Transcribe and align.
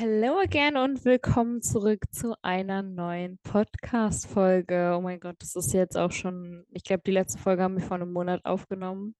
Hello 0.00 0.38
again 0.38 0.78
und 0.78 1.04
willkommen 1.04 1.60
zurück 1.60 2.06
zu 2.10 2.34
einer 2.40 2.80
neuen 2.80 3.38
Podcast-Folge. 3.42 4.94
Oh 4.96 5.02
mein 5.02 5.20
Gott, 5.20 5.36
das 5.40 5.54
ist 5.56 5.74
jetzt 5.74 5.94
auch 5.94 6.10
schon, 6.10 6.64
ich 6.70 6.84
glaube, 6.84 7.02
die 7.04 7.10
letzte 7.10 7.38
Folge 7.38 7.62
haben 7.62 7.76
wir 7.76 7.84
vor 7.84 7.98
einem 7.98 8.10
Monat 8.10 8.42
aufgenommen 8.46 9.14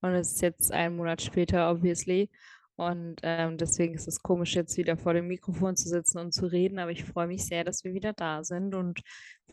und 0.00 0.10
es 0.10 0.32
ist 0.32 0.42
jetzt 0.42 0.72
ein 0.72 0.96
Monat 0.96 1.22
später, 1.22 1.70
obviously. 1.70 2.32
Und 2.74 3.20
ähm, 3.22 3.58
deswegen 3.58 3.94
ist 3.94 4.08
es 4.08 4.24
komisch, 4.24 4.56
jetzt 4.56 4.76
wieder 4.76 4.96
vor 4.96 5.14
dem 5.14 5.28
Mikrofon 5.28 5.76
zu 5.76 5.88
sitzen 5.88 6.18
und 6.18 6.32
zu 6.32 6.46
reden, 6.46 6.80
aber 6.80 6.90
ich 6.90 7.04
freue 7.04 7.28
mich 7.28 7.46
sehr, 7.46 7.62
dass 7.62 7.84
wir 7.84 7.94
wieder 7.94 8.12
da 8.12 8.42
sind. 8.42 8.74
Und 8.74 9.02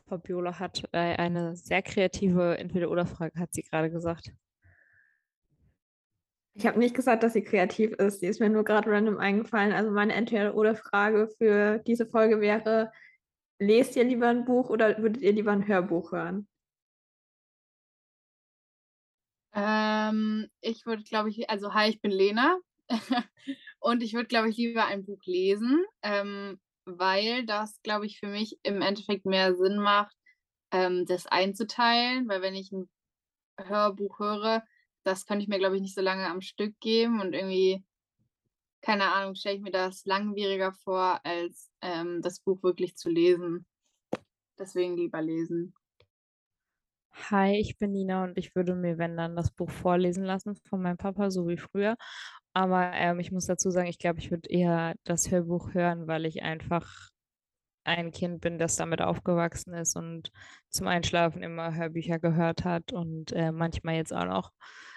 Fabiola 0.08 0.58
hat 0.58 0.84
äh, 0.94 0.98
eine 0.98 1.56
sehr 1.56 1.84
kreative 1.84 2.58
Entweder-Oder-Frage, 2.58 3.40
hat 3.40 3.54
sie 3.54 3.62
gerade 3.62 3.92
gesagt. 3.92 4.32
Ich 6.62 6.68
habe 6.68 6.78
nicht 6.78 6.94
gesagt, 6.94 7.24
dass 7.24 7.34
sie 7.34 7.44
kreativ 7.44 7.94
ist. 7.94 8.22
Die 8.22 8.28
ist 8.28 8.40
mir 8.40 8.48
nur 8.48 8.64
gerade 8.64 8.92
random 8.92 9.18
eingefallen. 9.18 9.74
Also 9.74 9.90
meine 9.90 10.14
Entweder-Oder-Frage 10.14 11.28
für 11.40 11.80
diese 11.80 12.06
Folge 12.06 12.40
wäre, 12.40 12.92
lest 13.58 13.96
ihr 13.96 14.04
lieber 14.04 14.28
ein 14.28 14.46
Buch 14.46 14.70
oder 14.70 15.02
würdet 15.02 15.24
ihr 15.24 15.34
lieber 15.34 15.54
ein 15.54 15.68
Hörbuch 15.68 16.12
hören? 16.12 16.48
Ähm, 19.56 20.52
ich 20.62 20.86
würde, 20.86 21.02
glaube 21.02 21.30
ich, 21.30 21.50
also 21.50 21.74
hi, 21.74 21.90
ich 21.90 22.00
bin 22.00 22.12
Lena. 22.12 22.60
und 23.80 24.04
ich 24.04 24.14
würde, 24.14 24.28
glaube 24.28 24.50
ich, 24.50 24.58
lieber 24.58 24.86
ein 24.86 25.04
Buch 25.04 25.24
lesen, 25.26 25.84
ähm, 26.04 26.60
weil 26.86 27.44
das, 27.48 27.82
glaube 27.82 28.06
ich, 28.06 28.20
für 28.20 28.28
mich 28.28 28.60
im 28.62 28.84
Endeffekt 28.84 29.26
mehr 29.26 29.56
Sinn 29.56 29.80
macht, 29.80 30.16
ähm, 30.72 31.08
das 31.08 31.26
einzuteilen, 31.26 32.30
weil 32.30 32.44
wenn 32.44 32.54
ich 32.54 32.72
ein 32.72 32.88
Hörbuch 33.58 34.20
höre, 34.20 34.64
das 35.04 35.26
könnte 35.26 35.44
ich 35.44 35.50
mir, 35.50 35.60
glaube 35.60 35.76
ich, 35.76 35.82
nicht 35.82 35.96
so 35.96 36.02
lange 36.02 36.28
am 36.28 36.42
Stück 36.42 36.80
geben 36.80 37.22
und 37.22 37.34
irgendwie, 37.34 37.84
keine 38.82 39.12
Ahnung, 39.14 39.36
stelle 39.36 39.56
ich 39.56 39.62
mir 39.62 39.72
das 39.72 40.06
langwieriger 40.06 40.74
vor, 40.74 41.20
als 41.24 41.72
ähm, 41.82 42.22
das 42.22 42.40
Buch 42.40 42.62
wirklich 42.64 42.96
zu 42.96 43.10
lesen. 43.10 43.66
Deswegen 44.60 44.96
lieber 44.96 45.22
lesen. 45.22 45.74
Hi, 47.30 47.56
ich 47.58 47.78
bin 47.78 47.92
Nina 47.92 48.24
und 48.24 48.38
ich 48.38 48.56
würde 48.56 48.74
mir, 48.74 48.98
wenn 48.98 49.18
dann, 49.18 49.36
das 49.36 49.52
Buch 49.52 49.70
vorlesen 49.70 50.24
lassen 50.24 50.56
von 50.70 50.82
meinem 50.82 50.98
Papa, 50.98 51.30
so 51.30 51.48
wie 51.48 51.58
früher. 51.58 51.96
Aber 52.54 52.92
ähm, 52.94 53.20
ich 53.20 53.32
muss 53.32 53.46
dazu 53.48 53.70
sagen, 53.70 53.88
ich 53.88 53.98
glaube, 54.00 54.20
ich 54.20 54.32
würde 54.32 54.50
eher 54.50 54.96
das 55.04 55.32
Hörbuch 55.32 55.74
hören, 55.74 56.08
weil 56.08 56.26
ich 56.26 56.42
einfach 56.44 57.10
ein 57.84 58.12
Kind 58.12 58.42
bin, 58.42 58.60
das 58.60 58.76
damit 58.76 59.02
aufgewachsen 59.02 59.74
ist 59.74 59.96
und 59.96 60.32
zum 60.70 60.88
Einschlafen 60.88 61.44
immer 61.44 61.74
Hörbücher 61.76 62.20
gehört 62.20 62.64
hat 62.64 62.94
und 62.94 63.32
äh, 63.32 63.52
manchmal 63.52 63.96
jetzt 63.96 64.14
auch 64.14 64.26
noch 64.26 64.52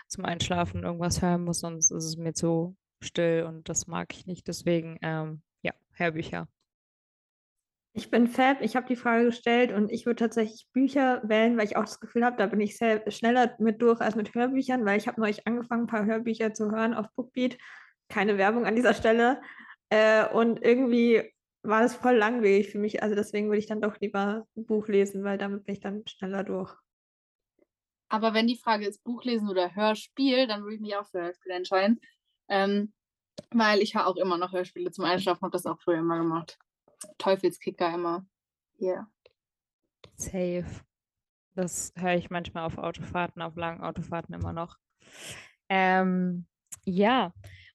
zum 0.08 0.24
Einschlafen 0.24 0.82
irgendwas 0.82 1.22
hören 1.22 1.44
muss, 1.44 1.60
sonst 1.60 1.90
ist 1.90 2.04
es 2.04 2.16
mir 2.16 2.32
zu 2.34 2.76
still 3.00 3.44
und 3.46 3.68
das 3.68 3.86
mag 3.86 4.12
ich 4.14 4.26
nicht. 4.26 4.48
Deswegen, 4.48 4.98
ähm, 5.02 5.42
ja, 5.62 5.72
Hörbücher. 5.92 6.48
Ich 7.96 8.10
bin 8.10 8.26
Fab, 8.26 8.60
ich 8.60 8.74
habe 8.74 8.88
die 8.88 8.96
Frage 8.96 9.26
gestellt 9.26 9.70
und 9.70 9.92
ich 9.92 10.04
würde 10.04 10.16
tatsächlich 10.16 10.66
Bücher 10.72 11.22
wählen, 11.24 11.56
weil 11.56 11.66
ich 11.66 11.76
auch 11.76 11.84
das 11.84 12.00
Gefühl 12.00 12.24
habe, 12.24 12.36
da 12.36 12.46
bin 12.46 12.60
ich 12.60 12.76
schneller 12.76 13.54
mit 13.60 13.80
durch 13.80 14.00
als 14.00 14.16
mit 14.16 14.34
Hörbüchern, 14.34 14.84
weil 14.84 14.98
ich 14.98 15.06
habe 15.06 15.20
neulich 15.20 15.46
angefangen, 15.46 15.84
ein 15.84 15.86
paar 15.86 16.04
Hörbücher 16.04 16.52
zu 16.54 16.72
hören 16.72 16.92
auf 16.92 17.06
Bookbeat. 17.14 17.56
Keine 18.08 18.36
Werbung 18.36 18.66
an 18.66 18.74
dieser 18.74 18.94
Stelle. 18.94 19.40
Äh, 19.90 20.28
und 20.28 20.60
irgendwie 20.60 21.32
war 21.62 21.82
das 21.82 21.94
voll 21.94 22.16
langweilig 22.16 22.70
für 22.70 22.78
mich. 22.78 23.02
Also 23.02 23.14
deswegen 23.14 23.46
würde 23.46 23.58
ich 23.58 23.66
dann 23.66 23.80
doch 23.80 23.98
lieber 24.00 24.44
ein 24.56 24.66
Buch 24.66 24.88
lesen, 24.88 25.22
weil 25.22 25.38
damit 25.38 25.64
bin 25.64 25.74
ich 25.74 25.80
dann 25.80 26.02
schneller 26.06 26.42
durch. 26.42 26.74
Aber 28.08 28.34
wenn 28.34 28.46
die 28.46 28.58
Frage 28.58 28.86
ist 28.86 29.02
Buchlesen 29.04 29.48
oder 29.48 29.74
Hörspiel, 29.74 30.46
dann 30.46 30.62
würde 30.62 30.74
ich 30.76 30.80
mich 30.80 30.96
auch 30.96 31.06
für 31.06 31.22
Hörspiel 31.22 31.52
entscheiden. 31.52 32.00
Ähm, 32.48 32.92
weil 33.50 33.80
ich 33.80 33.94
höre 33.94 34.06
auch 34.06 34.16
immer 34.16 34.38
noch 34.38 34.52
Hörspiele 34.52 34.90
zum 34.90 35.04
Einschlafen, 35.04 35.42
habe 35.42 35.52
das 35.52 35.66
auch 35.66 35.80
früher 35.80 35.98
immer 35.98 36.18
gemacht. 36.18 36.58
Teufelskicker 37.18 37.92
immer. 37.92 38.26
Yeah. 38.80 39.08
Safe. 40.16 40.66
Das 41.54 41.92
höre 41.96 42.14
ich 42.14 42.30
manchmal 42.30 42.64
auf 42.64 42.78
Autofahrten, 42.78 43.42
auf 43.42 43.56
langen 43.56 43.82
Autofahrten 43.82 44.34
immer 44.34 44.52
noch. 44.52 44.76
Ähm, 45.68 46.46
ja, 46.84 47.32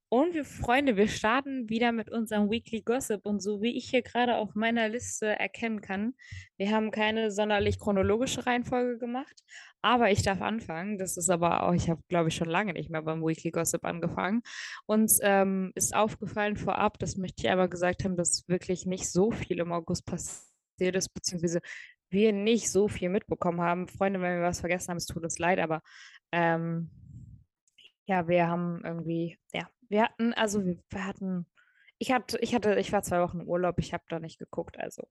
und 0.09 0.33
wir 0.33 0.43
Freunde, 0.43 0.97
wir 0.97 1.07
starten 1.07 1.69
wieder 1.69 1.91
mit 1.91 2.09
unserem 2.09 2.49
Weekly 2.49 2.81
Gossip. 2.81 3.25
Und 3.25 3.41
so 3.41 3.61
wie 3.61 3.77
ich 3.77 3.91
hier 3.91 4.01
gerade 4.01 4.37
auf 4.37 4.55
meiner 4.55 4.89
Liste 4.89 5.27
erkennen 5.27 5.81
kann, 5.81 6.15
wir 6.57 6.71
haben 6.71 6.89
keine 6.89 7.31
sonderlich 7.31 7.79
chronologische 7.79 8.45
Reihenfolge 8.47 8.97
gemacht, 8.97 9.43
aber 9.83 10.09
ich 10.09 10.23
darf 10.23 10.41
anfangen. 10.41 10.97
Das 10.97 11.15
ist 11.15 11.29
aber 11.29 11.63
auch, 11.63 11.73
ich 11.73 11.89
habe, 11.89 12.01
glaube 12.09 12.29
ich, 12.29 12.35
schon 12.35 12.49
lange 12.49 12.73
nicht 12.73 12.89
mehr 12.89 13.03
beim 13.03 13.21
Weekly 13.23 13.51
Gossip 13.51 13.85
angefangen. 13.85 14.41
Uns 14.87 15.19
ähm, 15.21 15.71
ist 15.75 15.95
aufgefallen 15.95 16.57
vorab, 16.57 16.97
das 16.97 17.15
möchte 17.15 17.43
ich 17.43 17.51
aber 17.51 17.67
gesagt 17.67 18.03
haben, 18.03 18.17
dass 18.17 18.47
wirklich 18.47 18.87
nicht 18.87 19.11
so 19.11 19.29
viel 19.31 19.59
im 19.59 19.71
August 19.71 20.07
passiert 20.07 20.95
ist, 20.95 21.13
beziehungsweise 21.13 21.59
wir 22.09 22.33
nicht 22.33 22.71
so 22.71 22.87
viel 22.87 23.09
mitbekommen 23.09 23.61
haben. 23.61 23.87
Freunde, 23.87 24.19
wenn 24.21 24.39
wir 24.39 24.47
was 24.47 24.59
vergessen 24.61 24.89
haben, 24.89 24.97
es 24.97 25.05
tut 25.05 25.23
uns 25.23 25.37
leid, 25.37 25.59
aber 25.59 25.83
ähm, 26.31 26.89
ja, 28.09 28.27
wir 28.27 28.47
haben 28.47 28.81
irgendwie, 28.83 29.37
ja, 29.53 29.69
wir 29.87 30.01
hatten, 30.01 30.33
also 30.33 30.65
wir, 30.65 30.77
hatten 30.95 31.45
ich 31.99 32.11
hatte, 32.11 32.39
ich 32.39 32.55
hatte, 32.55 32.73
ich 32.79 32.91
war 32.91 33.03
zwei 33.03 33.21
Wochen 33.21 33.41
im 33.41 33.47
Urlaub, 33.47 33.77
ich 33.77 33.93
habe 33.93 34.03
da 34.09 34.19
nicht 34.19 34.39
geguckt, 34.39 34.79
also 34.79 35.07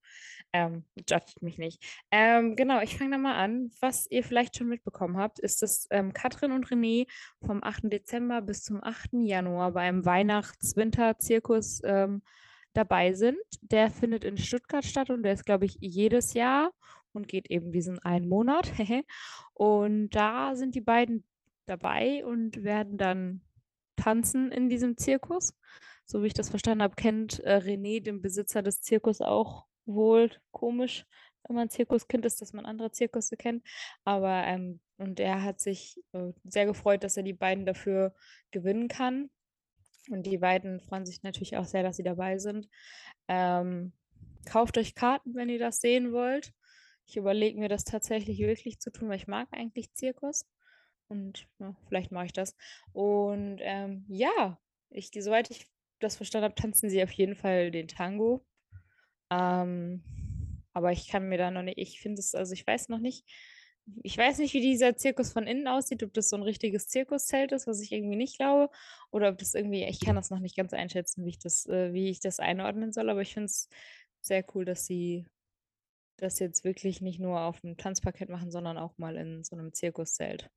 ähm, 0.52 0.84
judgt 1.08 1.40
mich 1.40 1.58
nicht. 1.58 1.80
Ähm, 2.10 2.56
genau, 2.56 2.80
ich 2.80 2.98
fange 2.98 3.12
da 3.12 3.18
mal 3.18 3.36
an. 3.36 3.70
Was 3.80 4.10
ihr 4.10 4.24
vielleicht 4.24 4.56
schon 4.56 4.68
mitbekommen 4.68 5.16
habt, 5.16 5.38
ist, 5.38 5.62
dass 5.62 5.86
ähm, 5.90 6.12
Katrin 6.12 6.50
und 6.50 6.66
René 6.66 7.06
vom 7.46 7.62
8. 7.62 7.84
Dezember 7.84 8.42
bis 8.42 8.64
zum 8.64 8.82
8. 8.82 9.10
Januar 9.12 9.70
beim 9.72 10.04
Weihnachts-Winter-Zirkus 10.04 11.82
ähm, 11.84 12.22
dabei 12.72 13.12
sind. 13.12 13.38
Der 13.60 13.92
findet 13.92 14.24
in 14.24 14.38
Stuttgart 14.38 14.84
statt 14.84 15.10
und 15.10 15.22
der 15.22 15.34
ist, 15.34 15.46
glaube 15.46 15.66
ich, 15.66 15.76
jedes 15.80 16.34
Jahr 16.34 16.72
und 17.12 17.28
geht 17.28 17.48
eben 17.48 17.70
diesen 17.70 18.00
einen 18.00 18.28
Monat. 18.28 18.72
und 19.54 20.10
da 20.10 20.56
sind 20.56 20.74
die 20.74 20.80
beiden 20.80 21.24
dabei 21.68 22.24
und 22.24 22.64
werden 22.64 22.98
dann 22.98 23.42
tanzen 23.96 24.52
in 24.52 24.68
diesem 24.68 24.96
Zirkus 24.96 25.54
so 26.08 26.22
wie 26.22 26.28
ich 26.28 26.34
das 26.34 26.48
verstanden 26.48 26.82
habe, 26.82 26.96
kennt 26.96 27.40
äh, 27.40 27.58
René, 27.58 28.02
den 28.02 28.22
Besitzer 28.22 28.62
des 28.62 28.80
Zirkus, 28.80 29.20
auch 29.20 29.66
wohl 29.84 30.30
komisch, 30.52 31.06
wenn 31.46 31.56
man 31.56 31.68
Zirkuskind 31.68 32.24
ist, 32.24 32.40
dass 32.40 32.54
man 32.54 32.64
andere 32.64 32.90
Zirkusse 32.90 33.36
kennt. 33.36 33.62
Aber 34.04 34.44
ähm, 34.46 34.80
und 34.96 35.20
er 35.20 35.42
hat 35.42 35.60
sich 35.60 36.02
äh, 36.12 36.32
sehr 36.44 36.64
gefreut, 36.64 37.04
dass 37.04 37.18
er 37.18 37.22
die 37.22 37.34
beiden 37.34 37.66
dafür 37.66 38.14
gewinnen 38.50 38.88
kann. 38.88 39.30
Und 40.10 40.24
die 40.24 40.38
beiden 40.38 40.80
freuen 40.80 41.04
sich 41.04 41.22
natürlich 41.22 41.58
auch 41.58 41.66
sehr, 41.66 41.82
dass 41.82 41.96
sie 41.96 42.02
dabei 42.02 42.38
sind. 42.38 42.68
Ähm, 43.28 43.92
kauft 44.46 44.78
euch 44.78 44.94
Karten, 44.94 45.34
wenn 45.34 45.50
ihr 45.50 45.58
das 45.58 45.80
sehen 45.80 46.12
wollt. 46.12 46.54
Ich 47.06 47.18
überlege 47.18 47.60
mir 47.60 47.68
das 47.68 47.84
tatsächlich 47.84 48.38
wirklich 48.38 48.80
zu 48.80 48.90
tun, 48.90 49.10
weil 49.10 49.16
ich 49.16 49.28
mag 49.28 49.48
eigentlich 49.52 49.92
Zirkus. 49.92 50.46
Und 51.08 51.46
ja, 51.58 51.74
vielleicht 51.88 52.12
mache 52.12 52.26
ich 52.26 52.32
das. 52.32 52.54
Und 52.92 53.58
ähm, 53.62 54.04
ja, 54.08 54.58
ich, 54.90 55.10
soweit 55.18 55.50
ich 55.50 55.70
das 56.00 56.16
verstanden 56.16 56.44
habe, 56.44 56.54
tanzen 56.54 56.90
sie 56.90 57.02
auf 57.02 57.12
jeden 57.12 57.34
Fall 57.34 57.70
den 57.70 57.88
Tango. 57.88 58.44
Ähm, 59.30 60.02
aber 60.72 60.92
ich 60.92 61.08
kann 61.08 61.28
mir 61.28 61.38
da 61.38 61.50
noch 61.50 61.62
nicht, 61.62 61.78
ich 61.78 62.00
finde 62.00 62.20
es, 62.20 62.34
also 62.34 62.52
ich 62.52 62.66
weiß 62.66 62.88
noch 62.88 63.00
nicht, 63.00 63.24
ich 64.02 64.16
weiß 64.16 64.38
nicht, 64.38 64.54
wie 64.54 64.60
dieser 64.60 64.96
Zirkus 64.96 65.32
von 65.32 65.46
innen 65.46 65.66
aussieht, 65.66 66.02
ob 66.02 66.12
das 66.12 66.28
so 66.28 66.36
ein 66.36 66.42
richtiges 66.42 66.88
Zirkuszelt 66.88 67.52
ist, 67.52 67.66
was 67.66 67.80
ich 67.80 67.92
irgendwie 67.92 68.16
nicht 68.16 68.36
glaube, 68.36 68.70
oder 69.10 69.30
ob 69.30 69.38
das 69.38 69.54
irgendwie, 69.54 69.84
ich 69.84 70.00
kann 70.00 70.16
das 70.16 70.30
noch 70.30 70.40
nicht 70.40 70.56
ganz 70.56 70.72
einschätzen, 70.72 71.24
wie 71.24 71.30
ich 71.30 71.38
das, 71.38 71.66
äh, 71.66 71.92
wie 71.92 72.10
ich 72.10 72.20
das 72.20 72.38
einordnen 72.38 72.92
soll, 72.92 73.08
aber 73.10 73.22
ich 73.22 73.32
finde 73.34 73.46
es 73.46 73.68
sehr 74.20 74.44
cool, 74.54 74.64
dass 74.64 74.84
sie 74.86 75.26
das 76.18 76.38
jetzt 76.38 76.64
wirklich 76.64 77.00
nicht 77.00 77.20
nur 77.20 77.40
auf 77.40 77.60
dem 77.60 77.76
Tanzparkett 77.76 78.28
machen, 78.28 78.50
sondern 78.50 78.76
auch 78.76 78.98
mal 78.98 79.16
in 79.16 79.44
so 79.44 79.56
einem 79.56 79.72
Zirkuszelt. 79.72 80.50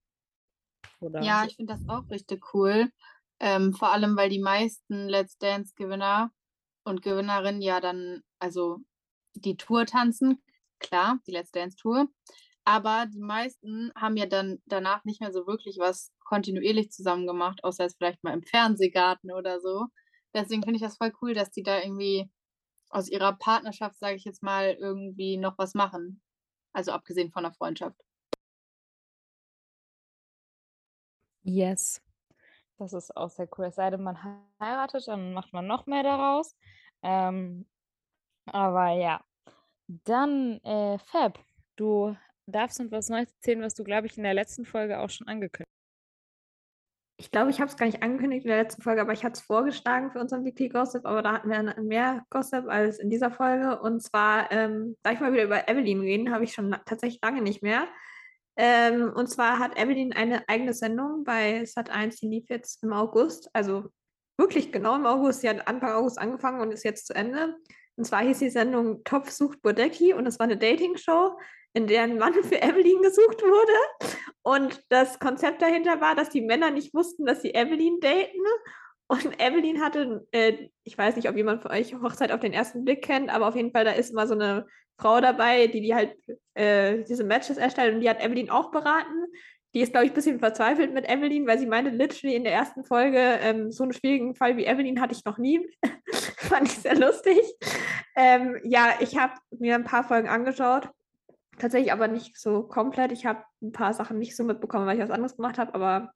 Oder 0.99 1.21
ja, 1.21 1.45
ich 1.45 1.55
finde 1.55 1.73
das 1.73 1.87
auch 1.87 2.09
richtig 2.09 2.53
cool. 2.53 2.91
Ähm, 3.39 3.73
vor 3.73 3.91
allem, 3.91 4.15
weil 4.15 4.29
die 4.29 4.39
meisten 4.39 5.07
Let's 5.07 5.37
Dance-Gewinner 5.37 6.31
und 6.83 7.01
Gewinnerinnen 7.01 7.61
ja 7.61 7.79
dann, 7.79 8.21
also 8.39 8.79
die 9.33 9.57
Tour 9.57 9.85
tanzen, 9.85 10.43
klar, 10.79 11.19
die 11.27 11.31
Let's 11.31 11.51
Dance-Tour. 11.51 12.07
Aber 12.63 13.07
die 13.07 13.19
meisten 13.19 13.91
haben 13.95 14.17
ja 14.17 14.27
dann 14.27 14.61
danach 14.65 15.03
nicht 15.03 15.21
mehr 15.21 15.31
so 15.31 15.47
wirklich 15.47 15.77
was 15.79 16.11
kontinuierlich 16.19 16.91
zusammen 16.91 17.25
gemacht, 17.25 17.63
außer 17.63 17.85
es 17.85 17.95
vielleicht 17.95 18.23
mal 18.23 18.33
im 18.33 18.43
Fernsehgarten 18.43 19.31
oder 19.31 19.59
so. 19.59 19.87
Deswegen 20.33 20.63
finde 20.63 20.75
ich 20.75 20.83
das 20.83 20.97
voll 20.97 21.11
cool, 21.21 21.33
dass 21.33 21.49
die 21.49 21.63
da 21.63 21.81
irgendwie 21.81 22.29
aus 22.89 23.09
ihrer 23.09 23.33
Partnerschaft, 23.33 23.97
sage 23.97 24.15
ich 24.15 24.25
jetzt 24.25 24.43
mal, 24.43 24.77
irgendwie 24.79 25.37
noch 25.37 25.57
was 25.57 25.73
machen. 25.73 26.21
Also 26.73 26.91
abgesehen 26.91 27.31
von 27.31 27.43
der 27.43 27.53
Freundschaft. 27.53 27.99
Yes. 31.43 32.01
Das 32.77 32.93
ist 32.93 33.15
auch 33.15 33.29
sehr 33.29 33.47
cool. 33.57 33.65
Es 33.65 33.75
sei 33.75 33.89
denn, 33.89 34.03
man 34.03 34.17
heiratet, 34.59 35.07
dann 35.07 35.33
macht 35.33 35.53
man 35.53 35.67
noch 35.67 35.85
mehr 35.85 36.03
daraus. 36.03 36.55
Ähm, 37.03 37.67
aber 38.45 38.91
ja. 38.91 39.23
Dann, 39.87 40.59
äh, 40.63 40.97
Fab, 40.99 41.39
du 41.75 42.15
darfst 42.45 42.79
uns 42.79 42.91
was 42.91 43.09
Neues 43.09 43.31
erzählen, 43.33 43.61
was 43.61 43.75
du, 43.75 43.83
glaube 43.83 44.07
ich, 44.07 44.17
in 44.17 44.23
der 44.23 44.33
letzten 44.33 44.65
Folge 44.65 44.99
auch 44.99 45.09
schon 45.09 45.27
angekündigt 45.27 45.71
ich 47.21 47.29
glaube, 47.29 47.51
ich 47.51 47.61
habe 47.61 47.69
es 47.69 47.77
gar 47.77 47.85
nicht 47.85 48.01
angekündigt 48.01 48.45
in 48.45 48.49
der 48.49 48.63
letzten 48.63 48.81
Folge, 48.81 49.01
aber 49.01 49.13
ich 49.13 49.23
hatte 49.23 49.33
es 49.33 49.41
vorgeschlagen 49.41 50.09
für 50.09 50.19
unseren 50.19 50.43
Weekly 50.43 50.69
Gossip, 50.69 51.05
aber 51.05 51.21
da 51.21 51.33
hatten 51.33 51.51
wir 51.51 51.75
mehr 51.83 52.25
Gossip 52.31 52.67
als 52.67 52.97
in 52.97 53.11
dieser 53.11 53.29
Folge. 53.29 53.79
Und 53.79 54.01
zwar, 54.01 54.51
ähm, 54.51 54.97
da 55.03 55.11
ich 55.11 55.19
mal 55.19 55.31
wieder 55.31 55.43
über 55.43 55.69
Evelyn 55.69 56.01
reden, 56.01 56.33
habe 56.33 56.45
ich 56.45 56.53
schon 56.53 56.75
tatsächlich 56.85 57.21
lange 57.21 57.43
nicht 57.43 57.61
mehr. 57.61 57.87
Ähm, 58.57 59.11
und 59.15 59.27
zwar 59.27 59.59
hat 59.59 59.77
Evelyn 59.77 60.13
eine 60.13 60.47
eigene 60.49 60.73
Sendung 60.73 61.23
bei 61.23 61.61
Sat1, 61.61 62.19
die 62.19 62.27
lief 62.27 62.49
jetzt 62.49 62.83
im 62.83 62.93
August, 62.93 63.49
also 63.53 63.85
wirklich 64.37 64.71
genau 64.71 64.95
im 64.95 65.05
August. 65.05 65.41
Sie 65.41 65.49
hat 65.49 65.67
Anfang 65.67 65.91
August 65.91 66.19
angefangen 66.19 66.61
und 66.61 66.71
ist 66.71 66.83
jetzt 66.83 67.07
zu 67.07 67.13
Ende. 67.13 67.55
Und 67.95 68.05
zwar 68.05 68.21
hieß 68.21 68.39
die 68.39 68.49
Sendung 68.49 69.03
Topf 69.03 69.29
sucht 69.29 69.61
Bodecki 69.61 70.13
und 70.13 70.25
es 70.25 70.39
war 70.39 70.45
eine 70.45 70.57
Dating-Show 70.57 71.37
in 71.73 71.87
der 71.87 72.03
ein 72.03 72.17
Mann 72.17 72.33
für 72.43 72.61
Evelyn 72.61 73.01
gesucht 73.01 73.41
wurde. 73.41 74.17
Und 74.43 74.83
das 74.89 75.19
Konzept 75.19 75.61
dahinter 75.61 76.01
war, 76.01 76.15
dass 76.15 76.29
die 76.29 76.41
Männer 76.41 76.71
nicht 76.71 76.93
wussten, 76.93 77.25
dass 77.25 77.41
sie 77.41 77.53
Evelyn 77.53 77.99
daten. 77.99 78.39
Und 79.11 79.41
Evelyn 79.41 79.81
hatte, 79.81 80.25
äh, 80.31 80.69
ich 80.85 80.97
weiß 80.97 81.17
nicht, 81.17 81.27
ob 81.27 81.35
jemand 81.35 81.61
von 81.61 81.71
euch 81.71 81.93
Hochzeit 81.93 82.31
auf 82.31 82.39
den 82.39 82.53
ersten 82.53 82.85
Blick 82.85 83.01
kennt, 83.01 83.29
aber 83.29 83.49
auf 83.49 83.57
jeden 83.57 83.71
Fall, 83.71 83.83
da 83.83 83.91
ist 83.91 84.11
immer 84.11 84.25
so 84.25 84.35
eine 84.35 84.65
Frau 84.97 85.19
dabei, 85.19 85.67
die 85.67 85.81
die 85.81 85.93
halt 85.93 86.15
äh, 86.53 87.03
diese 87.03 87.25
Matches 87.25 87.57
erstellt 87.57 87.93
und 87.93 87.99
die 87.99 88.09
hat 88.09 88.23
Evelyn 88.23 88.49
auch 88.49 88.71
beraten. 88.71 89.25
Die 89.73 89.81
ist, 89.81 89.91
glaube 89.91 90.05
ich, 90.05 90.11
ein 90.13 90.15
bisschen 90.15 90.39
verzweifelt 90.39 90.93
mit 90.93 91.09
Evelyn, 91.09 91.45
weil 91.45 91.59
sie 91.59 91.65
meinte, 91.65 91.91
literally 91.91 92.35
in 92.35 92.45
der 92.45 92.53
ersten 92.53 92.85
Folge, 92.85 93.17
ähm, 93.17 93.69
so 93.71 93.83
einen 93.83 93.91
schwierigen 93.91 94.33
Fall 94.33 94.55
wie 94.55 94.65
Evelyn 94.65 95.01
hatte 95.01 95.13
ich 95.13 95.25
noch 95.25 95.37
nie. 95.37 95.59
Fand 96.37 96.67
ich 96.67 96.77
sehr 96.77 96.95
lustig. 96.95 97.37
Ähm, 98.15 98.59
ja, 98.63 98.93
ich 99.01 99.17
habe 99.17 99.33
mir 99.51 99.75
ein 99.75 99.83
paar 99.83 100.05
Folgen 100.05 100.29
angeschaut 100.29 100.89
Tatsächlich 101.61 101.91
aber 101.91 102.07
nicht 102.07 102.39
so 102.39 102.63
komplett. 102.63 103.11
Ich 103.11 103.25
habe 103.27 103.43
ein 103.61 103.71
paar 103.71 103.93
Sachen 103.93 104.17
nicht 104.17 104.35
so 104.35 104.43
mitbekommen, 104.43 104.87
weil 104.87 104.97
ich 104.97 105.03
was 105.03 105.11
anderes 105.11 105.35
gemacht 105.35 105.59
habe, 105.59 105.75
aber 105.75 106.11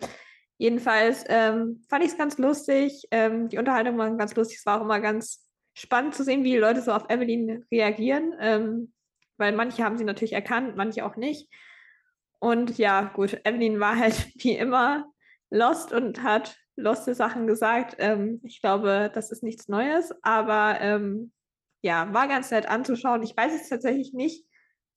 jedenfalls 0.58 1.24
ähm, 1.28 1.84
fand 1.90 2.04
ich 2.04 2.12
es 2.12 2.18
ganz 2.18 2.38
lustig. 2.38 3.08
Ähm, 3.12 3.50
die 3.50 3.58
Unterhaltung 3.58 3.98
war 3.98 4.10
ganz 4.16 4.36
lustig. 4.36 4.60
Es 4.60 4.66
war 4.66 4.78
auch 4.78 4.84
immer 4.84 5.00
ganz 5.00 5.46
spannend 5.74 6.16
zu 6.16 6.24
sehen, 6.24 6.44
wie 6.44 6.52
die 6.52 6.58
Leute 6.58 6.82
so 6.82 6.92
auf 6.92 7.10
Evelyn 7.10 7.66
reagieren, 7.72 8.34
ähm, 8.40 8.94
weil 9.38 9.54
manche 9.54 9.84
haben 9.84 9.98
sie 9.98 10.06
natürlich 10.06 10.34
erkannt, 10.34 10.76
manche 10.76 11.06
auch 11.06 11.18
nicht. 11.18 11.50
Und 12.40 12.78
ja, 12.78 13.12
gut, 13.14 13.42
Evelyn 13.44 13.80
war 13.80 13.98
halt 13.98 14.16
wie 14.36 14.56
immer 14.56 15.06
lost 15.50 15.92
und 15.92 16.24
hat 16.24 16.58
loste 16.76 17.16
Sachen 17.16 17.48
gesagt. 17.48 17.96
Ähm, 18.00 18.42
ich 18.44 18.62
glaube, 18.62 19.12
das 19.14 19.32
ist 19.32 19.44
nichts 19.44 19.68
Neues, 19.68 20.14
aber 20.22 20.78
ähm, 20.80 21.32
ja, 21.82 22.14
war 22.14 22.28
ganz 22.28 22.52
nett 22.52 22.68
anzuschauen. 22.68 23.24
Ich 23.24 23.36
weiß 23.36 23.54
es 23.54 23.70
tatsächlich 23.70 24.14
nicht, 24.14 24.46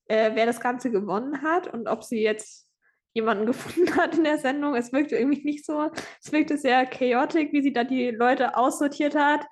äh, 0.05 0.31
wer 0.33 0.45
das 0.45 0.59
Ganze 0.59 0.91
gewonnen 0.91 1.41
hat 1.41 1.71
und 1.71 1.87
ob 1.87 2.03
sie 2.03 2.21
jetzt 2.21 2.68
jemanden 3.13 3.45
gefunden 3.45 3.95
hat 3.95 4.15
in 4.17 4.23
der 4.23 4.37
Sendung. 4.37 4.75
Es 4.75 4.91
wirkte 4.93 5.17
irgendwie 5.17 5.43
nicht 5.43 5.65
so. 5.65 5.91
Es 6.21 6.31
wirkte 6.31 6.57
sehr 6.57 6.85
chaotisch, 6.85 7.51
wie 7.51 7.61
sie 7.61 7.73
da 7.73 7.83
die 7.83 8.11
Leute 8.11 8.55
aussortiert 8.57 9.15
hat. 9.15 9.45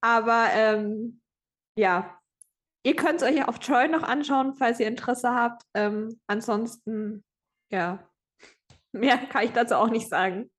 Aber 0.00 0.48
ähm, 0.52 1.20
ja, 1.76 2.18
ihr 2.84 2.96
könnt 2.96 3.22
es 3.22 3.28
euch 3.28 3.46
auf 3.46 3.58
Troy 3.58 3.88
noch 3.88 4.02
anschauen, 4.02 4.54
falls 4.54 4.80
ihr 4.80 4.88
Interesse 4.88 5.30
habt. 5.30 5.62
Ähm, 5.74 6.20
ansonsten, 6.26 7.24
ja, 7.70 8.08
mehr 8.92 9.18
kann 9.18 9.44
ich 9.44 9.52
dazu 9.52 9.76
auch 9.76 9.90
nicht 9.90 10.08
sagen. 10.08 10.50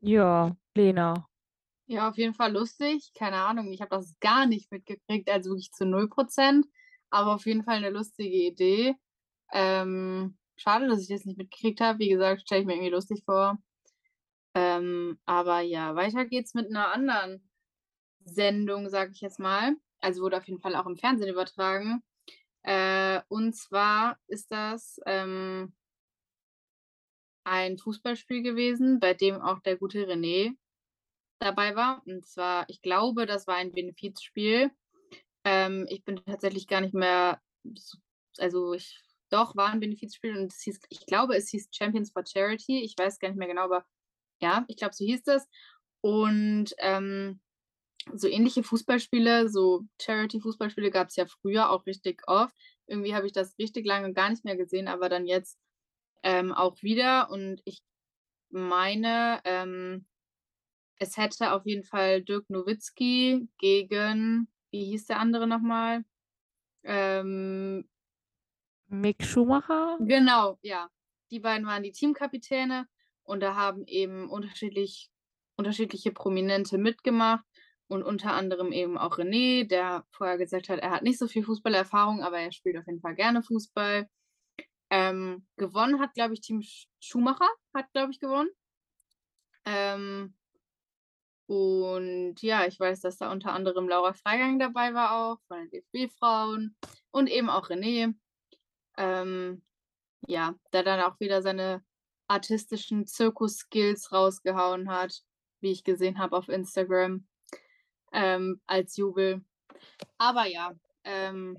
Ja, 0.00 0.56
Lena. 0.76 1.26
Ja, 1.86 2.08
auf 2.08 2.18
jeden 2.18 2.34
Fall 2.34 2.52
lustig. 2.52 3.12
Keine 3.14 3.36
Ahnung, 3.36 3.72
ich 3.72 3.80
habe 3.80 3.96
das 3.96 4.14
gar 4.20 4.46
nicht 4.46 4.70
mitgekriegt, 4.70 5.30
also 5.30 5.50
wirklich 5.50 5.72
zu 5.72 5.86
0 5.86 6.08
Prozent. 6.08 6.66
Aber 7.10 7.34
auf 7.34 7.46
jeden 7.46 7.64
Fall 7.64 7.76
eine 7.76 7.90
lustige 7.90 8.36
Idee. 8.36 8.94
Ähm, 9.52 10.36
schade, 10.58 10.88
dass 10.88 11.00
ich 11.02 11.08
das 11.08 11.24
nicht 11.24 11.38
mitgekriegt 11.38 11.80
habe. 11.80 11.98
Wie 12.00 12.08
gesagt, 12.08 12.42
stelle 12.42 12.62
ich 12.62 12.66
mir 12.66 12.74
irgendwie 12.74 12.90
lustig 12.90 13.22
vor. 13.24 13.58
Ähm, 14.54 15.18
aber 15.26 15.60
ja, 15.60 15.94
weiter 15.94 16.24
geht's 16.24 16.54
mit 16.54 16.68
einer 16.68 16.92
anderen 16.92 17.48
Sendung, 18.24 18.88
sag 18.88 19.10
ich 19.12 19.20
jetzt 19.20 19.38
mal. 19.38 19.76
Also 20.00 20.22
wurde 20.22 20.38
auf 20.38 20.46
jeden 20.46 20.60
Fall 20.60 20.76
auch 20.76 20.86
im 20.86 20.96
Fernsehen 20.96 21.30
übertragen. 21.30 22.02
Äh, 22.62 23.20
und 23.28 23.54
zwar 23.56 24.18
ist 24.26 24.50
das 24.50 25.00
ähm, 25.06 25.74
ein 27.44 27.78
Fußballspiel 27.78 28.42
gewesen, 28.42 29.00
bei 29.00 29.14
dem 29.14 29.40
auch 29.40 29.60
der 29.60 29.76
gute 29.76 30.06
René 30.06 30.56
dabei 31.40 31.76
war. 31.76 32.02
Und 32.06 32.26
zwar, 32.26 32.64
ich 32.68 32.82
glaube, 32.82 33.26
das 33.26 33.46
war 33.46 33.56
ein 33.56 33.72
Benefizspiel 33.72 34.70
ähm, 35.48 35.86
ich 35.88 36.04
bin 36.04 36.20
tatsächlich 36.24 36.66
gar 36.66 36.82
nicht 36.82 36.94
mehr, 36.94 37.40
also 38.36 38.74
ich, 38.74 39.00
doch, 39.30 39.56
war 39.56 39.70
ein 39.70 39.80
Benefizspiel 39.80 40.36
und 40.36 40.52
es 40.52 40.60
hieß, 40.62 40.80
ich 40.88 41.06
glaube, 41.06 41.36
es 41.36 41.48
hieß 41.50 41.68
Champions 41.72 42.12
for 42.12 42.24
Charity. 42.26 42.82
Ich 42.82 42.96
weiß 42.96 43.18
gar 43.18 43.28
nicht 43.28 43.38
mehr 43.38 43.48
genau, 43.48 43.62
aber 43.62 43.84
ja, 44.40 44.64
ich 44.68 44.76
glaube, 44.76 44.94
so 44.94 45.04
hieß 45.04 45.22
das. 45.24 45.48
Und 46.00 46.74
ähm, 46.78 47.40
so 48.14 48.28
ähnliche 48.28 48.62
Fußballspiele, 48.62 49.48
so 49.48 49.82
Charity-Fußballspiele 50.00 50.90
gab 50.90 51.08
es 51.08 51.16
ja 51.16 51.26
früher 51.26 51.70
auch 51.70 51.86
richtig 51.86 52.22
oft. 52.26 52.54
Irgendwie 52.86 53.14
habe 53.14 53.26
ich 53.26 53.32
das 53.32 53.58
richtig 53.58 53.86
lange 53.86 54.12
gar 54.12 54.30
nicht 54.30 54.44
mehr 54.44 54.56
gesehen, 54.56 54.88
aber 54.88 55.08
dann 55.08 55.26
jetzt 55.26 55.58
ähm, 56.22 56.52
auch 56.52 56.82
wieder. 56.82 57.30
Und 57.30 57.60
ich 57.64 57.82
meine, 58.50 59.40
ähm, 59.44 60.06
es 60.96 61.16
hätte 61.16 61.52
auf 61.52 61.66
jeden 61.66 61.84
Fall 61.84 62.22
Dirk 62.22 62.48
Nowitzki 62.48 63.48
gegen 63.58 64.48
wie 64.70 64.84
hieß 64.84 65.06
der 65.06 65.18
andere 65.18 65.46
nochmal? 65.46 66.04
Ähm, 66.84 67.88
Mick 68.88 69.24
Schumacher? 69.24 69.96
Genau, 70.00 70.58
ja. 70.62 70.88
Die 71.30 71.40
beiden 71.40 71.66
waren 71.66 71.82
die 71.82 71.92
Teamkapitäne 71.92 72.86
und 73.22 73.40
da 73.40 73.54
haben 73.54 73.86
eben 73.86 74.28
unterschiedlich, 74.30 75.10
unterschiedliche 75.56 76.10
Prominente 76.10 76.78
mitgemacht 76.78 77.44
und 77.88 78.02
unter 78.02 78.32
anderem 78.32 78.72
eben 78.72 78.96
auch 78.98 79.18
René, 79.18 79.66
der 79.66 80.04
vorher 80.10 80.38
gesagt 80.38 80.68
hat, 80.68 80.78
er 80.80 80.90
hat 80.90 81.02
nicht 81.02 81.18
so 81.18 81.26
viel 81.26 81.42
Fußballerfahrung, 81.42 82.22
aber 82.22 82.38
er 82.38 82.52
spielt 82.52 82.78
auf 82.78 82.86
jeden 82.86 83.00
Fall 83.00 83.14
gerne 83.14 83.42
Fußball. 83.42 84.08
Ähm, 84.90 85.46
gewonnen 85.56 86.00
hat, 86.00 86.14
glaube 86.14 86.32
ich, 86.32 86.40
Team 86.40 86.62
Schumacher, 86.98 87.48
hat, 87.74 87.92
glaube 87.92 88.10
ich, 88.10 88.20
gewonnen. 88.20 88.48
Ähm, 89.66 90.34
und 91.46 92.40
ja, 92.42 92.66
ich 92.66 92.78
weiß, 92.78 93.00
dass 93.00 93.16
da 93.18 93.32
unter 93.32 93.52
anderem 93.52 93.88
Laura 93.88 94.12
Freigang 94.12 94.58
dabei 94.58 94.94
war 94.94 95.12
auch, 95.12 95.38
von 95.46 95.58
den 95.58 95.70
DFB-Frauen 95.70 96.76
und 97.10 97.26
eben 97.26 97.48
auch 97.48 97.68
René. 97.68 98.14
Ähm, 98.98 99.62
ja, 100.26 100.54
der 100.72 100.82
dann 100.82 101.00
auch 101.00 101.18
wieder 101.20 101.40
seine 101.42 101.82
artistischen 102.26 103.06
Zirkus-Skills 103.06 104.12
rausgehauen 104.12 104.90
hat, 104.90 105.22
wie 105.60 105.72
ich 105.72 105.84
gesehen 105.84 106.18
habe 106.18 106.36
auf 106.36 106.48
Instagram, 106.48 107.26
ähm, 108.12 108.60
als 108.66 108.96
Jubel. 108.96 109.42
Aber 110.18 110.46
ja, 110.46 110.74
ähm, 111.04 111.58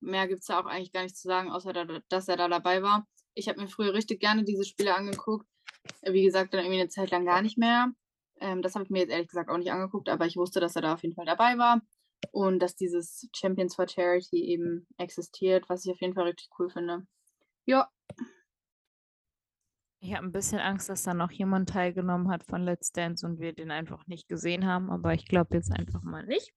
mehr 0.00 0.28
gibt 0.28 0.40
es 0.40 0.46
da 0.46 0.60
auch 0.60 0.66
eigentlich 0.66 0.92
gar 0.92 1.02
nicht 1.02 1.16
zu 1.16 1.28
sagen, 1.28 1.50
außer 1.50 1.72
da, 1.72 1.84
dass 2.08 2.28
er 2.28 2.36
da 2.36 2.48
dabei 2.48 2.82
war. 2.82 3.06
Ich 3.34 3.48
habe 3.48 3.60
mir 3.60 3.68
früher 3.68 3.92
richtig 3.92 4.20
gerne 4.20 4.44
diese 4.44 4.64
Spiele 4.64 4.94
angeguckt. 4.94 5.46
Wie 6.02 6.22
gesagt, 6.22 6.54
dann 6.54 6.60
irgendwie 6.60 6.80
eine 6.80 6.88
Zeit 6.88 7.10
lang 7.10 7.24
gar 7.24 7.42
nicht 7.42 7.58
mehr. 7.58 7.92
Ähm, 8.40 8.62
das 8.62 8.74
habe 8.74 8.84
ich 8.84 8.90
mir 8.90 9.00
jetzt 9.00 9.10
ehrlich 9.10 9.28
gesagt 9.28 9.50
auch 9.50 9.58
nicht 9.58 9.72
angeguckt, 9.72 10.08
aber 10.08 10.26
ich 10.26 10.36
wusste, 10.36 10.60
dass 10.60 10.76
er 10.76 10.82
da 10.82 10.94
auf 10.94 11.02
jeden 11.02 11.14
Fall 11.14 11.26
dabei 11.26 11.58
war 11.58 11.82
und 12.30 12.60
dass 12.60 12.76
dieses 12.76 13.28
Champions 13.34 13.74
for 13.74 13.88
Charity 13.88 14.44
eben 14.44 14.86
existiert, 14.98 15.68
was 15.68 15.84
ich 15.84 15.92
auf 15.92 16.00
jeden 16.00 16.14
Fall 16.14 16.24
richtig 16.24 16.48
cool 16.58 16.70
finde. 16.70 17.06
Ja. 17.66 17.90
Ich 20.00 20.14
habe 20.14 20.26
ein 20.26 20.32
bisschen 20.32 20.58
Angst, 20.58 20.88
dass 20.88 21.04
da 21.04 21.14
noch 21.14 21.30
jemand 21.30 21.68
teilgenommen 21.68 22.28
hat 22.28 22.42
von 22.42 22.62
Let's 22.62 22.90
Dance 22.90 23.24
und 23.24 23.38
wir 23.38 23.52
den 23.52 23.70
einfach 23.70 24.06
nicht 24.06 24.28
gesehen 24.28 24.66
haben, 24.66 24.90
aber 24.90 25.14
ich 25.14 25.26
glaube 25.26 25.54
jetzt 25.54 25.70
einfach 25.70 26.02
mal 26.02 26.26
nicht. 26.26 26.52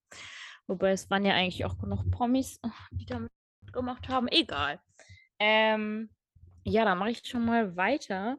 Wobei 0.67 0.91
es 0.91 1.09
waren 1.11 1.25
ja 1.25 1.35
eigentlich 1.35 1.63
auch 1.65 1.77
genug 1.77 2.09
Promis, 2.09 2.59
die 2.91 3.05
da 3.05 3.21
mitgemacht 3.61 4.09
haben. 4.09 4.27
Egal. 4.29 4.79
Ähm, 5.37 6.09
ja, 6.63 6.85
dann 6.85 6.97
mache 6.97 7.11
ich 7.11 7.21
schon 7.25 7.45
mal 7.45 7.75
weiter. 7.75 8.37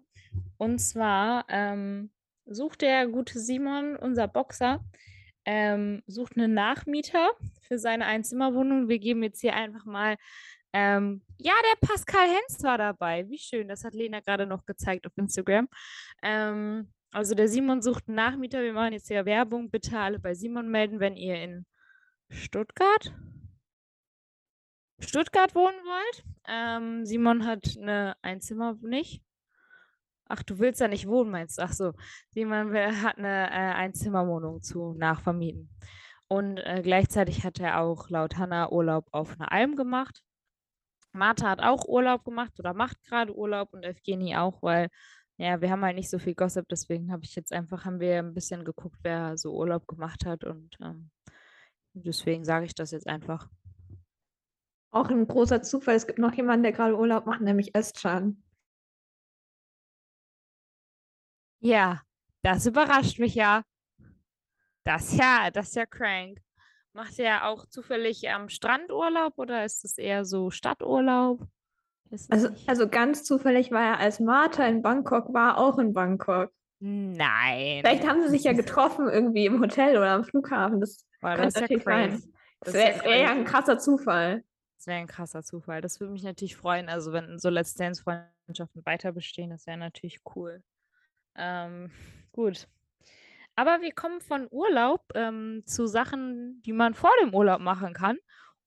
Und 0.57 0.81
zwar 0.81 1.45
ähm, 1.49 2.11
sucht 2.47 2.83
der 2.83 3.07
gute 3.07 3.39
Simon, 3.39 3.97
unser 3.97 4.27
Boxer, 4.27 4.85
ähm, 5.47 6.03
sucht 6.07 6.37
einen 6.37 6.55
Nachmieter 6.55 7.31
für 7.63 7.79
seine 7.79 8.07
Einzimmerwohnung. 8.07 8.89
Wir 8.89 8.99
geben 8.99 9.23
jetzt 9.23 9.41
hier 9.41 9.55
einfach 9.55 9.85
mal, 9.85 10.17
ähm, 10.73 11.23
ja, 11.39 11.55
der 11.73 11.89
Pascal 11.89 12.29
Hens 12.29 12.63
war 12.63 12.77
dabei. 12.79 13.29
Wie 13.29 13.39
schön, 13.39 13.69
das 13.69 13.85
hat 13.85 13.95
Lena 13.95 14.21
gerade 14.21 14.47
noch 14.47 14.67
gezeigt 14.67 15.07
auf 15.07 15.17
Instagram. 15.17 15.69
Ähm, 16.23 16.93
also 17.13 17.35
der 17.35 17.49
Simon 17.49 17.81
sucht 17.81 18.09
einen 18.09 18.17
Nachmieter. 18.17 18.63
Wir 18.63 18.73
machen 18.73 18.93
jetzt 18.93 19.09
hier 19.09 19.25
Werbung. 19.25 19.71
Bitte 19.71 19.99
alle 19.99 20.19
bei 20.19 20.35
Simon 20.35 20.69
melden, 20.69 21.01
wenn 21.01 21.17
ihr 21.17 21.43
in 21.43 21.67
Stuttgart 22.29 23.15
Stuttgart 24.99 25.55
wohnen 25.55 25.79
wollt. 25.85 26.25
Ähm, 26.49 27.05
Simon 27.05 27.45
hat 27.47 27.77
eine 27.81 28.17
Einzimmer 28.23 28.77
nicht. 28.83 29.23
Ach, 30.29 30.43
du 30.43 30.59
willst 30.59 30.81
da 30.81 30.89
nicht 30.89 31.07
wohnen, 31.07 31.31
meinst 31.31 31.59
du? 31.59 31.63
Ach 31.63 31.73
so. 31.73 31.93
Jemand 32.31 32.75
hat 32.75 33.19
eine 33.19 33.47
äh, 33.49 33.75
Einzimmerwohnung 33.75 34.63
zu 34.63 34.95
nachvermieten. 34.95 35.71
Und 36.29 36.59
äh, 36.59 36.83
gleichzeitig 36.83 37.45
hat 37.45 37.61
er 37.61 37.81
auch 37.81 38.11
laut 38.11 38.37
Hanna 38.37 38.71
Urlaub 38.71 39.07
auf 39.13 39.39
einer 39.39 39.53
Alm 39.53 39.77
gemacht. 39.77 40.23
Martha 41.13 41.49
hat 41.49 41.63
auch 41.63 41.87
Urlaub 41.87 42.25
gemacht 42.25 42.59
oder 42.59 42.75
macht 42.75 43.03
gerade 43.05 43.35
Urlaub 43.35 43.73
und 43.73 43.85
Evgeni 43.85 44.37
auch, 44.37 44.63
weil 44.63 44.89
ja, 45.39 45.61
wir 45.61 45.71
haben 45.71 45.85
halt 45.85 45.97
nicht 45.97 46.11
so 46.11 46.19
viel 46.19 46.35
Gossip, 46.35 46.67
deswegen 46.69 47.13
habe 47.13 47.25
ich 47.25 47.35
jetzt 47.35 47.53
einfach, 47.53 47.85
haben 47.85 48.01
wir 48.01 48.19
ein 48.19 48.35
bisschen 48.35 48.65
geguckt, 48.65 48.99
wer 49.03 49.37
so 49.37 49.53
Urlaub 49.55 49.87
gemacht 49.87 50.25
hat 50.25 50.45
und 50.45 50.77
ähm, 50.81 51.11
deswegen 51.93 52.45
sage 52.45 52.65
ich 52.67 52.75
das 52.75 52.91
jetzt 52.91 53.07
einfach. 53.07 53.49
Auch 54.91 55.11
ein 55.11 55.27
großer 55.27 55.63
Zufall, 55.63 55.95
es 55.95 56.07
gibt 56.07 56.19
noch 56.19 56.33
jemanden, 56.33 56.63
der 56.63 56.73
gerade 56.73 56.97
Urlaub 56.97 57.27
macht, 57.27 57.43
nämlich 57.43 57.77
Özcan. 57.77 58.43
Ja, 61.67 62.01
das 62.43 62.65
überrascht 62.67 63.19
mich 63.19 63.35
ja. 63.35 63.63
Das 64.85 65.17
ja, 65.17 65.51
das 65.51 65.69
ist 65.69 65.75
ja 65.75 65.85
crank. 65.85 66.39
Macht 66.93 67.19
er 67.19 67.49
auch 67.49 67.67
zufällig 67.67 68.31
am 68.31 68.49
Strand 68.49 68.93
Urlaub 68.93 69.37
oder 69.37 69.65
ist 69.65 69.85
es 69.85 69.99
eher 69.99 70.25
so 70.25 70.51
Stadturlaub? 70.51 71.45
Also, 72.31 72.51
also 72.69 72.89
ganz 72.89 73.25
zufällig 73.25 73.73
war 73.73 73.83
er, 73.83 73.99
als 73.99 74.21
Martha 74.21 74.65
in 74.65 74.81
Bangkok 74.81 75.35
war, 75.35 75.59
auch 75.59 75.79
in 75.79 75.93
Bangkok. 75.93 76.53
Nein. 76.79 77.81
Vielleicht 77.81 78.07
haben 78.07 78.23
sie 78.23 78.29
sich 78.29 78.45
ja 78.45 78.53
getroffen 78.53 79.09
irgendwie 79.09 79.47
im 79.47 79.61
Hotel 79.61 79.97
oder 79.97 80.13
am 80.13 80.23
Flughafen. 80.23 80.81
Das 80.81 81.05
Boah, 81.21 81.37
das 81.37 81.57
ist 81.57 81.69
ja 81.69 81.81
sein. 81.81 82.23
Das 82.61 82.75
wäre 82.75 83.05
wär 83.05 83.17
ja 83.19 83.31
ein 83.33 83.45
krasser 83.45 83.79
Zufall. 83.79 84.45
Das 84.79 84.87
wäre 84.87 84.99
ein 84.99 85.09
krasser 85.09 85.43
Zufall. 85.43 85.81
Das 85.81 85.99
würde 85.99 86.13
mich 86.13 86.23
natürlich 86.23 86.55
freuen. 86.55 86.89
Also 86.89 87.13
wenn 87.13 87.41
so 87.41 87.51
Let's 87.51 87.75
Dance 87.75 88.05
Freundschaften 88.05 88.87
weiter 88.87 89.11
bestehen, 89.11 89.51
das 89.51 89.67
wäre 89.67 89.79
natürlich 89.79 90.21
cool. 90.37 90.63
Ähm, 91.37 91.91
gut. 92.33 92.69
Aber 93.55 93.81
wir 93.81 93.93
kommen 93.93 94.21
von 94.21 94.49
Urlaub 94.51 95.03
ähm, 95.15 95.63
zu 95.67 95.87
Sachen, 95.87 96.61
die 96.67 96.73
man 96.73 96.95
vor 96.95 97.13
dem 97.23 97.35
Urlaub 97.35 97.61
machen 97.61 97.95
kann 97.95 98.19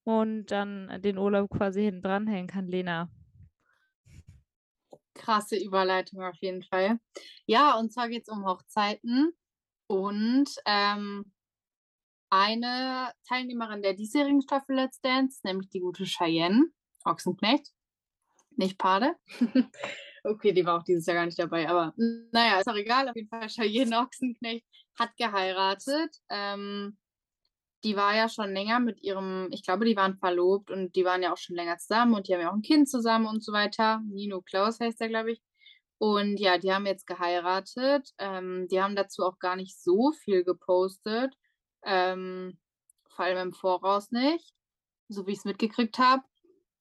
und 0.03 0.47
dann 0.47 1.01
den 1.01 1.19
Urlaub 1.19 1.49
quasi 1.51 1.83
hinten 1.83 2.01
dranhängen 2.01 2.47
kann, 2.47 2.67
Lena. 2.67 3.09
Krasse 5.13 5.57
Überleitung 5.57 6.23
auf 6.23 6.37
jeden 6.37 6.63
Fall. 6.63 6.99
Ja, 7.45 7.77
und 7.77 7.93
zwar 7.93 8.09
geht 8.09 8.23
es 8.23 8.29
um 8.29 8.45
Hochzeiten 8.45 9.31
und 9.87 10.49
ähm, 10.65 11.31
eine 12.31 13.11
Teilnehmerin 13.27 13.81
der 13.81 13.93
diesjährigen 13.93 14.41
Staffel 14.41 14.75
Let's 14.75 15.01
Dance, 15.01 15.41
nämlich 15.43 15.69
die 15.69 15.81
gute 15.81 16.05
Cheyenne 16.05 16.71
Ochsenknecht, 17.05 17.73
nicht 18.55 18.77
Pade. 18.77 19.15
okay, 20.23 20.51
die 20.51 20.65
war 20.65 20.79
auch 20.79 20.83
dieses 20.83 21.05
Jahr 21.05 21.15
gar 21.15 21.25
nicht 21.25 21.39
dabei, 21.39 21.67
aber 21.69 21.93
naja, 22.31 22.59
ist 22.59 22.69
auch 22.69 22.75
egal. 22.75 23.09
Auf 23.09 23.15
jeden 23.15 23.29
Fall 23.29 23.47
Cheyenne 23.47 23.99
Ochsenknecht 23.99 24.65
hat 24.99 25.15
geheiratet. 25.17 26.15
Ähm, 26.29 26.97
die 27.83 27.95
war 27.95 28.15
ja 28.15 28.27
schon 28.27 28.53
länger 28.53 28.79
mit 28.79 29.01
ihrem, 29.01 29.47
ich 29.51 29.63
glaube, 29.63 29.85
die 29.85 29.95
waren 29.95 30.17
verlobt 30.17 30.69
und 30.69 30.95
die 30.95 31.05
waren 31.05 31.23
ja 31.23 31.31
auch 31.31 31.37
schon 31.37 31.55
länger 31.55 31.77
zusammen 31.77 32.13
und 32.13 32.27
die 32.27 32.33
haben 32.33 32.41
ja 32.41 32.49
auch 32.49 32.55
ein 32.55 32.61
Kind 32.61 32.89
zusammen 32.89 33.25
und 33.25 33.43
so 33.43 33.53
weiter. 33.53 34.01
Nino 34.09 34.41
Klaus 34.41 34.79
heißt 34.79 34.99
er, 35.01 35.07
glaube 35.07 35.31
ich. 35.31 35.41
Und 35.97 36.39
ja, 36.39 36.57
die 36.57 36.73
haben 36.73 36.85
jetzt 36.85 37.07
geheiratet. 37.07 38.09
Ähm, 38.17 38.67
die 38.69 38.81
haben 38.81 38.95
dazu 38.95 39.23
auch 39.23 39.39
gar 39.39 39.55
nicht 39.55 39.79
so 39.81 40.11
viel 40.23 40.43
gepostet. 40.43 41.33
Ähm, 41.83 42.57
vor 43.09 43.25
allem 43.25 43.49
im 43.49 43.53
Voraus 43.53 44.11
nicht, 44.11 44.53
so 45.09 45.27
wie 45.27 45.31
ich 45.31 45.39
es 45.39 45.45
mitgekriegt 45.45 45.99
habe. 45.99 46.23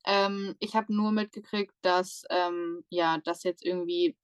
Ähm, 0.07 0.55
ich 0.61 0.75
habe 0.77 0.95
nur 0.95 1.13
mitgekriegt, 1.13 1.75
dass 1.83 2.25
ähm, 2.31 2.85
ja, 2.89 3.19
das 3.19 3.43
jetzt 3.43 3.65
irgendwie 3.65 4.17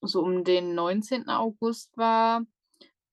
so 0.00 0.22
um 0.22 0.44
den 0.44 0.74
19. 0.74 1.28
August 1.28 1.96
war. 1.96 2.44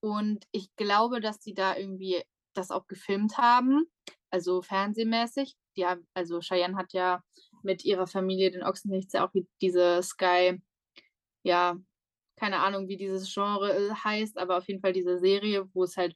Und 0.01 0.45
ich 0.51 0.75
glaube, 0.75 1.21
dass 1.21 1.39
die 1.39 1.53
da 1.53 1.77
irgendwie 1.77 2.23
das 2.53 2.71
auch 2.71 2.87
gefilmt 2.87 3.37
haben, 3.37 3.85
also 4.29 4.61
fernsehmäßig. 4.61 5.55
Die 5.77 5.85
also 6.13 6.39
Cheyenne 6.41 6.75
hat 6.75 6.93
ja 6.93 7.23
mit 7.63 7.83
ihrer 7.85 8.07
Familie 8.07 8.51
den 8.51 8.63
Ochsenlichts 8.63 9.13
ja 9.13 9.25
auch 9.25 9.31
diese 9.61 10.03
Sky, 10.03 10.61
ja, 11.43 11.77
keine 12.35 12.59
Ahnung, 12.59 12.87
wie 12.87 12.97
dieses 12.97 13.33
Genre 13.33 13.73
äh, 13.73 13.91
heißt, 13.91 14.37
aber 14.37 14.57
auf 14.57 14.67
jeden 14.67 14.81
Fall 14.81 14.93
diese 14.93 15.17
Serie, 15.19 15.69
wo 15.73 15.83
es 15.83 15.97
halt 15.97 16.15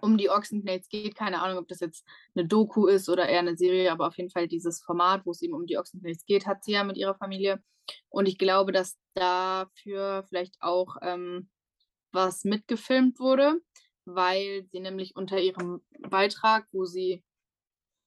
um 0.00 0.16
die 0.16 0.30
Ochsenknechts 0.30 0.88
geht. 0.88 1.14
Keine 1.14 1.42
Ahnung, 1.42 1.58
ob 1.58 1.68
das 1.68 1.80
jetzt 1.80 2.04
eine 2.34 2.46
Doku 2.46 2.86
ist 2.86 3.08
oder 3.08 3.28
eher 3.28 3.40
eine 3.40 3.56
Serie, 3.56 3.92
aber 3.92 4.06
auf 4.06 4.16
jeden 4.16 4.30
Fall 4.30 4.48
dieses 4.48 4.82
Format, 4.82 5.26
wo 5.26 5.30
es 5.30 5.42
eben 5.42 5.54
um 5.54 5.66
die 5.66 5.78
Ochsenknechts 5.78 6.24
geht, 6.24 6.46
hat 6.46 6.64
sie 6.64 6.72
ja 6.72 6.84
mit 6.84 6.96
ihrer 6.96 7.14
Familie. 7.14 7.62
Und 8.08 8.28
ich 8.28 8.38
glaube, 8.38 8.72
dass 8.72 8.98
dafür 9.14 10.24
vielleicht 10.28 10.56
auch 10.60 10.96
ähm, 11.02 11.48
was 12.12 12.44
mitgefilmt 12.44 13.18
wurde, 13.18 13.60
weil 14.04 14.66
sie 14.70 14.80
nämlich 14.80 15.16
unter 15.16 15.40
ihrem 15.40 15.82
Beitrag, 15.98 16.66
wo 16.72 16.84
sie 16.84 17.22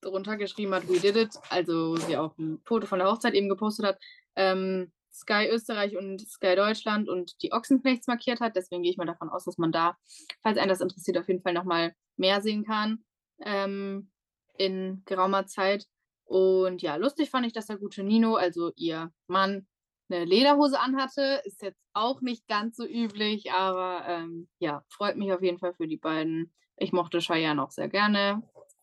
drunter 0.00 0.36
geschrieben 0.36 0.74
hat, 0.74 0.88
We 0.88 1.00
did 1.00 1.16
it, 1.16 1.38
also 1.48 1.96
sie 1.96 2.16
auch 2.16 2.36
ein 2.38 2.60
Foto 2.64 2.86
von 2.86 2.98
der 2.98 3.08
Hochzeit 3.10 3.34
eben 3.34 3.48
gepostet 3.48 3.86
hat, 3.86 3.98
ähm, 4.36 4.92
Sky 5.16 5.48
Österreich 5.50 5.96
und 5.96 6.20
Sky 6.20 6.54
Deutschland 6.54 7.08
und 7.08 7.42
die 7.42 7.52
Ochsenknechts 7.52 8.06
markiert 8.06 8.40
hat. 8.40 8.54
Deswegen 8.54 8.82
gehe 8.82 8.92
ich 8.92 8.98
mal 8.98 9.06
davon 9.06 9.30
aus, 9.30 9.44
dass 9.44 9.58
man 9.58 9.72
da, 9.72 9.96
falls 10.42 10.58
einen 10.58 10.68
das 10.68 10.80
interessiert, 10.80 11.18
auf 11.18 11.28
jeden 11.28 11.42
Fall 11.42 11.54
nochmal 11.54 11.94
mehr 12.16 12.42
sehen 12.42 12.64
kann 12.64 13.04
ähm, 13.40 14.10
in 14.58 15.02
geraumer 15.06 15.46
Zeit. 15.46 15.86
Und 16.24 16.82
ja, 16.82 16.96
lustig 16.96 17.30
fand 17.30 17.46
ich, 17.46 17.52
dass 17.52 17.66
der 17.66 17.78
gute 17.78 18.02
Nino, 18.02 18.34
also 18.34 18.72
ihr 18.76 19.12
Mann, 19.26 19.66
eine 20.08 20.24
Lederhose 20.24 20.78
anhatte. 20.78 21.40
Ist 21.44 21.62
jetzt 21.62 21.80
auch 21.92 22.20
nicht 22.20 22.46
ganz 22.46 22.76
so 22.76 22.84
üblich, 22.86 23.52
aber 23.52 24.04
ähm, 24.06 24.48
ja, 24.58 24.84
freut 24.88 25.16
mich 25.16 25.32
auf 25.32 25.42
jeden 25.42 25.58
Fall 25.58 25.74
für 25.74 25.88
die 25.88 25.96
beiden. 25.96 26.52
Ich 26.76 26.92
mochte 26.92 27.20
Cheyenne 27.20 27.62
auch 27.62 27.70
sehr 27.70 27.88
gerne. 27.88 28.42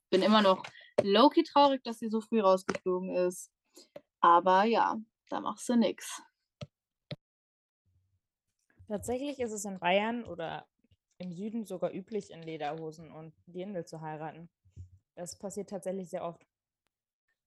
Bin 0.10 0.22
immer 0.22 0.42
noch 0.42 0.63
low-key 1.02 1.44
traurig, 1.44 1.84
dass 1.84 2.00
sie 2.00 2.10
so 2.10 2.22
früh 2.22 2.42
rausgeflogen 2.42 3.16
ist. 3.16 3.52
Aber 4.20 4.63
ja, 4.63 4.98
da 5.30 5.39
machst 5.39 5.68
du 5.70 5.75
nichts. 5.75 6.22
Tatsächlich 8.88 9.39
ist 9.39 9.51
es 9.51 9.65
in 9.65 9.80
Bayern 9.80 10.24
oder 10.25 10.68
im 11.18 11.32
Süden 11.32 11.65
sogar 11.65 11.94
üblich, 11.94 12.32
in 12.32 12.44
Lederhosen 12.44 13.12
und 13.12 13.34
Dirndl 13.48 13.86
zu 13.86 14.01
heiraten. 14.01 14.50
Das 15.15 15.38
passiert 15.38 15.70
tatsächlich 15.70 16.10
sehr 16.10 16.24
oft. 16.24 16.46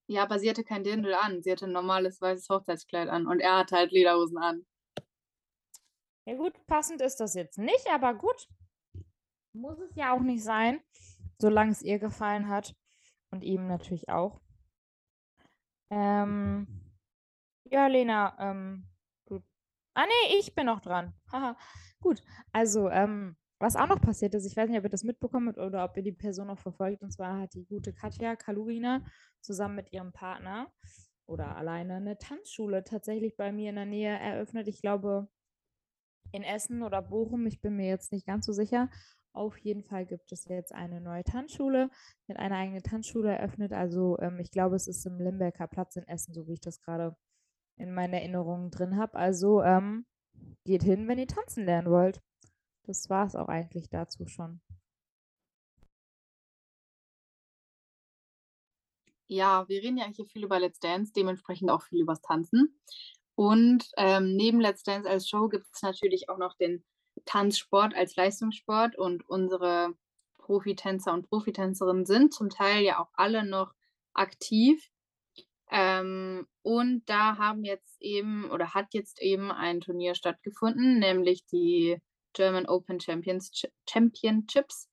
Ja, 0.07 0.23
aber 0.23 0.39
sie 0.39 0.49
hatte 0.49 0.63
kein 0.63 0.83
Dirndl 0.83 1.13
an. 1.13 1.43
Sie 1.43 1.51
hatte 1.51 1.65
ein 1.65 1.73
normales 1.73 2.21
weißes 2.21 2.49
Hochzeitskleid 2.49 3.09
an 3.09 3.27
und 3.27 3.39
er 3.39 3.57
hatte 3.57 3.75
halt 3.75 3.91
Lederhosen 3.91 4.37
an. 4.37 4.65
Ja 6.25 6.35
gut, 6.35 6.53
passend 6.65 7.01
ist 7.01 7.17
das 7.17 7.33
jetzt 7.35 7.57
nicht, 7.57 7.87
aber 7.91 8.13
gut. 8.13 8.47
Muss 9.53 9.79
es 9.79 9.95
ja 9.95 10.13
auch 10.13 10.21
nicht 10.21 10.43
sein, 10.43 10.81
solange 11.39 11.71
es 11.71 11.81
ihr 11.81 11.99
gefallen 11.99 12.47
hat. 12.47 12.75
Und 13.29 13.43
ihm 13.43 13.67
natürlich 13.67 14.07
auch. 14.07 14.39
Ähm, 15.89 16.86
ja, 17.71 17.87
Lena, 17.87 18.35
ähm, 18.39 18.87
gut. 19.25 19.43
Ah, 19.93 20.05
nee, 20.05 20.37
ich 20.39 20.53
bin 20.55 20.65
noch 20.65 20.81
dran. 20.81 21.13
Haha. 21.31 21.57
gut. 22.01 22.21
Also, 22.51 22.89
ähm, 22.89 23.35
was 23.59 23.75
auch 23.75 23.87
noch 23.87 24.01
passiert 24.01 24.35
ist, 24.35 24.45
ich 24.45 24.55
weiß 24.55 24.69
nicht, 24.69 24.77
ob 24.77 24.83
ihr 24.83 24.89
das 24.89 25.03
mitbekommen 25.03 25.47
habt 25.47 25.57
oder 25.57 25.83
ob 25.83 25.97
ihr 25.97 26.03
die 26.03 26.11
Person 26.11 26.47
noch 26.47 26.59
verfolgt, 26.59 27.01
und 27.01 27.11
zwar 27.11 27.39
hat 27.39 27.53
die 27.55 27.65
gute 27.65 27.93
Katja 27.93 28.35
Kalugina 28.35 29.03
zusammen 29.41 29.75
mit 29.75 29.91
ihrem 29.93 30.11
Partner 30.11 30.71
oder 31.25 31.55
alleine 31.55 31.95
eine 31.95 32.17
Tanzschule 32.17 32.83
tatsächlich 32.83 33.35
bei 33.35 33.51
mir 33.51 33.69
in 33.69 33.75
der 33.75 33.85
Nähe 33.85 34.17
eröffnet. 34.17 34.67
Ich 34.67 34.81
glaube 34.81 35.27
in 36.31 36.43
Essen 36.43 36.83
oder 36.83 37.01
Bochum, 37.01 37.45
ich 37.47 37.61
bin 37.61 37.75
mir 37.75 37.87
jetzt 37.87 38.11
nicht 38.11 38.27
ganz 38.27 38.45
so 38.45 38.53
sicher. 38.53 38.89
Auf 39.33 39.57
jeden 39.59 39.83
Fall 39.83 40.05
gibt 40.05 40.31
es 40.31 40.45
jetzt 40.45 40.73
eine 40.73 41.01
neue 41.01 41.23
Tanzschule, 41.23 41.89
mit 42.27 42.37
einer 42.37 42.57
eigenen 42.57 42.83
Tanzschule 42.83 43.35
eröffnet. 43.35 43.71
Also 43.73 44.17
ähm, 44.19 44.39
ich 44.39 44.51
glaube, 44.51 44.75
es 44.75 44.87
ist 44.87 45.05
im 45.05 45.19
Limbecker 45.19 45.67
Platz 45.67 45.95
in 45.95 46.07
Essen, 46.07 46.33
so 46.33 46.47
wie 46.47 46.53
ich 46.53 46.61
das 46.61 46.81
gerade 46.81 47.15
in 47.77 47.93
meinen 47.93 48.13
Erinnerungen 48.13 48.71
drin 48.71 48.97
habe. 48.97 49.15
Also 49.15 49.61
ähm, 49.63 50.05
geht 50.65 50.83
hin, 50.83 51.07
wenn 51.07 51.19
ihr 51.19 51.27
tanzen 51.27 51.65
lernen 51.65 51.89
wollt. 51.89 52.21
Das 52.83 53.09
war 53.09 53.25
es 53.25 53.35
auch 53.35 53.47
eigentlich 53.47 53.89
dazu 53.89 54.27
schon. 54.27 54.61
Ja, 59.29 59.67
wir 59.67 59.81
reden 59.81 59.97
ja 59.97 60.05
hier 60.05 60.25
viel 60.25 60.45
über 60.45 60.59
Let's 60.59 60.79
Dance, 60.79 61.11
dementsprechend 61.13 61.69
auch 61.69 61.81
viel 61.81 62.01
übers 62.01 62.21
Tanzen. 62.21 62.79
Und 63.35 63.89
ähm, 63.97 64.35
neben 64.35 64.61
Let's 64.61 64.83
Dance 64.83 65.09
als 65.09 65.27
Show 65.27 65.49
gibt 65.49 65.67
es 65.73 65.81
natürlich 65.81 66.29
auch 66.29 66.37
noch 66.37 66.55
den 66.55 66.83
Tanzsport 67.25 67.93
als 67.93 68.15
Leistungssport 68.15 68.97
und 68.97 69.27
unsere 69.29 69.93
Profitänzer 70.37 71.13
und 71.13 71.27
Profitänzerinnen 71.27 72.05
sind 72.05 72.33
zum 72.33 72.49
Teil 72.49 72.83
ja 72.83 72.99
auch 72.99 73.09
alle 73.13 73.45
noch 73.45 73.73
aktiv. 74.13 74.89
Ähm, 75.69 76.47
und 76.61 77.03
da 77.07 77.37
haben 77.37 77.63
jetzt 77.63 78.01
eben 78.01 78.49
oder 78.51 78.73
hat 78.73 78.93
jetzt 78.93 79.21
eben 79.21 79.51
ein 79.51 79.81
Turnier 79.81 80.15
stattgefunden, 80.15 80.99
nämlich 80.99 81.45
die 81.45 81.97
German 82.33 82.67
Open 82.67 82.99
Champions, 82.99 83.51
Championships 83.89 84.89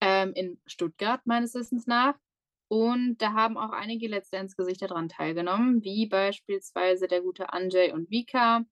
ähm, 0.00 0.32
in 0.34 0.60
Stuttgart, 0.66 1.20
meines 1.24 1.54
Wissens 1.54 1.86
nach. 1.86 2.14
Und 2.68 3.18
da 3.18 3.32
haben 3.32 3.56
auch 3.56 3.70
einige 3.70 4.08
Let's 4.08 4.30
Dance-Gesichter 4.30 4.88
daran 4.88 5.08
teilgenommen, 5.08 5.84
wie 5.84 6.06
beispielsweise 6.06 7.06
der 7.06 7.22
gute 7.22 7.52
Anjay 7.52 7.92
und 7.92 8.10
Vika, 8.10 8.64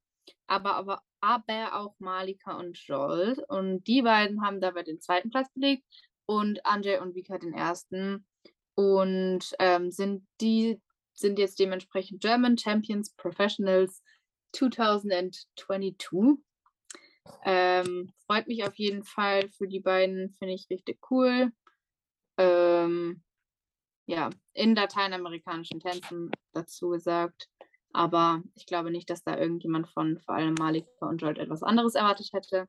aber, 0.47 0.75
aber, 0.75 1.03
aber 1.21 1.81
auch 1.81 1.95
Malika 1.99 2.59
und 2.59 2.77
Joel. 2.79 3.45
Und 3.49 3.87
die 3.87 4.03
beiden 4.03 4.43
haben 4.43 4.61
dabei 4.61 4.83
den 4.83 5.01
zweiten 5.01 5.31
Platz 5.31 5.53
belegt 5.55 5.85
und 6.27 6.65
Anjay 6.67 6.99
und 6.99 7.15
Vika 7.15 7.39
den 7.39 7.55
ersten. 7.55 8.27
Und 8.75 9.55
ähm, 9.61 9.93
sind 9.93 10.27
die 10.41 10.81
sind 11.15 11.39
jetzt 11.39 11.59
dementsprechend 11.59 12.21
German 12.21 12.59
Champions 12.59 13.15
Professionals 13.17 14.03
2022. 14.53 16.45
Ähm, 17.45 18.13
freut 18.27 18.47
mich 18.47 18.65
auf 18.65 18.77
jeden 18.77 19.05
Fall 19.05 19.51
für 19.51 19.67
die 19.67 19.81
beiden, 19.81 20.33
finde 20.35 20.55
ich 20.55 20.69
richtig 20.71 21.01
cool. 21.11 21.51
Ähm, 22.37 23.23
ja, 24.07 24.31
in 24.53 24.75
lateinamerikanischen 24.75 25.81
Tänzen 25.81 26.31
dazu 26.53 26.91
gesagt. 26.91 27.49
Aber 27.93 28.43
ich 28.55 28.67
glaube 28.67 28.91
nicht, 28.91 29.09
dass 29.09 29.23
da 29.23 29.39
irgendjemand 29.39 29.89
von 29.89 30.19
vor 30.19 30.35
allem 30.35 30.53
Malika 30.55 31.07
und 31.07 31.23
Jolt 31.23 31.39
etwas 31.39 31.63
anderes 31.63 31.95
erwartet 31.95 32.29
hätte. 32.33 32.69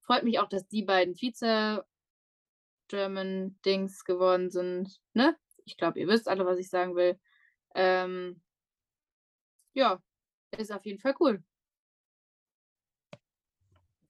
Freut 0.00 0.24
mich 0.24 0.40
auch, 0.40 0.48
dass 0.48 0.66
die 0.66 0.82
beiden 0.82 1.14
Vize-German-Dings 1.14 4.04
geworden 4.04 4.50
sind. 4.50 4.98
Ne? 5.12 5.36
Ich 5.64 5.76
glaube, 5.76 6.00
ihr 6.00 6.08
wisst 6.08 6.26
alle, 6.26 6.44
was 6.46 6.58
ich 6.58 6.70
sagen 6.70 6.96
will. 6.96 7.20
Ähm, 7.74 8.40
ja, 9.74 10.02
ist 10.56 10.72
auf 10.72 10.84
jeden 10.84 10.98
Fall 10.98 11.14
cool. 11.20 11.42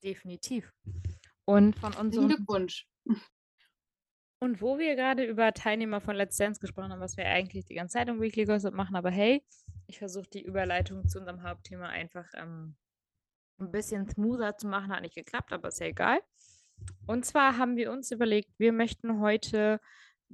Definitiv. 0.02 0.72
Und 1.44 1.78
von 1.78 1.94
unserem 1.94 2.28
Glückwunsch. 2.28 2.88
Und 4.40 4.60
wo 4.60 4.76
wir 4.78 4.96
gerade 4.96 5.24
über 5.24 5.52
Teilnehmer 5.52 6.00
von 6.00 6.16
Let's 6.16 6.36
Dance 6.36 6.60
gesprochen 6.60 6.90
haben, 6.90 7.00
was 7.00 7.16
wir 7.16 7.26
eigentlich 7.26 7.64
die 7.66 7.74
ganze 7.74 7.92
Zeit 7.92 8.08
im 8.08 8.20
Weekly 8.20 8.44
Gossip 8.44 8.74
machen, 8.74 8.96
aber 8.96 9.10
hey, 9.10 9.44
ich 9.86 9.98
versuche 9.98 10.28
die 10.28 10.42
Überleitung 10.42 11.06
zu 11.06 11.20
unserem 11.20 11.42
Hauptthema 11.44 11.86
einfach 11.86 12.26
ähm, 12.34 12.74
ein 13.60 13.70
bisschen 13.70 14.08
smoother 14.08 14.56
zu 14.56 14.66
machen. 14.66 14.90
Hat 14.90 15.02
nicht 15.02 15.14
geklappt, 15.14 15.52
aber 15.52 15.68
ist 15.68 15.78
ja 15.78 15.86
egal. 15.86 16.20
Und 17.06 17.24
zwar 17.24 17.56
haben 17.56 17.76
wir 17.76 17.92
uns 17.92 18.10
überlegt, 18.10 18.50
wir 18.58 18.72
möchten 18.72 19.20
heute 19.20 19.80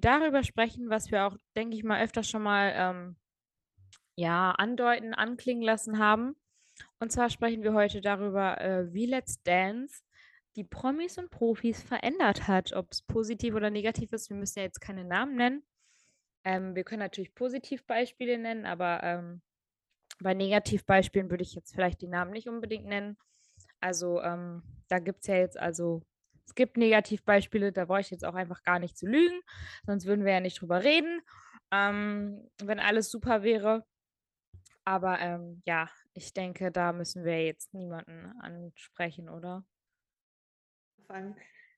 darüber 0.01 0.43
sprechen, 0.43 0.91
was 0.91 1.11
wir 1.11 1.27
auch, 1.27 1.37
denke 1.57 1.77
ich 1.77 1.85
mal, 1.85 2.03
öfter 2.03 2.23
schon 2.23 2.43
mal 2.43 2.73
ähm, 2.75 3.17
ja, 4.17 4.53
andeuten, 4.53 5.15
anklingen 5.15 5.63
lassen 5.63 5.99
haben. 5.99 6.37
Und 7.01 7.13
zwar 7.13 7.31
sprechen 7.31 7.63
wir 7.63 7.73
heute 7.73 8.01
darüber, 8.01 8.61
äh, 8.61 8.93
wie 8.93 9.07
Let's 9.07 9.43
Dance 9.43 10.03
die 10.57 10.65
Promis 10.65 11.19
und 11.19 11.31
Profis 11.31 11.83
verändert 11.83 12.49
hat. 12.49 12.73
Ob 12.73 12.91
es 12.91 13.03
positiv 13.03 13.55
oder 13.55 13.71
negativ 13.71 14.13
ist, 14.13 14.29
wir 14.29 14.37
müssen 14.37 14.59
ja 14.59 14.65
jetzt 14.65 14.81
keine 14.81 15.05
Namen 15.05 15.37
nennen. 15.37 15.63
Ähm, 16.45 16.75
wir 16.75 16.85
können 16.85 17.01
natürlich 17.01 17.35
Positivbeispiele 17.35 18.39
nennen, 18.39 18.67
aber 18.67 19.01
ähm, 19.05 19.43
bei 20.21 20.35
Negativbeispielen 20.35 21.31
würde 21.31 21.45
ich 21.45 21.55
jetzt 21.55 21.75
vielleicht 21.75 22.01
die 22.01 22.09
Namen 22.09 22.33
nicht 22.33 22.49
unbedingt 22.49 22.87
nennen. 22.87 23.17
Also 23.81 24.21
ähm, 24.21 24.63
da 24.89 24.99
gibt 24.99 25.21
es 25.21 25.29
ja 25.29 25.37
jetzt 25.37 25.59
also, 25.59 26.03
es 26.49 26.55
gibt 26.55 26.79
Negativbeispiele, 26.79 27.73
da 27.73 27.85
brauche 27.85 28.01
ich 28.01 28.11
jetzt 28.11 28.25
auch 28.25 28.35
einfach 28.35 28.63
gar 28.63 28.79
nicht 28.79 28.97
zu 28.97 29.07
lügen, 29.07 29.39
sonst 29.87 30.07
würden 30.07 30.25
wir 30.25 30.33
ja 30.33 30.41
nicht 30.41 30.61
drüber 30.61 30.83
reden, 30.83 31.21
ähm, 31.71 32.49
wenn 32.63 32.81
alles 32.81 33.11
super 33.11 33.43
wäre. 33.43 33.85
Aber 34.87 35.21
ähm, 35.21 35.61
ja, 35.67 35.91
ich 36.15 36.33
denke, 36.33 36.73
da 36.73 36.95
müssen 36.95 37.23
wir 37.23 37.45
jetzt 37.45 37.75
niemanden 37.75 38.33
ansprechen, 38.41 39.29
oder? 39.29 39.63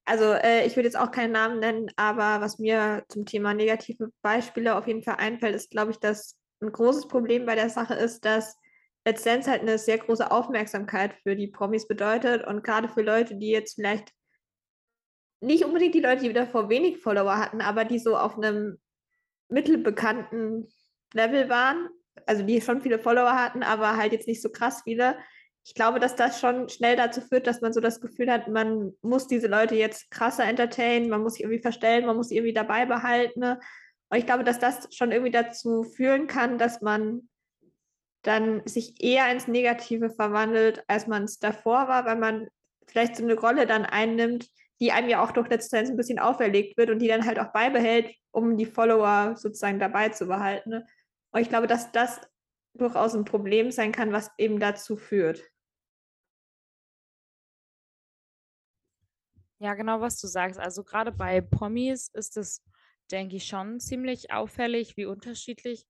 Also 0.05 0.33
äh, 0.35 0.65
ich 0.65 0.77
würde 0.77 0.87
jetzt 0.87 0.99
auch 0.99 1.11
keinen 1.11 1.33
Namen 1.33 1.59
nennen, 1.59 1.91
aber 1.97 2.41
was 2.41 2.61
mir 2.61 3.05
zum 3.09 3.27
Thema 3.27 3.55
negative 3.55 4.12
Beispiele 4.23 4.77
auf 4.77 4.87
jeden 4.87 5.03
Fall 5.03 5.17
einfällt, 5.17 5.57
ist, 5.57 5.73
glaube 5.73 5.91
ich, 5.91 5.99
dass 5.99 6.39
ein 6.62 6.71
großes 6.71 7.09
Problem 7.09 7.45
bei 7.45 7.57
der 7.57 7.71
Sache 7.71 7.95
ist, 7.95 8.25
dass 8.25 8.57
Dance 9.05 9.50
halt 9.50 9.62
eine 9.62 9.79
sehr 9.79 9.99
große 9.99 10.31
Aufmerksamkeit 10.31 11.15
für 11.25 11.35
die 11.35 11.49
Promis 11.49 11.89
bedeutet 11.89 12.47
und 12.47 12.62
gerade 12.62 12.89
für 12.89 13.03
Leute, 13.03 13.35
die 13.35 13.50
jetzt 13.50 13.75
vielleicht 13.75 14.12
nicht 15.40 15.64
unbedingt 15.64 15.94
die 15.94 16.00
Leute, 16.00 16.23
die 16.23 16.32
davor 16.32 16.68
wenig 16.68 16.99
Follower 16.99 17.38
hatten, 17.38 17.61
aber 17.61 17.85
die 17.85 17.99
so 17.99 18.16
auf 18.16 18.37
einem 18.37 18.78
mittelbekannten 19.49 20.68
Level 21.14 21.49
waren, 21.49 21.88
also 22.26 22.42
die 22.42 22.61
schon 22.61 22.82
viele 22.82 22.99
Follower 22.99 23.35
hatten, 23.35 23.62
aber 23.62 23.97
halt 23.97 24.12
jetzt 24.12 24.28
nicht 24.28 24.42
so 24.42 24.50
krass 24.50 24.82
viele. 24.85 25.16
Ich 25.64 25.75
glaube, 25.75 26.00
dass 26.00 26.16
das 26.16 26.40
schon 26.40 26.68
schnell 26.68 26.97
dazu 26.97 27.20
führt, 27.20 27.47
dass 27.47 27.61
man 27.61 27.73
so 27.73 27.80
das 27.80 28.00
Gefühl 28.00 28.30
hat, 28.30 28.49
man 28.49 28.92
muss 29.02 29.26
diese 29.26 29.47
Leute 29.47 29.75
jetzt 29.75 30.11
krasser 30.11 30.44
entertainen, 30.44 31.09
man 31.09 31.23
muss 31.23 31.35
sie 31.35 31.42
irgendwie 31.42 31.62
verstellen, 31.62 32.06
man 32.06 32.16
muss 32.16 32.28
sie 32.28 32.37
irgendwie 32.37 32.54
dabei 32.54 32.87
behalten. 32.87 33.40
Ne? 33.40 33.61
Und 34.09 34.18
ich 34.18 34.26
glaube, 34.26 34.44
dass 34.44 34.59
das 34.59 34.88
schon 34.94 35.12
irgendwie 35.12 35.32
dazu 35.32 35.85
führen 35.85 36.26
kann, 36.26 36.59
dass 36.59 36.80
man 36.80 37.29
dann 38.22 38.62
sich 38.66 39.03
eher 39.03 39.31
ins 39.33 39.48
Negative 39.48 40.11
verwandelt, 40.11 40.83
als 40.88 41.07
man 41.07 41.24
es 41.24 41.38
davor 41.38 41.88
war, 41.88 42.05
weil 42.05 42.16
man 42.16 42.48
vielleicht 42.87 43.16
so 43.16 43.22
eine 43.22 43.35
Rolle 43.35 43.66
dann 43.66 43.85
einnimmt, 43.85 44.50
die 44.81 44.93
einem 44.93 45.09
ja 45.09 45.23
auch 45.23 45.33
durch 45.33 45.49
Let's 45.49 45.69
Dance 45.69 45.93
ein 45.93 45.97
bisschen 45.97 46.19
auferlegt 46.19 46.77
wird 46.77 46.90
und 46.90 46.99
die 47.01 47.09
dann 47.09 47.27
halt 47.27 47.38
auch 47.38 47.53
beibehält, 47.53 48.14
um 48.31 48.57
die 48.57 48.66
Follower 48.66 49.37
sozusagen 49.37 49.79
dabei 49.79 50.09
zu 50.09 50.27
behalten. 50.27 50.71
Ne? 50.71 50.87
Und 51.33 51.40
ich 51.40 51.49
glaube, 51.49 51.66
dass 51.66 51.93
das 51.93 52.21
durchaus 52.75 53.14
ein 53.14 53.25
Problem 53.25 53.71
sein 53.71 53.93
kann, 53.93 54.12
was 54.12 54.31
eben 54.38 54.59
dazu 54.59 54.97
führt. 54.97 55.43
Ja, 59.59 59.75
genau, 59.75 60.01
was 60.01 60.19
du 60.19 60.27
sagst. 60.27 60.59
Also 60.59 60.83
gerade 60.83 61.12
bei 61.12 61.43
Promis 61.43 62.09
ist 62.14 62.38
es, 62.38 62.62
denke 63.11 63.37
ich, 63.37 63.45
schon 63.45 63.79
ziemlich 63.79 64.33
auffällig, 64.33 64.97
wie 64.97 65.05
unterschiedlich 65.05 65.87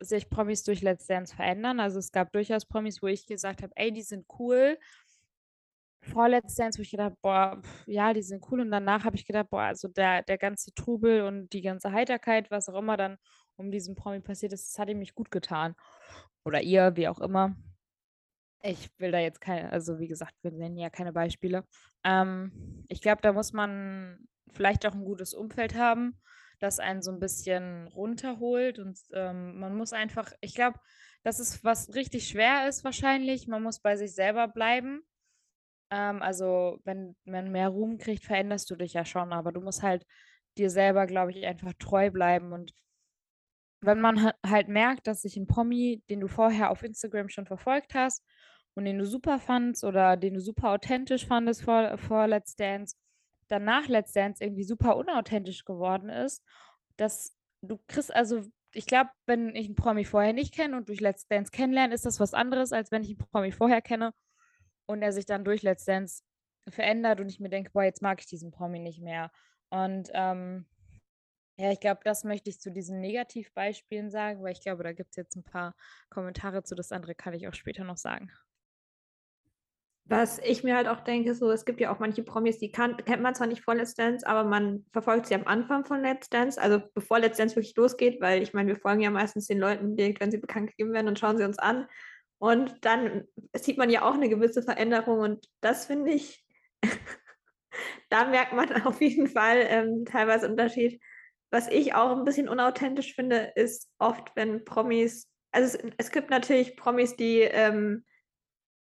sich 0.00 0.30
Promis 0.30 0.62
durch 0.62 0.82
Let's 0.82 1.06
Dance 1.06 1.34
verändern. 1.34 1.80
Also 1.80 1.98
es 1.98 2.12
gab 2.12 2.32
durchaus 2.32 2.66
Promis, 2.66 3.02
wo 3.02 3.08
ich 3.08 3.26
gesagt 3.26 3.62
habe, 3.62 3.72
ey, 3.74 3.92
die 3.92 4.02
sind 4.02 4.26
cool. 4.38 4.78
Vor 6.08 6.28
Let's 6.28 6.54
Dance, 6.54 6.78
wo 6.78 6.82
ich 6.82 6.90
gedacht, 6.90 7.14
boah, 7.22 7.60
ja, 7.86 8.12
die 8.12 8.22
sind 8.22 8.44
cool. 8.50 8.60
Und 8.60 8.70
danach 8.70 9.04
habe 9.04 9.16
ich 9.16 9.26
gedacht, 9.26 9.50
boah, 9.50 9.62
also 9.62 9.88
der, 9.88 10.22
der 10.22 10.38
ganze 10.38 10.72
Trubel 10.74 11.22
und 11.22 11.52
die 11.52 11.62
ganze 11.62 11.92
Heiterkeit, 11.92 12.50
was 12.50 12.68
auch 12.68 12.78
immer 12.78 12.96
dann 12.96 13.18
um 13.56 13.70
diesen 13.70 13.94
Promi 13.94 14.20
passiert 14.20 14.52
ist, 14.52 14.68
das 14.68 14.78
hat 14.78 14.88
ihm 14.88 14.98
nicht 14.98 15.14
gut 15.14 15.30
getan. 15.30 15.74
Oder 16.44 16.62
ihr, 16.62 16.96
wie 16.96 17.08
auch 17.08 17.20
immer. 17.20 17.56
Ich 18.62 18.90
will 18.98 19.12
da 19.12 19.18
jetzt 19.18 19.40
keine, 19.40 19.70
also 19.70 19.98
wie 19.98 20.08
gesagt, 20.08 20.34
wir 20.42 20.50
nennen 20.50 20.78
ja 20.78 20.90
keine 20.90 21.12
Beispiele. 21.12 21.64
Ähm, 22.04 22.84
ich 22.88 23.00
glaube, 23.00 23.22
da 23.22 23.32
muss 23.32 23.52
man 23.52 24.26
vielleicht 24.52 24.86
auch 24.86 24.94
ein 24.94 25.04
gutes 25.04 25.34
Umfeld 25.34 25.74
haben, 25.74 26.20
das 26.58 26.78
einen 26.80 27.02
so 27.02 27.12
ein 27.12 27.20
bisschen 27.20 27.86
runterholt. 27.88 28.78
Und 28.78 28.98
ähm, 29.12 29.58
man 29.58 29.76
muss 29.76 29.92
einfach, 29.92 30.32
ich 30.40 30.54
glaube, 30.54 30.78
das 31.22 31.40
ist 31.40 31.64
was 31.64 31.94
richtig 31.94 32.28
schwer 32.28 32.68
ist 32.68 32.84
wahrscheinlich. 32.84 33.46
Man 33.46 33.62
muss 33.62 33.80
bei 33.80 33.96
sich 33.96 34.14
selber 34.14 34.48
bleiben. 34.48 35.02
Ähm, 35.90 36.22
also, 36.22 36.78
wenn 36.84 37.16
man 37.24 37.50
mehr 37.50 37.68
Ruhm 37.68 37.98
kriegt, 37.98 38.24
veränderst 38.24 38.70
du 38.70 38.76
dich 38.76 38.92
ja 38.94 39.04
schon, 39.04 39.32
aber 39.32 39.52
du 39.52 39.60
musst 39.60 39.82
halt 39.82 40.04
dir 40.58 40.70
selber, 40.70 41.06
glaube 41.06 41.32
ich, 41.32 41.46
einfach 41.46 41.72
treu 41.78 42.10
bleiben. 42.10 42.52
Und 42.52 42.72
wenn 43.80 44.00
man 44.00 44.32
halt 44.44 44.68
merkt, 44.68 45.06
dass 45.06 45.22
sich 45.22 45.36
ein 45.36 45.46
Promi, 45.46 46.02
den 46.10 46.20
du 46.20 46.28
vorher 46.28 46.70
auf 46.70 46.82
Instagram 46.82 47.28
schon 47.28 47.46
verfolgt 47.46 47.94
hast 47.94 48.24
und 48.74 48.84
den 48.84 48.98
du 48.98 49.06
super 49.06 49.38
fandst 49.38 49.84
oder 49.84 50.16
den 50.16 50.34
du 50.34 50.40
super 50.40 50.70
authentisch 50.70 51.26
fandest 51.26 51.62
vor, 51.62 51.96
vor 51.98 52.26
Let's 52.26 52.56
Dance, 52.56 52.96
dann 53.48 53.64
nach 53.64 53.88
Let's 53.88 54.12
Dance 54.12 54.42
irgendwie 54.42 54.64
super 54.64 54.96
unauthentisch 54.96 55.64
geworden 55.64 56.10
ist, 56.10 56.42
dass 56.96 57.36
du 57.62 57.78
kriegst, 57.86 58.14
also 58.14 58.42
ich 58.74 58.86
glaube, 58.86 59.10
wenn 59.26 59.54
ich 59.54 59.66
einen 59.66 59.76
Promi 59.76 60.04
vorher 60.04 60.32
nicht 60.32 60.54
kenne 60.54 60.76
und 60.76 60.88
durch 60.88 61.00
Let's 61.00 61.26
Dance 61.28 61.50
kennenlerne, 61.50 61.94
ist 61.94 62.04
das 62.04 62.20
was 62.20 62.34
anderes, 62.34 62.72
als 62.72 62.90
wenn 62.90 63.02
ich 63.02 63.10
einen 63.10 63.18
Promi 63.30 63.52
vorher 63.52 63.80
kenne 63.80 64.12
und 64.88 65.02
er 65.02 65.12
sich 65.12 65.26
dann 65.26 65.44
durch 65.44 65.62
Let's 65.62 65.84
Dance 65.84 66.22
verändert 66.68 67.20
und 67.20 67.28
ich 67.28 67.40
mir 67.40 67.50
denke, 67.50 67.70
boah, 67.70 67.84
jetzt 67.84 68.02
mag 68.02 68.20
ich 68.20 68.26
diesen 68.26 68.50
Promi 68.50 68.78
nicht 68.78 69.00
mehr. 69.00 69.30
Und 69.70 70.10
ähm, 70.14 70.66
ja, 71.58 71.70
ich 71.72 71.80
glaube, 71.80 72.00
das 72.04 72.24
möchte 72.24 72.50
ich 72.50 72.60
zu 72.60 72.70
diesen 72.70 73.00
Negativbeispielen 73.00 74.10
sagen, 74.10 74.42
weil 74.42 74.52
ich 74.52 74.62
glaube, 74.62 74.82
da 74.82 74.92
gibt 74.92 75.10
es 75.10 75.16
jetzt 75.16 75.36
ein 75.36 75.44
paar 75.44 75.74
Kommentare 76.08 76.62
zu. 76.62 76.74
Das 76.74 76.92
andere 76.92 77.14
kann 77.14 77.34
ich 77.34 77.48
auch 77.48 77.54
später 77.54 77.84
noch 77.84 77.96
sagen. 77.96 78.30
Was 80.04 80.38
ich 80.38 80.64
mir 80.64 80.74
halt 80.74 80.88
auch 80.88 81.00
denke, 81.00 81.34
so, 81.34 81.50
es 81.50 81.66
gibt 81.66 81.80
ja 81.80 81.92
auch 81.92 81.98
manche 81.98 82.22
Promis, 82.22 82.58
die 82.58 82.72
kann, 82.72 82.96
kennt 82.96 83.22
man 83.22 83.34
zwar 83.34 83.46
nicht 83.46 83.60
vor 83.60 83.74
Let's 83.74 83.92
Dance, 83.92 84.26
aber 84.26 84.48
man 84.48 84.86
verfolgt 84.90 85.26
sie 85.26 85.34
am 85.34 85.46
Anfang 85.46 85.84
von 85.84 86.00
Let's 86.00 86.30
Dance, 86.30 86.58
also 86.58 86.80
bevor 86.94 87.18
Let's 87.18 87.36
Dance 87.36 87.56
wirklich 87.56 87.76
losgeht, 87.76 88.18
weil 88.22 88.42
ich 88.42 88.54
meine, 88.54 88.68
wir 88.68 88.80
folgen 88.80 89.02
ja 89.02 89.10
meistens 89.10 89.48
den 89.48 89.58
Leuten 89.58 89.96
direkt, 89.96 90.20
wenn 90.20 90.30
sie 90.30 90.38
bekannt 90.38 90.70
gegeben 90.70 90.94
werden 90.94 91.08
und 91.08 91.18
schauen 91.18 91.36
sie 91.36 91.44
uns 91.44 91.58
an. 91.58 91.86
Und 92.38 92.84
dann 92.84 93.24
sieht 93.54 93.78
man 93.78 93.90
ja 93.90 94.02
auch 94.02 94.14
eine 94.14 94.28
gewisse 94.28 94.62
Veränderung 94.62 95.18
und 95.18 95.48
das 95.60 95.86
finde 95.86 96.12
ich, 96.12 96.44
da 98.10 98.26
merkt 98.26 98.52
man 98.52 98.70
auf 98.86 99.00
jeden 99.00 99.28
Fall 99.28 99.64
ähm, 99.68 100.04
teilweise 100.04 100.48
Unterschied 100.48 101.00
was 101.50 101.68
ich 101.68 101.94
auch 101.94 102.16
ein 102.16 102.24
bisschen 102.24 102.48
unauthentisch 102.48 103.14
finde, 103.14 103.52
ist 103.54 103.90
oft, 103.98 104.32
wenn 104.34 104.64
Promis, 104.64 105.28
also 105.52 105.78
es, 105.78 105.92
es 105.96 106.10
gibt 106.10 106.30
natürlich 106.30 106.76
Promis, 106.76 107.16
die, 107.16 107.40
ähm, 107.40 108.04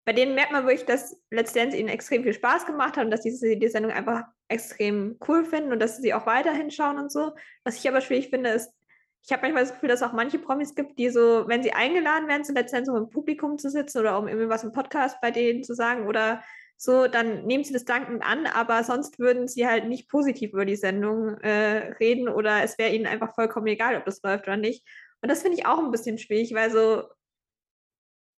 bei 0.04 0.12
denen 0.12 0.34
merkt 0.34 0.52
man 0.52 0.66
wirklich, 0.66 0.86
dass 0.86 1.16
Dance 1.30 1.76
ihnen 1.76 1.88
extrem 1.88 2.24
viel 2.24 2.34
Spaß 2.34 2.66
gemacht 2.66 2.96
hat 2.96 3.04
und 3.04 3.10
dass 3.10 3.22
diese 3.22 3.56
die 3.56 3.68
Sendung 3.68 3.92
einfach 3.92 4.24
extrem 4.48 5.16
cool 5.28 5.44
finden 5.44 5.72
und 5.72 5.80
dass 5.80 5.98
sie 5.98 6.12
auch 6.12 6.26
weiterhin 6.26 6.70
schauen 6.70 6.98
und 6.98 7.10
so. 7.10 7.32
Was 7.64 7.76
ich 7.76 7.88
aber 7.88 8.00
schwierig 8.00 8.28
finde, 8.28 8.50
ist, 8.50 8.72
ich 9.24 9.32
habe 9.32 9.42
manchmal 9.42 9.62
das 9.62 9.72
Gefühl, 9.72 9.88
dass 9.88 10.00
es 10.00 10.06
auch 10.06 10.12
manche 10.12 10.38
Promis 10.38 10.74
gibt, 10.74 10.98
die 10.98 11.08
so, 11.08 11.46
wenn 11.46 11.62
sie 11.62 11.72
eingeladen 11.72 12.28
werden 12.28 12.44
Let's 12.54 12.72
Dance, 12.72 12.90
um 12.90 12.96
im 12.96 13.10
Publikum 13.10 13.56
zu 13.56 13.70
sitzen 13.70 13.98
oder 13.98 14.18
um 14.18 14.26
irgendwie 14.26 14.48
was 14.48 14.64
im 14.64 14.72
Podcast 14.72 15.20
bei 15.20 15.30
denen 15.30 15.62
zu 15.62 15.74
sagen 15.74 16.08
oder 16.08 16.42
so, 16.76 17.06
dann 17.06 17.44
nehmen 17.44 17.62
sie 17.62 17.72
das 17.72 17.84
dankend 17.84 18.24
an, 18.24 18.46
aber 18.46 18.82
sonst 18.82 19.20
würden 19.20 19.46
sie 19.46 19.68
halt 19.68 19.86
nicht 19.86 20.08
positiv 20.08 20.52
über 20.52 20.64
die 20.64 20.74
Sendung 20.74 21.38
äh, 21.38 21.94
reden 22.00 22.28
oder 22.28 22.64
es 22.64 22.76
wäre 22.78 22.92
ihnen 22.92 23.06
einfach 23.06 23.34
vollkommen 23.36 23.68
egal, 23.68 23.96
ob 23.96 24.04
das 24.04 24.20
läuft 24.22 24.48
oder 24.48 24.56
nicht. 24.56 24.84
Und 25.20 25.30
das 25.30 25.42
finde 25.42 25.58
ich 25.58 25.66
auch 25.66 25.78
ein 25.78 25.92
bisschen 25.92 26.18
schwierig, 26.18 26.52
weil 26.54 26.72
so, 26.72 27.04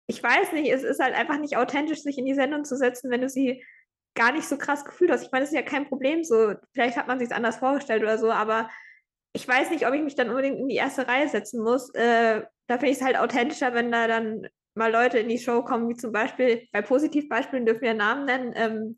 ich 0.07 0.21
weiß 0.21 0.51
nicht, 0.51 0.69
es 0.69 0.83
ist 0.83 1.01
halt 1.01 1.15
einfach 1.15 1.39
nicht 1.39 1.55
authentisch, 1.55 2.03
sich 2.03 2.17
in 2.17 2.25
die 2.25 2.33
Sendung 2.33 2.65
zu 2.65 2.75
setzen, 2.75 3.09
wenn 3.09 3.21
du 3.21 3.29
sie 3.29 3.63
gar 4.15 4.33
nicht 4.33 4.47
so 4.49 4.57
krass 4.57 4.83
gefühlt 4.83 5.11
hast. 5.11 5.23
Ich 5.23 5.31
meine, 5.31 5.43
das 5.43 5.51
ist 5.51 5.55
ja 5.55 5.63
kein 5.63 5.87
Problem 5.87 6.25
so. 6.25 6.53
Vielleicht 6.73 6.97
hat 6.97 7.07
man 7.07 7.19
sich 7.19 7.33
anders 7.33 7.57
vorgestellt 7.57 8.03
oder 8.03 8.17
so, 8.17 8.29
aber 8.29 8.69
ich 9.33 9.47
weiß 9.47 9.71
nicht, 9.71 9.87
ob 9.87 9.93
ich 9.93 10.01
mich 10.01 10.15
dann 10.15 10.29
unbedingt 10.29 10.59
in 10.59 10.67
die 10.67 10.75
erste 10.75 11.07
Reihe 11.07 11.27
setzen 11.27 11.61
muss. 11.61 11.89
Äh, 11.95 12.43
da 12.67 12.77
finde 12.77 12.91
ich 12.91 12.97
es 12.97 13.03
halt 13.03 13.17
authentischer, 13.17 13.73
wenn 13.73 13.91
da 13.91 14.07
dann 14.07 14.47
mal 14.75 14.91
Leute 14.91 15.19
in 15.19 15.29
die 15.29 15.39
Show 15.39 15.63
kommen, 15.63 15.89
wie 15.89 15.95
zum 15.95 16.11
Beispiel, 16.11 16.67
bei 16.71 16.81
Positivbeispielen 16.81 17.65
dürfen 17.65 17.81
wir 17.81 17.93
Namen 17.93 18.25
nennen, 18.25 18.53
ähm, 18.55 18.97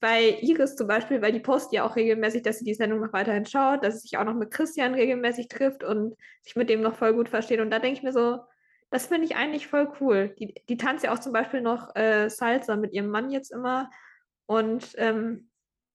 bei 0.00 0.38
Iris 0.42 0.76
zum 0.76 0.86
Beispiel, 0.86 1.22
weil 1.22 1.32
die 1.32 1.40
postet 1.40 1.72
ja 1.72 1.84
auch 1.84 1.96
regelmäßig, 1.96 2.42
dass 2.42 2.58
sie 2.58 2.64
die 2.64 2.74
Sendung 2.74 3.00
noch 3.00 3.14
weiterhin 3.14 3.46
schaut, 3.46 3.82
dass 3.82 3.94
sie 3.94 4.00
sich 4.00 4.18
auch 4.18 4.24
noch 4.24 4.34
mit 4.34 4.50
Christian 4.50 4.92
regelmäßig 4.94 5.48
trifft 5.48 5.82
und 5.82 6.14
sich 6.42 6.56
mit 6.56 6.68
dem 6.68 6.82
noch 6.82 6.94
voll 6.94 7.14
gut 7.14 7.30
versteht. 7.30 7.60
Und 7.60 7.70
da 7.70 7.78
denke 7.78 7.98
ich 7.98 8.02
mir 8.02 8.12
so, 8.12 8.40
das 8.90 9.06
finde 9.06 9.24
ich 9.24 9.36
eigentlich 9.36 9.66
voll 9.66 9.90
cool. 10.00 10.34
Die, 10.38 10.54
die 10.68 10.76
tanzt 10.76 11.04
ja 11.04 11.12
auch 11.12 11.20
zum 11.20 11.32
Beispiel 11.32 11.62
noch 11.62 11.96
äh, 11.96 12.28
Salsa 12.28 12.76
mit 12.76 12.92
ihrem 12.92 13.08
Mann 13.08 13.30
jetzt 13.30 13.50
immer. 13.50 13.90
Und 14.46 14.92
ähm, 14.98 15.48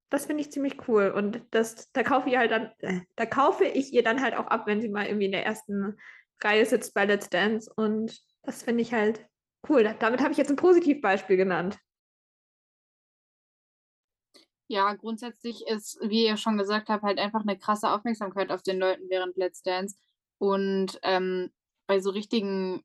das 0.10 0.26
finde 0.26 0.41
ich 0.41 0.52
ziemlich 0.52 0.88
cool. 0.88 1.10
Und 1.10 1.41
das, 1.52 1.91
da 1.91 2.04
kaufe 2.04 2.30
ich 2.30 2.38
halt 2.38 2.52
dann, 2.52 2.72
äh, 2.80 3.02
da 3.15 3.26
kaufe 3.26 3.65
ich 3.65 3.93
ihr 3.93 4.04
dann 4.04 4.22
halt 4.22 4.36
auch 4.36 4.48
ab, 4.48 4.65
wenn 4.65 4.82
sie 4.82 4.89
mal 4.89 5.06
irgendwie 5.06 5.26
in 5.26 5.32
der 5.32 5.45
ersten 5.45 5.98
Reihe 6.41 6.65
sitzt 6.65 6.93
bei 6.93 7.06
Let's 7.06 7.30
Dance. 7.30 7.72
Und 7.76 8.19
das 8.43 8.63
finde 8.63 8.82
ich 8.82 8.93
halt 8.93 9.28
cool. 9.67 9.95
Damit 10.00 10.22
habe 10.22 10.32
ich 10.32 10.38
jetzt 10.38 10.50
ein 10.50 10.56
Positivbeispiel 10.56 11.38
genannt. 11.38 11.78
Ja, 14.67 14.93
grundsätzlich 14.93 15.65
ist, 15.67 16.00
wie 16.02 16.26
ihr 16.26 16.38
schon 16.38 16.58
gesagt 16.58 16.89
habt, 16.89 17.04
halt 17.04 17.17
einfach 17.17 17.41
eine 17.41 17.58
krasse 17.58 17.89
Aufmerksamkeit 17.89 18.52
auf 18.52 18.62
den 18.62 18.78
Leuten 18.78 19.10
während 19.10 19.36
Let's 19.36 19.63
Dance. 19.63 19.95
Und 20.38 21.00
ähm, 21.02 21.52
bei 21.88 22.00
so 22.00 22.12
richtigen 22.12 22.84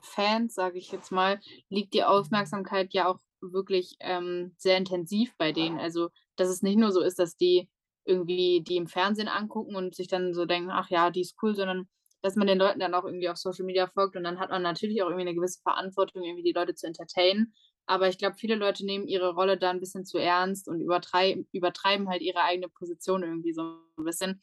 Fans, 0.00 0.54
sage 0.54 0.78
ich 0.78 0.90
jetzt 0.92 1.12
mal, 1.12 1.40
liegt 1.68 1.92
die 1.94 2.04
Aufmerksamkeit 2.04 2.94
ja 2.94 3.08
auch 3.08 3.20
wirklich 3.40 3.96
ähm, 4.00 4.54
sehr 4.56 4.78
intensiv 4.78 5.36
bei 5.36 5.52
denen. 5.52 5.78
Also, 5.78 6.10
dass 6.36 6.48
es 6.48 6.62
nicht 6.62 6.78
nur 6.78 6.92
so 6.92 7.00
ist, 7.00 7.18
dass 7.18 7.36
die 7.36 7.68
irgendwie 8.04 8.62
die 8.62 8.76
im 8.76 8.86
Fernsehen 8.86 9.28
angucken 9.28 9.74
und 9.74 9.94
sich 9.94 10.08
dann 10.08 10.32
so 10.32 10.46
denken, 10.46 10.70
ach 10.70 10.90
ja, 10.90 11.10
die 11.10 11.22
ist 11.22 11.36
cool, 11.42 11.54
sondern 11.54 11.88
dass 12.22 12.36
man 12.36 12.46
den 12.46 12.58
Leuten 12.58 12.80
dann 12.80 12.94
auch 12.94 13.04
irgendwie 13.04 13.28
auf 13.28 13.36
Social 13.36 13.64
Media 13.64 13.86
folgt 13.88 14.16
und 14.16 14.24
dann 14.24 14.38
hat 14.38 14.50
man 14.50 14.62
natürlich 14.62 15.02
auch 15.02 15.06
irgendwie 15.06 15.28
eine 15.28 15.34
gewisse 15.34 15.60
Verantwortung, 15.62 16.22
irgendwie 16.24 16.42
die 16.42 16.52
Leute 16.52 16.74
zu 16.74 16.86
entertainen. 16.86 17.54
Aber 17.86 18.08
ich 18.08 18.18
glaube, 18.18 18.36
viele 18.36 18.56
Leute 18.56 18.84
nehmen 18.84 19.06
ihre 19.06 19.34
Rolle 19.34 19.58
da 19.58 19.70
ein 19.70 19.80
bisschen 19.80 20.04
zu 20.04 20.18
ernst 20.18 20.68
und 20.68 20.80
übertreib 20.80 21.46
übertreiben 21.52 22.08
halt 22.08 22.22
ihre 22.22 22.40
eigene 22.42 22.68
Position 22.68 23.22
irgendwie 23.22 23.52
so 23.52 23.62
ein 23.96 24.04
bisschen. 24.04 24.42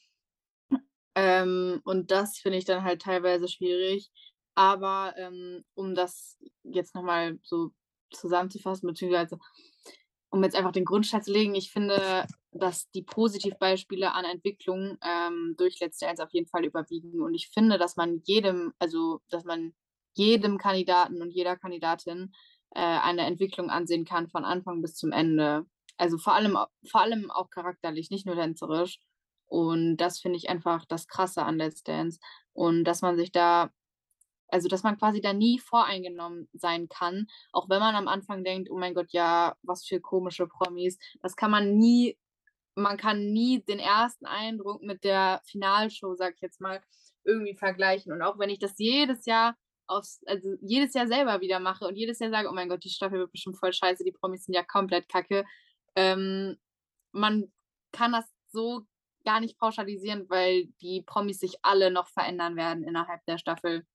Ähm, 1.15 1.81
und 1.83 2.11
das 2.11 2.37
finde 2.37 2.57
ich 2.57 2.65
dann 2.65 2.83
halt 2.83 3.01
teilweise 3.01 3.47
schwierig. 3.47 4.09
Aber 4.55 5.13
ähm, 5.17 5.63
um 5.73 5.95
das 5.95 6.37
jetzt 6.63 6.95
nochmal 6.95 7.39
so 7.43 7.71
zusammenzufassen, 8.11 8.87
beziehungsweise 8.87 9.37
um 10.33 10.43
jetzt 10.43 10.55
einfach 10.55 10.71
den 10.71 10.83
Grundstein 10.83 11.21
zu 11.21 11.31
legen, 11.31 11.53
ich 11.53 11.71
finde, 11.71 12.25
dass 12.51 12.89
die 12.89 13.03
Positivbeispiele 13.03 14.13
an 14.13 14.25
Entwicklung 14.25 14.97
ähm, 15.03 15.53
durch 15.59 15.79
letzte 15.79 16.07
Eins 16.07 16.19
auf 16.19 16.31
jeden 16.31 16.47
Fall 16.47 16.65
überwiegen. 16.65 17.21
Und 17.21 17.35
ich 17.35 17.49
finde, 17.49 17.77
dass 17.77 17.97
man 17.97 18.19
jedem, 18.23 18.73
also 18.79 19.21
dass 19.29 19.43
man 19.43 19.75
jedem 20.15 20.57
Kandidaten 20.57 21.21
und 21.21 21.29
jeder 21.29 21.55
Kandidatin 21.55 22.33
äh, 22.71 22.79
eine 22.79 23.27
Entwicklung 23.27 23.69
ansehen 23.69 24.05
kann 24.05 24.27
von 24.27 24.43
Anfang 24.43 24.81
bis 24.81 24.95
zum 24.95 25.11
Ende. 25.11 25.67
Also 25.97 26.17
vor 26.17 26.33
allem, 26.33 26.57
vor 26.89 27.01
allem 27.01 27.29
auch 27.29 27.51
charakterlich, 27.51 28.09
nicht 28.09 28.25
nur 28.25 28.35
tänzerisch. 28.35 28.99
Und 29.45 29.97
das 29.97 30.19
finde 30.19 30.37
ich 30.37 30.49
einfach 30.49 30.85
das 30.85 31.07
Krasse 31.07 31.43
an 31.43 31.59
Let's 31.59 31.83
Dance. 31.83 32.19
Und 32.53 32.85
dass 32.85 33.03
man 33.03 33.17
sich 33.17 33.31
da 33.31 33.69
also 34.53 34.67
dass 34.67 34.83
man 34.83 34.97
quasi 34.97 35.19
da 35.19 35.33
nie 35.33 35.59
voreingenommen 35.59 36.47
sein 36.53 36.87
kann, 36.87 37.27
auch 37.51 37.69
wenn 37.69 37.79
man 37.79 37.95
am 37.95 38.07
Anfang 38.07 38.43
denkt, 38.43 38.69
oh 38.69 38.77
mein 38.77 38.93
Gott, 38.93 39.11
ja, 39.11 39.57
was 39.63 39.85
für 39.85 39.99
komische 39.99 40.47
Promis. 40.47 40.99
Das 41.21 41.35
kann 41.35 41.49
man 41.51 41.75
nie, 41.77 42.17
man 42.75 42.97
kann 42.97 43.31
nie 43.33 43.63
den 43.63 43.79
ersten 43.79 44.27
Eindruck 44.27 44.83
mit 44.83 45.03
der 45.03 45.41
Finalshow, 45.45 46.15
sag 46.15 46.35
ich 46.35 46.41
jetzt 46.41 46.61
mal, 46.61 46.81
irgendwie 47.23 47.55
vergleichen. 47.55 48.11
Und 48.13 48.21
auch 48.21 48.37
wenn 48.37 48.49
ich 48.49 48.59
das 48.59 48.77
jedes 48.77 49.25
Jahr 49.25 49.55
aufs, 49.87 50.21
also 50.27 50.55
jedes 50.61 50.93
Jahr 50.93 51.07
selber 51.07 51.41
wieder 51.41 51.59
mache 51.59 51.85
und 51.85 51.95
jedes 51.95 52.19
Jahr 52.19 52.29
sage, 52.29 52.47
oh 52.49 52.53
mein 52.53 52.69
Gott, 52.69 52.83
die 52.83 52.89
Staffel 52.89 53.19
wird 53.19 53.31
bestimmt 53.31 53.57
voll 53.57 53.73
scheiße, 53.73 54.03
die 54.03 54.11
Promis 54.11 54.45
sind 54.45 54.53
ja 54.53 54.63
komplett 54.63 55.09
kacke. 55.09 55.45
Ähm, 55.95 56.57
man 57.11 57.51
kann 57.91 58.11
das 58.11 58.25
so 58.51 58.85
gar 59.25 59.39
nicht 59.39 59.57
pauschalisieren, 59.57 60.29
weil 60.29 60.67
die 60.81 61.01
Promis 61.01 61.39
sich 61.39 61.55
alle 61.63 61.91
noch 61.91 62.07
verändern 62.09 62.55
werden 62.55 62.83
innerhalb 62.83 63.25
der 63.25 63.37
Staffel. 63.37 63.85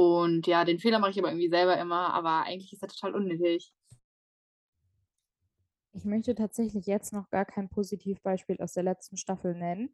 Und 0.00 0.46
ja, 0.46 0.64
den 0.64 0.78
Fehler 0.78 0.98
mache 0.98 1.10
ich 1.10 1.18
aber 1.18 1.28
irgendwie 1.28 1.50
selber 1.50 1.76
immer, 1.76 2.14
aber 2.14 2.44
eigentlich 2.46 2.72
ist 2.72 2.80
er 2.80 2.88
total 2.88 3.14
unnötig. 3.14 3.74
Ich 5.92 6.06
möchte 6.06 6.34
tatsächlich 6.34 6.86
jetzt 6.86 7.12
noch 7.12 7.28
gar 7.28 7.44
kein 7.44 7.68
Positivbeispiel 7.68 8.56
aus 8.62 8.72
der 8.72 8.84
letzten 8.84 9.18
Staffel 9.18 9.54
nennen, 9.54 9.90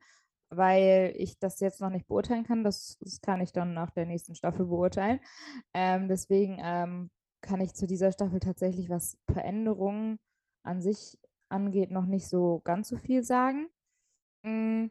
weil 0.48 1.12
ich 1.16 1.40
das 1.40 1.58
jetzt 1.58 1.80
noch 1.80 1.90
nicht 1.90 2.06
beurteilen 2.06 2.44
kann. 2.44 2.62
Das, 2.62 2.98
das 3.00 3.20
kann 3.20 3.40
ich 3.40 3.50
dann 3.50 3.74
nach 3.74 3.90
der 3.90 4.06
nächsten 4.06 4.36
Staffel 4.36 4.66
beurteilen. 4.66 5.18
Ähm, 5.74 6.06
deswegen 6.06 6.60
ähm, 6.62 7.10
kann 7.40 7.60
ich 7.60 7.74
zu 7.74 7.88
dieser 7.88 8.12
Staffel 8.12 8.38
tatsächlich, 8.38 8.88
was 8.88 9.18
Veränderungen 9.26 10.20
an 10.62 10.82
sich 10.82 11.18
angeht, 11.48 11.90
noch 11.90 12.06
nicht 12.06 12.28
so 12.28 12.60
ganz 12.62 12.86
so 12.86 12.96
viel 12.96 13.24
sagen. 13.24 13.66
Mm, 14.44 14.86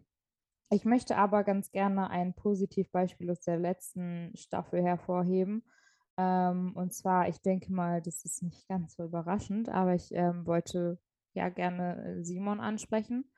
ich 0.70 0.86
möchte 0.86 1.18
aber 1.18 1.44
ganz 1.44 1.72
gerne 1.72 2.10
ein 2.10 2.34
Positivbeispiel 2.34 3.30
aus 3.32 3.42
der 3.42 3.58
letzten 3.58 4.32
Staffel 4.36 4.82
hervorheben. 4.84 5.64
Ähm, 6.18 6.74
und 6.76 6.94
zwar, 6.94 7.28
ich 7.28 7.42
denke 7.42 7.72
mal, 7.72 8.02
das 8.02 8.24
ist 8.26 8.42
nicht 8.42 8.68
ganz 8.68 8.96
so 8.96 9.04
überraschend, 9.06 9.70
aber 9.70 9.96
ich 9.96 10.12
ähm, 10.14 10.46
wollte 10.46 11.00
ja 11.34 11.50
gerne 11.50 12.20
äh, 12.20 12.24
Simon 12.24 12.60
ansprechen, 12.60 13.30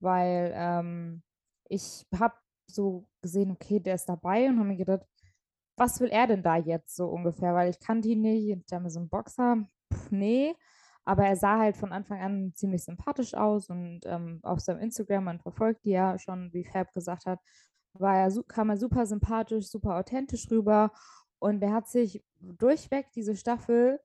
weil 0.00 0.52
ähm, 0.54 1.22
ich 1.68 2.06
habe 2.18 2.34
so 2.66 3.08
gesehen, 3.22 3.52
okay, 3.52 3.80
der 3.80 3.94
ist 3.94 4.06
dabei 4.06 4.48
und 4.48 4.58
habe 4.58 4.68
mir 4.68 4.76
gedacht, 4.76 5.06
was 5.76 6.00
will 6.00 6.08
er 6.08 6.26
denn 6.26 6.42
da 6.42 6.56
jetzt 6.56 6.96
so 6.96 7.06
ungefähr? 7.06 7.54
Weil 7.54 7.70
ich 7.70 7.80
kannte 7.80 8.08
ihn 8.08 8.22
nicht, 8.22 8.50
und 8.52 8.70
da 8.70 8.88
so 8.90 9.00
ein 9.00 9.08
Boxer, 9.08 9.64
Pff, 9.92 10.10
nee. 10.10 10.54
Aber 11.06 11.24
er 11.24 11.36
sah 11.36 11.58
halt 11.58 11.76
von 11.76 11.92
Anfang 11.92 12.20
an 12.20 12.52
ziemlich 12.54 12.84
sympathisch 12.84 13.34
aus 13.34 13.70
und 13.70 14.00
ähm, 14.04 14.40
auf 14.42 14.60
seinem 14.60 14.80
Instagram, 14.80 15.24
man 15.24 15.38
verfolgt 15.38 15.84
die 15.84 15.90
ja 15.90 16.18
schon, 16.18 16.52
wie 16.52 16.64
Fab 16.64 16.92
gesagt 16.92 17.26
hat, 17.26 17.38
war 17.94 18.16
er, 18.18 18.32
kam 18.48 18.70
er 18.70 18.76
super 18.76 19.06
sympathisch, 19.06 19.68
super 19.68 19.96
authentisch 19.96 20.50
rüber 20.50 20.90
und 21.38 21.62
er 21.62 21.72
hat 21.72 21.88
sich 21.88 22.24
durchweg 22.40 23.06
diese 23.12 23.36
Staffel 23.36 24.00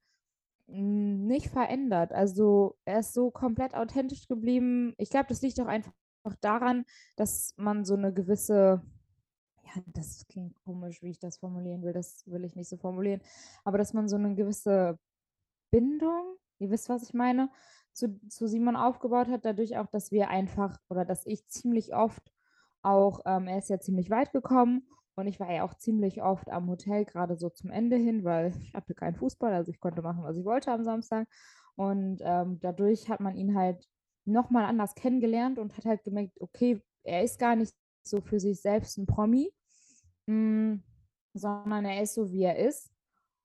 nicht 0.67 1.49
verändert. 1.49 2.13
Also 2.13 2.77
er 2.85 2.99
ist 2.99 3.13
so 3.13 3.31
komplett 3.31 3.75
authentisch 3.75 4.27
geblieben. 4.27 4.93
Ich 4.97 5.09
glaube, 5.09 5.27
das 5.27 5.41
liegt 5.41 5.59
auch 5.59 5.67
einfach 5.67 5.91
daran, 6.39 6.85
dass 7.15 7.53
man 7.57 7.83
so 7.83 7.95
eine 7.95 8.13
gewisse, 8.13 8.81
ja, 9.63 9.81
das 9.87 10.27
klingt 10.27 10.55
komisch, 10.63 11.01
wie 11.01 11.09
ich 11.09 11.19
das 11.19 11.37
formulieren 11.37 11.81
will, 11.81 11.93
das 11.93 12.23
will 12.27 12.45
ich 12.45 12.55
nicht 12.55 12.69
so 12.69 12.77
formulieren, 12.77 13.21
aber 13.63 13.79
dass 13.79 13.93
man 13.93 14.07
so 14.07 14.17
eine 14.17 14.35
gewisse 14.35 14.99
Bindung 15.71 16.37
ihr 16.61 16.69
wisst, 16.69 16.89
was 16.89 17.03
ich 17.03 17.13
meine, 17.13 17.49
zu, 17.93 18.19
zu 18.29 18.47
Simon 18.47 18.75
aufgebaut 18.75 19.27
hat, 19.27 19.45
dadurch 19.45 19.77
auch, 19.77 19.87
dass 19.87 20.11
wir 20.11 20.29
einfach 20.29 20.79
oder 20.89 21.03
dass 21.03 21.25
ich 21.25 21.47
ziemlich 21.47 21.93
oft 21.93 22.31
auch, 22.81 23.21
ähm, 23.25 23.47
er 23.47 23.57
ist 23.57 23.69
ja 23.69 23.79
ziemlich 23.79 24.09
weit 24.09 24.31
gekommen 24.31 24.87
und 25.15 25.27
ich 25.27 25.39
war 25.39 25.51
ja 25.51 25.63
auch 25.63 25.75
ziemlich 25.75 26.21
oft 26.21 26.49
am 26.49 26.69
Hotel, 26.69 27.05
gerade 27.05 27.35
so 27.35 27.49
zum 27.49 27.69
Ende 27.69 27.97
hin, 27.97 28.23
weil 28.23 28.53
ich 28.61 28.73
hatte 28.73 28.95
keinen 28.95 29.15
Fußball, 29.15 29.53
also 29.53 29.71
ich 29.71 29.79
konnte 29.79 30.01
machen, 30.01 30.23
was 30.23 30.37
ich 30.37 30.45
wollte 30.45 30.71
am 30.71 30.83
Samstag. 30.83 31.27
Und 31.75 32.19
ähm, 32.21 32.59
dadurch 32.61 33.09
hat 33.09 33.19
man 33.19 33.35
ihn 33.35 33.55
halt 33.55 33.85
nochmal 34.25 34.65
anders 34.65 34.95
kennengelernt 34.95 35.59
und 35.59 35.75
hat 35.77 35.85
halt 35.85 36.03
gemerkt, 36.03 36.39
okay, 36.39 36.81
er 37.03 37.23
ist 37.23 37.39
gar 37.39 37.55
nicht 37.55 37.73
so 38.03 38.21
für 38.21 38.39
sich 38.39 38.61
selbst 38.61 38.97
ein 38.97 39.05
Promi, 39.05 39.51
mh, 40.27 40.35
mm, 40.35 40.83
sondern 41.33 41.85
er 41.85 42.01
ist 42.03 42.13
so, 42.13 42.31
wie 42.31 42.43
er 42.43 42.57
ist. 42.57 42.90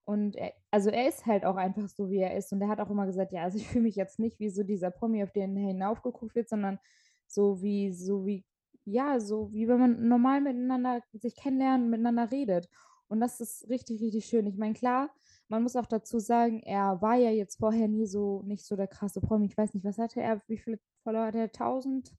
Und 0.07 0.37
er, 0.37 0.53
also 0.71 0.89
er 0.89 1.09
ist 1.09 1.27
halt 1.27 1.45
auch 1.45 1.57
einfach 1.57 1.89
so, 1.89 2.09
wie 2.11 2.21
er 2.21 2.37
ist. 2.37 2.53
Und 2.53 2.63
er 2.63 2.69
hat 2.69 2.81
auch 2.81 2.91
immer 2.91 3.07
gesagt, 3.07 3.33
ja, 3.33 3.43
also 3.43 3.59
ich 3.59 3.67
fühle 3.69 3.83
mich 3.83 3.97
jetzt 3.97 4.21
nicht 4.21 4.39
wie 4.39 4.51
so 4.51 4.63
dieser 4.63 4.91
Promi, 4.93 5.23
auf 5.23 5.33
den 5.33 5.57
hinaufgeguckt 5.57 6.37
wird, 6.37 6.49
sondern 6.49 6.79
so 7.27 7.61
wie, 7.61 7.93
so 7.93 8.25
wie, 8.25 8.45
ja, 8.85 9.19
so 9.19 9.53
wie 9.53 9.67
wenn 9.67 9.81
man 9.81 10.09
normal 10.09 10.41
miteinander 10.41 11.03
sich 11.13 11.35
kennenlernt, 11.35 11.91
miteinander 11.91 12.31
redet. 12.31 12.69
Und 13.09 13.21
das 13.21 13.41
ist 13.41 13.69
richtig, 13.69 14.01
richtig 14.01 14.27
schön. 14.27 14.47
Ich 14.47 14.57
meine, 14.57 14.75
klar, 14.75 15.11
man 15.49 15.65
muss 15.65 15.75
auch 15.75 15.87
dazu 15.87 16.21
sagen, 16.21 16.61
er 16.63 17.03
war 17.03 17.17
ja 17.17 17.31
jetzt 17.31 17.59
vorher 17.59 17.89
nie 17.89 18.07
so, 18.07 18.43
nicht 18.45 18.65
so 18.65 18.77
der 18.77 18.89
krasse 18.89 19.21
Promi. 19.21 19.47
Ich 19.47 19.57
weiß 19.57 19.75
nicht, 19.75 19.85
was 19.85 19.99
hatte 19.99 20.21
er, 20.21 20.41
wie 20.47 20.59
viele 20.59 20.79
Follower 21.03 21.27
hatte 21.27 21.39
er? 21.39 21.53
1000, 21.53 22.13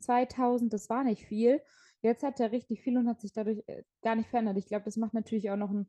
2000, 0.00 0.72
das 0.72 0.90
war 0.90 1.04
nicht 1.04 1.24
viel. 1.26 1.60
Jetzt 2.02 2.24
hat 2.24 2.40
er 2.40 2.52
richtig 2.52 2.82
viel 2.82 2.96
und 2.98 3.08
hat 3.08 3.20
sich 3.20 3.32
dadurch 3.32 3.62
äh, 3.68 3.84
gar 4.02 4.16
nicht 4.16 4.28
verändert. 4.28 4.58
Ich 4.58 4.66
glaube, 4.66 4.84
das 4.84 4.96
macht 4.96 5.14
natürlich 5.14 5.50
auch 5.50 5.56
noch 5.56 5.70
einen 5.70 5.88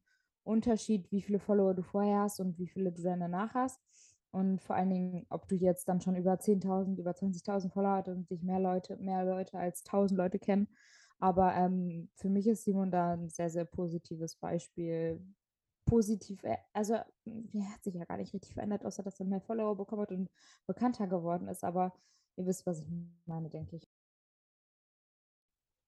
Unterschied, 0.50 1.12
wie 1.12 1.22
viele 1.22 1.40
Follower 1.40 1.74
du 1.74 1.84
vorher 1.84 2.22
hast 2.22 2.40
und 2.40 2.58
wie 2.58 2.68
viele 2.68 2.92
du 2.92 3.02
dann 3.02 3.20
danach 3.20 3.54
hast. 3.54 3.80
Und 4.32 4.62
vor 4.62 4.76
allen 4.76 4.90
Dingen, 4.90 5.26
ob 5.30 5.48
du 5.48 5.56
jetzt 5.56 5.90
dann 5.90 6.02
schon 6.02 6.16
über 6.16 6.34
10.000, 6.34 7.00
über 7.00 7.12
20.000 7.12 7.72
Follower 7.72 7.98
hast 7.98 8.10
und 8.10 8.30
dich 8.30 8.44
mehr 8.44 8.60
Leute, 8.60 8.98
mehr 8.98 9.26
Leute 9.26 9.58
als 9.58 9.84
1.000 9.86 10.16
Leute 10.16 10.40
kennen. 10.40 10.68
Aber 11.20 11.54
ähm, 11.56 12.10
für 12.16 12.30
mich 12.30 12.48
ist 12.48 12.64
Simon 12.64 12.92
da 12.92 13.14
ein 13.14 13.30
sehr, 13.30 13.50
sehr 13.50 13.66
positives 13.66 14.36
Beispiel. 14.36 15.20
positiv, 15.86 16.42
also 16.74 16.94
er 16.94 17.74
hat 17.74 17.84
sich 17.84 17.96
ja 17.96 18.06
gar 18.06 18.18
nicht 18.18 18.34
richtig 18.34 18.54
verändert, 18.54 18.86
außer 18.86 19.04
dass 19.04 19.20
er 19.20 19.26
mehr 19.26 19.42
Follower 19.42 19.76
bekommen 19.76 20.04
hat 20.04 20.12
und 20.12 20.30
bekannter 20.68 21.08
geworden 21.08 21.48
ist. 21.48 21.64
Aber 21.64 21.94
ihr 22.38 22.46
wisst, 22.46 22.66
was 22.66 22.80
ich 22.82 22.88
meine, 23.26 23.50
denke 23.50 23.78
ich. 23.78 23.88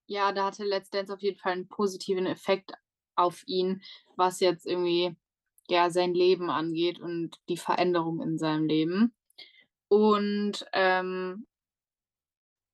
Ja, 0.07 0.33
da 0.33 0.47
hatte 0.47 0.65
Let's 0.65 0.89
Dance 0.89 1.13
auf 1.13 1.21
jeden 1.21 1.37
Fall 1.37 1.53
einen 1.53 1.67
positiven 1.67 2.25
Effekt 2.25 2.73
auf 3.15 3.43
ihn, 3.45 3.81
was 4.15 4.39
jetzt 4.39 4.65
irgendwie 4.65 5.15
ja 5.69 5.89
sein 5.89 6.13
Leben 6.13 6.49
angeht 6.49 6.99
und 6.99 7.37
die 7.49 7.57
Veränderung 7.57 8.21
in 8.21 8.37
seinem 8.37 8.65
Leben. 8.65 9.13
Und 9.87 10.65
ähm, 10.73 11.47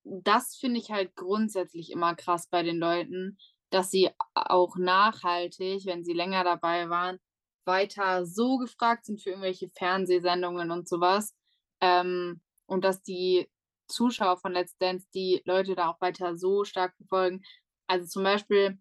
das 0.04 0.56
finde 0.56 0.80
ich 0.80 0.90
halt 0.90 1.14
grundsätzlich 1.14 1.90
immer 1.90 2.14
krass 2.14 2.48
bei 2.48 2.62
den 2.62 2.78
Leuten, 2.78 3.38
dass 3.70 3.90
sie 3.90 4.10
auch 4.34 4.76
nachhaltig, 4.76 5.84
wenn 5.86 6.04
sie 6.04 6.14
länger 6.14 6.44
dabei 6.44 6.88
waren, 6.88 7.18
weiter 7.64 8.24
so 8.24 8.56
gefragt 8.58 9.04
sind 9.06 9.22
für 9.22 9.30
irgendwelche 9.30 9.68
Fernsehsendungen 9.70 10.70
und 10.70 10.88
sowas. 10.88 11.34
Ähm, 11.80 12.40
und 12.66 12.84
dass 12.84 13.02
die 13.02 13.48
Zuschauer 13.88 14.36
von 14.38 14.52
Let's 14.52 14.76
Dance 14.78 15.06
die 15.14 15.42
Leute 15.44 15.74
da 15.74 15.88
auch 15.88 16.00
weiter 16.00 16.36
so 16.36 16.64
stark 16.64 16.94
verfolgen. 16.96 17.42
Also 17.86 18.06
zum 18.06 18.22
Beispiel, 18.22 18.78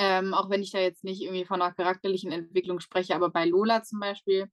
ähm, 0.00 0.32
auch 0.32 0.48
wenn 0.48 0.62
ich 0.62 0.70
da 0.70 0.78
jetzt 0.78 1.04
nicht 1.04 1.20
irgendwie 1.20 1.44
von 1.44 1.60
einer 1.60 1.74
charakterlichen 1.74 2.32
Entwicklung 2.32 2.80
spreche, 2.80 3.14
aber 3.14 3.28
bei 3.28 3.44
Lola 3.44 3.82
zum 3.82 4.00
Beispiel, 4.00 4.50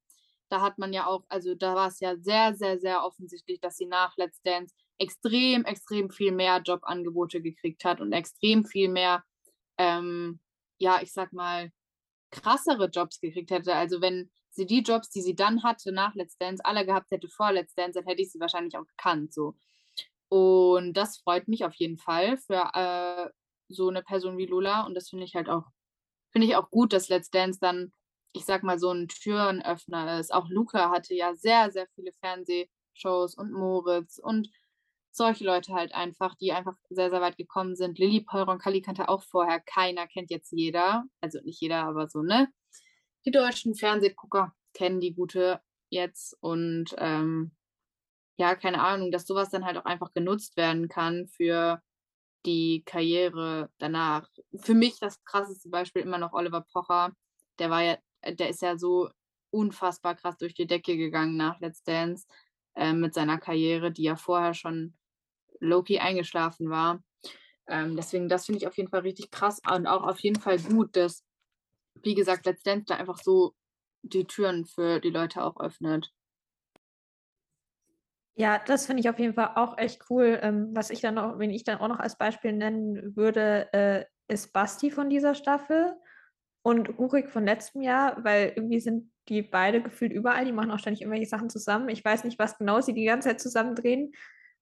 da 0.49 0.59
hat 0.61 0.77
man 0.77 0.91
ja 0.91 1.07
auch, 1.07 1.23
also 1.29 1.55
da 1.55 1.73
war 1.73 1.87
es 1.87 2.01
ja 2.01 2.17
sehr, 2.17 2.53
sehr, 2.53 2.79
sehr 2.79 3.05
offensichtlich, 3.05 3.61
dass 3.61 3.77
sie 3.77 3.85
nach 3.85 4.17
Let's 4.17 4.41
Dance 4.41 4.75
extrem, 4.97 5.63
extrem 5.63 6.09
viel 6.09 6.33
mehr 6.33 6.61
Jobangebote 6.61 7.41
gekriegt 7.41 7.85
hat 7.85 8.01
und 8.01 8.11
extrem 8.11 8.65
viel 8.65 8.89
mehr, 8.89 9.23
ähm, 9.77 10.41
ja, 10.79 10.99
ich 11.01 11.13
sag 11.13 11.31
mal, 11.31 11.71
krassere 12.29 12.89
Jobs 12.89 13.21
gekriegt 13.21 13.49
hätte. 13.49 13.73
Also 13.73 14.01
wenn 14.01 14.29
sie 14.49 14.65
die 14.65 14.81
Jobs, 14.81 15.09
die 15.11 15.21
sie 15.21 15.35
dann 15.35 15.63
hatte 15.63 15.93
nach 15.93 16.13
Let's 16.15 16.37
Dance, 16.37 16.65
alle 16.65 16.85
gehabt 16.85 17.09
hätte 17.09 17.29
vor 17.29 17.53
Let's 17.53 17.73
Dance, 17.73 17.97
dann 17.97 18.05
hätte 18.05 18.21
ich 18.21 18.33
sie 18.33 18.39
wahrscheinlich 18.41 18.75
auch 18.77 18.85
gekannt. 18.85 19.33
So. 19.33 19.55
Und 20.27 20.91
das 20.93 21.19
freut 21.19 21.47
mich 21.47 21.63
auf 21.63 21.75
jeden 21.75 21.97
Fall 21.97 22.37
für 22.37 22.69
äh, 22.73 23.29
so 23.69 23.89
eine 23.89 24.03
Person 24.03 24.37
wie 24.37 24.45
Lola. 24.45 24.85
Und 24.85 24.95
das 24.95 25.09
finde 25.09 25.25
ich 25.25 25.35
halt 25.35 25.49
auch, 25.49 25.65
finde 26.31 26.47
ich 26.47 26.55
auch 26.55 26.69
gut, 26.69 26.93
dass 26.93 27.09
Let's 27.09 27.29
Dance 27.29 27.59
dann, 27.59 27.91
ich 28.33 28.45
sag 28.45 28.63
mal, 28.63 28.79
so 28.79 28.91
ein 28.91 29.07
Türenöffner 29.07 30.19
ist. 30.19 30.33
Auch 30.33 30.49
Luca 30.49 30.89
hatte 30.89 31.13
ja 31.13 31.35
sehr, 31.35 31.71
sehr 31.71 31.87
viele 31.95 32.11
Fernsehshows 32.21 33.35
und 33.35 33.51
Moritz 33.51 34.19
und 34.19 34.49
solche 35.11 35.43
Leute 35.43 35.73
halt 35.73 35.93
einfach, 35.93 36.35
die 36.35 36.51
einfach 36.51 36.75
sehr, 36.89 37.09
sehr 37.09 37.21
weit 37.21 37.37
gekommen 37.37 37.75
sind. 37.75 37.97
Lilly 37.97 38.23
Kali 38.23 38.81
kannte 38.81 39.09
auch 39.09 39.23
vorher 39.23 39.59
keiner, 39.59 40.07
kennt 40.07 40.29
jetzt 40.29 40.51
jeder. 40.51 41.05
Also 41.21 41.39
nicht 41.43 41.59
jeder, 41.59 41.83
aber 41.85 42.07
so, 42.07 42.21
ne? 42.21 42.47
Die 43.25 43.31
deutschen 43.31 43.75
Fernsehgucker 43.75 44.53
kennen 44.73 45.01
die 45.01 45.13
gute 45.13 45.59
jetzt 45.89 46.37
und 46.39 46.95
ähm, 46.97 47.51
ja, 48.37 48.55
keine 48.55 48.81
Ahnung, 48.81 49.11
dass 49.11 49.25
sowas 49.25 49.49
dann 49.49 49.65
halt 49.65 49.77
auch 49.77 49.85
einfach 49.85 50.13
genutzt 50.13 50.55
werden 50.57 50.87
kann 50.87 51.27
für 51.27 51.81
die 52.47 52.81
Karriere 52.85 53.69
danach. 53.77 54.27
Für 54.61 54.73
mich 54.73 54.99
das 54.99 55.23
krasseste 55.25 55.69
Beispiel 55.69 56.01
immer 56.01 56.17
noch 56.17 56.33
Oliver 56.33 56.61
Pocher. 56.61 57.11
Der 57.59 57.69
war 57.69 57.83
ja, 57.83 57.97
der 58.25 58.49
ist 58.49 58.61
ja 58.61 58.77
so 58.77 59.09
unfassbar 59.51 60.15
krass 60.15 60.37
durch 60.37 60.53
die 60.53 60.65
Decke 60.65 60.97
gegangen 60.97 61.37
nach 61.37 61.59
Let's 61.59 61.83
Dance 61.83 62.25
äh, 62.75 62.93
mit 62.93 63.13
seiner 63.13 63.37
Karriere, 63.37 63.91
die 63.91 64.03
ja 64.03 64.15
vorher 64.15 64.53
schon 64.53 64.95
Loki 65.59 65.99
eingeschlafen 65.99 66.69
war. 66.69 67.03
Ähm, 67.67 67.97
deswegen, 67.97 68.29
das 68.29 68.45
finde 68.45 68.59
ich 68.59 68.67
auf 68.67 68.77
jeden 68.77 68.89
Fall 68.89 69.01
richtig 69.01 69.29
krass 69.29 69.59
und 69.69 69.85
auch 69.85 70.03
auf 70.03 70.19
jeden 70.21 70.39
Fall 70.39 70.57
gut, 70.59 70.95
dass, 70.95 71.25
wie 72.01 72.15
gesagt, 72.15 72.45
Let's 72.45 72.63
Dance 72.63 72.85
da 72.87 72.95
einfach 72.95 73.19
so 73.19 73.53
die 74.03 74.25
Türen 74.25 74.65
für 74.65 75.01
die 75.01 75.09
Leute 75.09 75.43
auch 75.43 75.59
öffnet. 75.59 76.13
Ja, 78.39 78.59
das 78.63 78.85
finde 78.85 78.99
ich 79.01 79.09
auf 79.09 79.17
jeden 79.17 79.33
Fall 79.33 79.51
auch 79.55 79.77
echt 79.77 80.03
cool. 80.09 80.39
Ähm, 80.43 80.69
was 80.73 80.91
ich 80.91 81.01
dann 81.01 81.15
noch, 81.15 81.39
wenn 81.39 81.49
ich 81.49 81.63
dann 81.63 81.79
auch 81.79 81.87
noch 81.87 81.99
als 81.99 82.17
Beispiel 82.17 82.53
nennen 82.53 83.15
würde, 83.15 83.67
äh, 83.73 84.05
ist 84.27 84.53
Basti 84.53 84.91
von 84.91 85.09
dieser 85.09 85.33
Staffel 85.33 85.95
und 86.63 86.99
Rurik 86.99 87.29
von 87.31 87.45
letztem 87.45 87.81
Jahr, 87.81 88.23
weil 88.25 88.53
irgendwie 88.55 88.79
sind 88.81 89.11
die 89.29 89.41
beide 89.43 89.81
gefühlt 89.81 90.13
überall, 90.13 90.45
die 90.45 90.51
machen 90.53 90.71
auch 90.71 90.79
ständig 90.79 91.01
irgendwelche 91.01 91.29
Sachen 91.29 91.49
zusammen. 91.49 91.89
Ich 91.89 92.05
weiß 92.05 92.25
nicht, 92.25 92.39
was 92.39 92.57
genau 92.59 92.81
sie 92.81 92.93
die 92.93 93.05
ganze 93.05 93.29
Zeit 93.29 93.41
zusammen 93.41 93.75
drehen, 93.75 94.13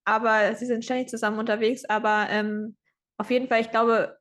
aber 0.05 0.55
sie 0.55 0.67
sind 0.67 0.85
ständig 0.85 1.09
zusammen 1.09 1.39
unterwegs. 1.39 1.85
Aber 1.85 2.27
ähm, 2.29 2.77
auf 3.17 3.31
jeden 3.31 3.47
Fall, 3.49 3.61
ich 3.61 3.71
glaube, 3.71 4.17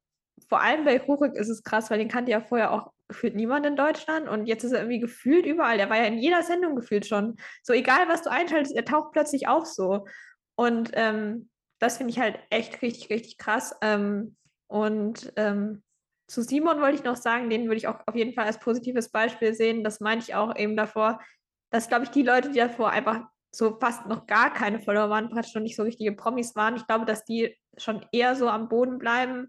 vor 0.48 0.62
allem 0.62 0.84
bei 0.84 1.00
Rurik 1.00 1.34
ist 1.36 1.48
es 1.50 1.62
krass, 1.64 1.90
weil 1.90 1.98
den 1.98 2.08
kannte 2.08 2.32
ja 2.32 2.40
vorher 2.40 2.72
auch 2.72 2.92
gefühlt 3.08 3.34
niemand 3.34 3.66
in 3.66 3.76
Deutschland 3.76 4.28
und 4.28 4.46
jetzt 4.46 4.64
ist 4.64 4.72
er 4.72 4.80
irgendwie 4.80 5.00
gefühlt 5.00 5.46
überall. 5.46 5.76
Der 5.76 5.90
war 5.90 5.98
ja 5.98 6.04
in 6.04 6.18
jeder 6.18 6.42
Sendung 6.42 6.74
gefühlt 6.76 7.06
schon. 7.06 7.36
So 7.62 7.72
egal, 7.72 8.08
was 8.08 8.22
du 8.22 8.30
einschaltest, 8.30 8.74
er 8.74 8.84
taucht 8.84 9.12
plötzlich 9.12 9.46
auf 9.48 9.66
so. 9.66 10.06
Und 10.56 10.90
ähm, 10.94 11.50
das 11.78 11.98
finde 11.98 12.12
ich 12.12 12.18
halt 12.18 12.38
echt 12.50 12.80
richtig, 12.82 13.10
richtig 13.10 13.38
krass. 13.38 13.74
Ähm, 13.82 14.36
und 14.68 15.32
ähm, 15.36 15.82
zu 16.26 16.42
Simon 16.42 16.80
wollte 16.80 16.96
ich 16.96 17.04
noch 17.04 17.16
sagen, 17.16 17.50
den 17.50 17.64
würde 17.64 17.76
ich 17.76 17.88
auch 17.88 18.00
auf 18.06 18.14
jeden 18.14 18.32
Fall 18.32 18.46
als 18.46 18.58
positives 18.58 19.10
Beispiel 19.10 19.54
sehen. 19.54 19.84
Das 19.84 20.00
meinte 20.00 20.24
ich 20.24 20.34
auch 20.34 20.56
eben 20.56 20.76
davor, 20.76 21.20
dass, 21.70 21.88
glaube 21.88 22.04
ich, 22.04 22.10
die 22.10 22.22
Leute, 22.22 22.50
die 22.50 22.58
davor 22.58 22.90
einfach 22.90 23.26
so 23.54 23.78
fast 23.78 24.06
noch 24.06 24.26
gar 24.26 24.52
keine 24.52 24.80
Follower 24.80 25.10
waren, 25.10 25.28
praktisch 25.28 25.54
noch 25.54 25.62
nicht 25.62 25.76
so 25.76 25.82
richtige 25.82 26.12
Promis 26.12 26.56
waren, 26.56 26.76
ich 26.76 26.86
glaube, 26.86 27.04
dass 27.04 27.24
die 27.24 27.56
schon 27.76 28.04
eher 28.12 28.34
so 28.34 28.48
am 28.48 28.68
Boden 28.68 28.98
bleiben, 28.98 29.48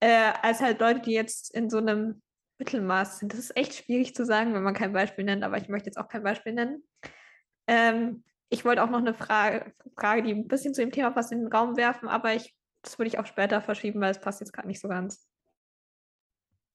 äh, 0.00 0.32
als 0.42 0.60
halt 0.60 0.80
Leute, 0.80 1.00
die 1.00 1.12
jetzt 1.12 1.54
in 1.54 1.70
so 1.70 1.78
einem 1.78 2.22
Mittelmaß 2.60 3.18
sind. 3.18 3.32
Das 3.32 3.40
ist 3.40 3.56
echt 3.56 3.74
schwierig 3.74 4.14
zu 4.14 4.24
sagen, 4.24 4.54
wenn 4.54 4.62
man 4.62 4.74
kein 4.74 4.92
Beispiel 4.92 5.24
nennt, 5.24 5.42
aber 5.42 5.56
ich 5.56 5.68
möchte 5.68 5.86
jetzt 5.86 5.96
auch 5.96 6.08
kein 6.08 6.22
Beispiel 6.22 6.52
nennen. 6.52 6.84
Ähm, 7.66 8.22
ich 8.48 8.64
wollte 8.64 8.84
auch 8.84 8.90
noch 8.90 8.98
eine 8.98 9.14
Frage, 9.14 9.72
Frage, 9.96 10.22
die 10.22 10.32
ein 10.32 10.46
bisschen 10.46 10.74
zu 10.74 10.82
dem 10.82 10.92
Thema 10.92 11.10
passt, 11.10 11.32
in 11.32 11.40
den 11.40 11.52
Raum 11.52 11.76
werfen, 11.76 12.08
aber 12.08 12.34
ich, 12.34 12.54
das 12.82 12.98
würde 12.98 13.08
ich 13.08 13.18
auch 13.18 13.26
später 13.26 13.60
verschieben, 13.60 14.00
weil 14.00 14.10
es 14.12 14.20
passt 14.20 14.40
jetzt 14.40 14.52
gerade 14.52 14.68
nicht 14.68 14.80
so 14.80 14.88
ganz. 14.88 15.26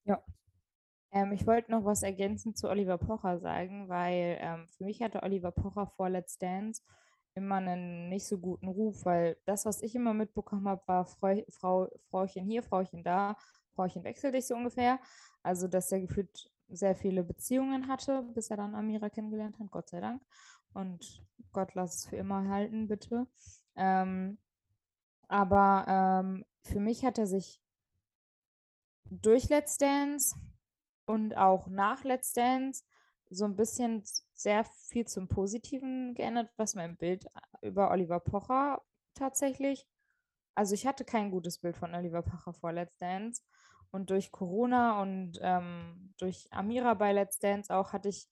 Ja. 0.06 0.24
Ähm, 1.12 1.32
ich 1.32 1.48
wollte 1.48 1.72
noch 1.72 1.86
was 1.86 2.04
ergänzend 2.04 2.58
zu 2.58 2.70
Oliver 2.70 2.98
Pocher 2.98 3.40
sagen, 3.40 3.88
weil 3.88 4.38
ähm, 4.42 4.68
für 4.68 4.84
mich 4.84 5.02
hatte 5.02 5.24
Oliver 5.24 5.52
Pocher 5.52 5.88
vor 5.88 6.10
Let's 6.10 6.38
Dance 6.38 6.82
immer 7.36 7.56
einen 7.56 8.10
nicht 8.10 8.26
so 8.26 8.38
guten 8.38 8.68
Ruf, 8.68 9.06
weil 9.06 9.38
das, 9.46 9.66
was 9.66 9.82
ich 9.82 9.94
immer 9.96 10.14
mitbekommen 10.14 10.68
habe, 10.68 10.82
war 10.88 11.06
Frau, 11.06 11.36
Frau, 11.50 11.90
Frauchen 12.10 12.46
hier, 12.46 12.64
Frauchen 12.64 13.04
da, 13.04 13.36
Frauchen 13.76 14.04
wechsel 14.04 14.32
dich 14.32 14.48
so 14.48 14.56
ungefähr. 14.56 15.00
Also, 15.46 15.68
dass 15.68 15.92
er 15.92 16.00
gefühlt 16.00 16.50
sehr 16.70 16.96
viele 16.96 17.24
Beziehungen 17.24 17.88
hatte, 17.88 18.24
bis 18.34 18.50
er 18.50 18.58
dann 18.58 18.74
Amira 18.74 19.10
kennengelernt 19.10 19.60
hat, 19.60 19.70
Gott 19.70 19.90
sei 19.90 20.00
Dank. 20.00 20.24
Und 20.74 21.24
Gott 21.54 21.76
lass 21.76 21.98
es 21.98 22.08
für 22.08 22.16
immer 22.16 22.50
halten, 22.50 22.88
bitte. 22.88 23.28
Ähm, 23.76 24.40
aber 25.28 25.86
ähm, 25.88 26.46
für 26.64 26.80
mich 26.80 27.06
hat 27.06 27.20
er 27.20 27.28
sich 27.28 27.62
durch 29.04 29.48
Let's 29.50 29.78
Dance 29.78 30.36
und 31.06 31.38
auch 31.38 31.68
nach 31.68 32.04
Let's 32.04 32.34
Dance 32.34 32.84
so 33.30 33.46
ein 33.46 33.56
bisschen 33.56 34.04
sehr 34.34 34.64
viel 34.64 35.06
zum 35.06 35.28
Positiven 35.28 36.16
geändert, 36.16 36.50
was 36.58 36.74
mein 36.74 36.98
Bild 36.98 37.28
über 37.62 37.92
Oliver 37.92 38.20
Pocher 38.20 38.82
tatsächlich. 39.14 39.88
Also 40.56 40.74
ich 40.74 40.88
hatte 40.88 41.06
kein 41.06 41.30
gutes 41.30 41.60
Bild 41.60 41.78
von 41.78 41.94
Oliver 41.94 42.24
Pocher 42.24 42.54
vor 42.54 42.74
Let's 42.74 42.98
Dance 42.98 43.44
und 43.92 44.10
durch 44.10 44.32
Corona 44.32 45.02
und 45.02 45.40
ähm, 45.42 46.14
durch 46.18 46.48
Amira 46.52 46.94
bei 46.94 47.14
Let's 47.14 47.40
Dance 47.40 47.74
auch 47.74 47.94
hatte 47.94 48.10
ich, 48.10 48.28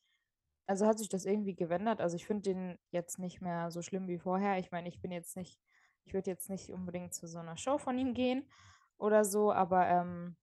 also 0.67 0.85
hat 0.85 0.99
sich 0.99 1.09
das 1.09 1.25
irgendwie 1.25 1.55
gewendet. 1.55 2.01
Also 2.01 2.15
ich 2.15 2.25
finde 2.25 2.53
den 2.53 2.79
jetzt 2.91 3.19
nicht 3.19 3.41
mehr 3.41 3.71
so 3.71 3.81
schlimm 3.81 4.07
wie 4.07 4.19
vorher. 4.19 4.57
Ich 4.59 4.71
meine, 4.71 4.89
ich 4.89 5.01
bin 5.01 5.11
jetzt 5.11 5.35
nicht, 5.35 5.59
ich 6.03 6.13
würde 6.13 6.31
jetzt 6.31 6.49
nicht 6.49 6.71
unbedingt 6.71 7.13
zu 7.13 7.27
so 7.27 7.39
einer 7.39 7.57
Show 7.57 7.77
von 7.77 7.97
ihm 7.97 8.13
gehen 8.13 8.47
oder 8.97 9.25
so, 9.25 9.51
aber 9.51 9.87
ähm, 9.87 10.35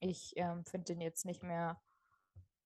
ich 0.00 0.32
ähm, 0.36 0.64
finde 0.64 0.86
den 0.86 1.00
jetzt 1.00 1.24
nicht 1.24 1.42
mehr, 1.42 1.80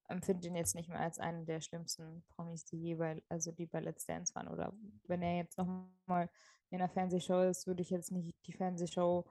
empfinde 0.09 0.43
den 0.43 0.57
jetzt 0.57 0.75
nicht 0.75 0.89
mehr 0.89 1.01
als 1.01 1.19
einen 1.19 1.47
der 1.47 1.61
schlimmsten 1.61 2.25
Promis, 2.29 2.65
die 2.65 2.79
je 2.79 2.95
bei, 2.95 3.23
also 3.29 3.53
die 3.53 3.67
bei 3.67 3.81
Let's 3.81 4.07
Dance 4.07 4.35
waren. 4.35 4.49
Oder 4.49 4.73
wenn 5.07 5.23
er 5.23 5.37
jetzt 5.37 5.59
nochmal 5.59 6.31
in 6.71 6.81
einer 6.81 6.89
Fernsehshow 6.89 7.43
ist, 7.43 7.67
würde 7.67 7.83
ich 7.83 7.91
jetzt 7.91 8.13
nicht 8.13 8.35
die 8.47 8.53
Fernsehshow 8.53 9.25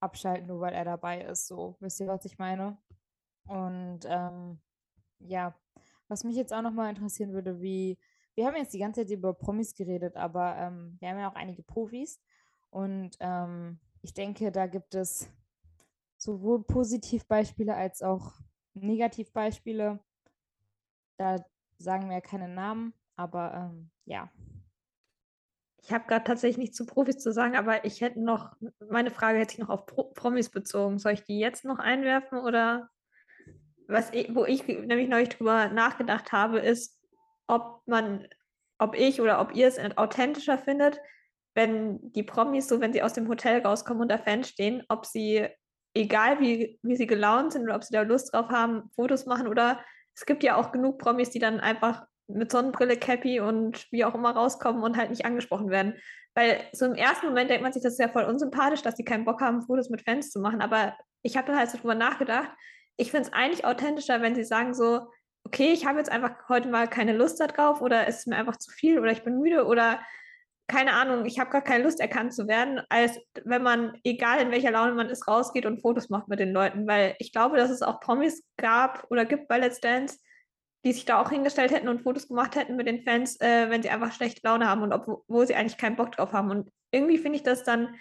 abschalten, 0.00 0.46
nur 0.46 0.60
weil 0.60 0.74
er 0.74 0.84
dabei 0.84 1.22
ist. 1.22 1.46
So, 1.46 1.76
wisst 1.80 2.00
ihr, 2.00 2.06
was 2.06 2.24
ich 2.24 2.38
meine? 2.38 2.78
Und 3.46 4.00
ähm, 4.06 4.60
ja, 5.18 5.54
was 6.08 6.24
mich 6.24 6.36
jetzt 6.36 6.52
auch 6.52 6.62
nochmal 6.62 6.90
interessieren 6.90 7.32
würde, 7.32 7.60
wie, 7.60 7.98
wir 8.34 8.46
haben 8.46 8.56
jetzt 8.56 8.74
die 8.74 8.78
ganze 8.78 9.02
Zeit 9.02 9.10
über 9.10 9.34
Promis 9.34 9.74
geredet, 9.74 10.16
aber 10.16 10.56
ähm, 10.56 10.96
wir 11.00 11.08
haben 11.08 11.18
ja 11.18 11.30
auch 11.30 11.34
einige 11.34 11.62
Profis. 11.62 12.20
Und 12.70 13.16
ähm, 13.20 13.80
ich 14.02 14.14
denke, 14.14 14.52
da 14.52 14.66
gibt 14.66 14.94
es 14.94 15.28
sowohl 16.16 16.62
Positivbeispiele 16.64 17.74
als 17.74 18.02
auch 18.02 18.34
Negativbeispiele. 18.74 20.00
Da 21.18 21.44
sagen 21.78 22.10
wir 22.10 22.20
keine 22.20 22.48
Namen, 22.48 22.94
aber 23.16 23.54
ähm, 23.54 23.90
ja, 24.04 24.30
ich 25.86 25.92
habe 25.92 26.06
gerade 26.06 26.24
tatsächlich 26.24 26.58
nichts 26.58 26.76
zu 26.76 26.84
Profis 26.84 27.18
zu 27.18 27.32
sagen, 27.32 27.56
aber 27.56 27.84
ich 27.84 28.00
hätte 28.00 28.20
noch, 28.20 28.52
meine 28.90 29.10
Frage 29.10 29.38
hätte 29.38 29.54
ich 29.54 29.58
noch 29.58 29.70
auf 29.70 29.86
Pro 29.86 30.04
Promis 30.04 30.50
bezogen. 30.50 30.98
Soll 30.98 31.12
ich 31.12 31.24
die 31.24 31.38
jetzt 31.38 31.64
noch 31.64 31.78
einwerfen 31.78 32.38
oder? 32.38 32.90
was 33.88 34.12
wo 34.30 34.44
ich 34.44 34.66
nämlich 34.66 35.08
neulich 35.08 35.28
drüber 35.30 35.68
nachgedacht 35.68 36.32
habe, 36.32 36.58
ist, 36.58 37.00
ob 37.46 37.82
man, 37.86 38.26
ob 38.78 38.96
ich 38.96 39.20
oder 39.20 39.40
ob 39.40 39.54
ihr 39.54 39.68
es 39.68 39.78
authentischer 39.96 40.58
findet, 40.58 41.00
wenn 41.54 42.12
die 42.12 42.22
Promis, 42.22 42.68
so 42.68 42.80
wenn 42.80 42.92
sie 42.92 43.02
aus 43.02 43.14
dem 43.14 43.28
Hotel 43.28 43.62
rauskommen 43.62 44.02
und 44.02 44.10
da 44.10 44.18
Fans 44.18 44.48
stehen, 44.48 44.82
ob 44.88 45.06
sie, 45.06 45.46
egal 45.94 46.40
wie, 46.40 46.78
wie 46.82 46.96
sie 46.96 47.06
gelaunt 47.06 47.52
sind 47.52 47.62
oder 47.62 47.76
ob 47.76 47.84
sie 47.84 47.94
da 47.94 48.02
Lust 48.02 48.34
drauf 48.34 48.48
haben, 48.48 48.90
Fotos 48.94 49.26
machen 49.26 49.46
oder 49.46 49.80
es 50.14 50.26
gibt 50.26 50.42
ja 50.42 50.56
auch 50.56 50.72
genug 50.72 50.98
Promis, 50.98 51.30
die 51.30 51.38
dann 51.38 51.60
einfach 51.60 52.06
mit 52.28 52.50
Sonnenbrille, 52.50 52.96
Cappy 52.96 53.40
und 53.40 53.86
wie 53.90 54.04
auch 54.04 54.14
immer 54.14 54.30
rauskommen 54.30 54.82
und 54.82 54.96
halt 54.96 55.10
nicht 55.10 55.24
angesprochen 55.24 55.70
werden. 55.70 55.94
Weil 56.34 56.60
so 56.72 56.86
im 56.86 56.94
ersten 56.94 57.26
Moment 57.26 57.50
denkt 57.50 57.62
man 57.62 57.72
sich, 57.72 57.82
das 57.82 57.94
ist 57.94 58.00
ja 58.00 58.08
voll 58.08 58.24
unsympathisch, 58.24 58.82
dass 58.82 58.96
die 58.96 59.04
keinen 59.04 59.24
Bock 59.24 59.40
haben, 59.40 59.62
Fotos 59.62 59.90
mit 59.90 60.02
Fans 60.02 60.30
zu 60.30 60.40
machen. 60.40 60.60
Aber 60.60 60.96
ich 61.22 61.36
habe 61.36 61.56
halt 61.56 61.70
so 61.70 61.78
drüber 61.78 61.94
nachgedacht. 61.94 62.50
Ich 62.96 63.10
finde 63.10 63.28
es 63.28 63.32
eigentlich 63.32 63.64
authentischer, 63.64 64.20
wenn 64.22 64.34
sie 64.34 64.44
sagen 64.44 64.74
so, 64.74 65.06
okay, 65.44 65.72
ich 65.72 65.86
habe 65.86 65.98
jetzt 65.98 66.10
einfach 66.10 66.48
heute 66.48 66.68
mal 66.68 66.88
keine 66.88 67.12
Lust 67.12 67.40
darauf 67.40 67.80
oder 67.80 68.06
es 68.08 68.18
ist 68.18 68.26
mir 68.26 68.36
einfach 68.36 68.56
zu 68.56 68.70
viel 68.70 68.98
oder 68.98 69.12
ich 69.12 69.22
bin 69.22 69.38
müde 69.38 69.64
oder 69.64 70.00
keine 70.68 70.94
Ahnung, 70.94 71.26
ich 71.26 71.38
habe 71.38 71.50
gar 71.50 71.62
keine 71.62 71.84
Lust 71.84 72.00
erkannt 72.00 72.34
zu 72.34 72.48
werden, 72.48 72.80
als 72.88 73.20
wenn 73.44 73.62
man, 73.62 73.96
egal 74.02 74.40
in 74.40 74.50
welcher 74.50 74.72
Laune 74.72 74.94
man 74.94 75.08
ist, 75.08 75.28
rausgeht 75.28 75.64
und 75.64 75.80
Fotos 75.80 76.10
macht 76.10 76.26
mit 76.28 76.40
den 76.40 76.52
Leuten. 76.52 76.88
Weil 76.88 77.14
ich 77.20 77.32
glaube, 77.32 77.56
dass 77.56 77.70
es 77.70 77.82
auch 77.82 78.00
Promis 78.00 78.42
gab 78.56 79.06
oder 79.10 79.24
gibt 79.24 79.46
bei 79.46 79.58
Let's 79.58 79.80
Dance, 79.80 80.18
die 80.84 80.92
sich 80.92 81.04
da 81.04 81.20
auch 81.20 81.30
hingestellt 81.30 81.72
hätten 81.72 81.88
und 81.88 82.02
Fotos 82.02 82.28
gemacht 82.28 82.54
hätten 82.54 82.76
mit 82.76 82.86
den 82.86 83.02
Fans, 83.02 83.40
äh, 83.40 83.70
wenn 83.70 83.82
sie 83.82 83.90
einfach 83.90 84.12
schlechte 84.12 84.40
Laune 84.44 84.68
haben 84.68 84.82
und 84.82 84.92
obwohl 84.92 85.46
sie 85.46 85.54
eigentlich 85.54 85.78
keinen 85.78 85.96
Bock 85.96 86.12
drauf 86.12 86.32
haben. 86.32 86.50
Und 86.50 86.70
irgendwie 86.92 87.18
finde 87.18 87.36
ich 87.36 87.42
das 87.42 87.64
dann, 87.64 87.94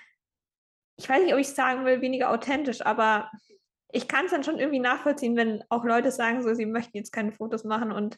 ich 0.98 1.10
weiß 1.10 1.24
nicht, 1.24 1.34
ob 1.34 1.40
ich 1.40 1.50
sagen 1.50 1.86
will, 1.86 2.02
weniger 2.02 2.30
authentisch, 2.30 2.86
aber 2.86 3.32
ich 3.92 4.08
kann 4.08 4.26
es 4.26 4.32
dann 4.32 4.44
schon 4.44 4.60
irgendwie 4.60 4.80
nachvollziehen, 4.80 5.36
wenn 5.36 5.64
auch 5.70 5.86
Leute 5.86 6.12
sagen, 6.12 6.44
so, 6.44 6.54
sie 6.54 6.66
möchten 6.66 6.98
jetzt 6.98 7.12
keine 7.12 7.32
Fotos 7.32 7.64
machen 7.64 7.92
und 7.92 8.18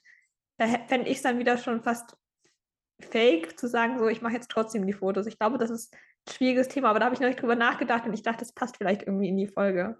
da 0.57 0.67
fände 0.87 1.09
ich 1.09 1.17
es 1.17 1.23
dann 1.23 1.39
wieder 1.39 1.57
schon 1.57 1.83
fast 1.83 2.17
fake 2.99 3.59
zu 3.59 3.67
sagen, 3.67 3.99
so, 3.99 4.07
ich 4.07 4.21
mache 4.21 4.33
jetzt 4.33 4.49
trotzdem 4.49 4.87
die 4.87 4.93
Fotos. 4.93 5.27
Ich 5.27 5.37
glaube, 5.37 5.57
das 5.57 5.69
ist 5.69 5.93
ein 5.93 6.33
schwieriges 6.33 6.67
Thema, 6.67 6.89
aber 6.89 6.99
da 6.99 7.05
habe 7.05 7.15
ich 7.15 7.21
noch 7.21 7.27
nicht 7.27 7.41
drüber 7.41 7.55
nachgedacht 7.55 8.05
und 8.05 8.13
ich 8.13 8.23
dachte, 8.23 8.39
das 8.39 8.53
passt 8.53 8.77
vielleicht 8.77 9.03
irgendwie 9.03 9.29
in 9.29 9.37
die 9.37 9.47
Folge. 9.47 9.99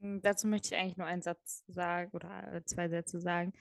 Hm, 0.00 0.22
dazu 0.22 0.46
möchte 0.48 0.74
ich 0.74 0.80
eigentlich 0.80 0.96
nur 0.96 1.06
einen 1.06 1.22
Satz 1.22 1.64
sagen 1.68 2.10
oder 2.12 2.52
äh, 2.54 2.64
zwei 2.64 2.88
Sätze 2.88 3.20
sagen. 3.20 3.52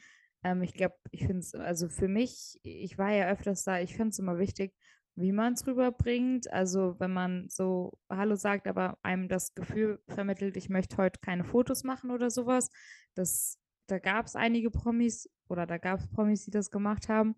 Ähm, 0.43 0.61
ich 0.63 0.73
glaube, 0.73 0.95
ich 1.11 1.21
finde 1.21 1.39
es, 1.39 1.53
also 1.53 1.89
für 1.89 2.07
mich, 2.07 2.59
ich 2.63 2.97
war 2.97 3.11
ja 3.11 3.29
öfters 3.29 3.63
da, 3.63 3.79
ich 3.79 3.95
finde 3.95 4.09
es 4.09 4.19
immer 4.19 4.37
wichtig, 4.37 4.73
wie 5.15 5.33
man 5.33 5.53
es 5.53 5.67
rüberbringt. 5.67 6.51
Also 6.51 6.95
wenn 6.99 7.11
man 7.11 7.49
so 7.49 7.99
Hallo 8.09 8.35
sagt, 8.35 8.67
aber 8.67 8.97
einem 9.03 9.27
das 9.27 9.53
Gefühl 9.53 10.01
vermittelt, 10.07 10.55
ich 10.57 10.69
möchte 10.69 10.97
heute 10.97 11.19
keine 11.21 11.43
Fotos 11.43 11.83
machen 11.83 12.11
oder 12.11 12.29
sowas. 12.29 12.69
Das, 13.15 13.57
da 13.87 13.99
gab 13.99 14.25
es 14.27 14.35
einige 14.35 14.71
Promis 14.71 15.29
oder 15.49 15.65
da 15.65 15.77
gab 15.77 15.99
es 15.99 16.09
Promis, 16.09 16.45
die 16.45 16.51
das 16.51 16.71
gemacht 16.71 17.09
haben. 17.09 17.35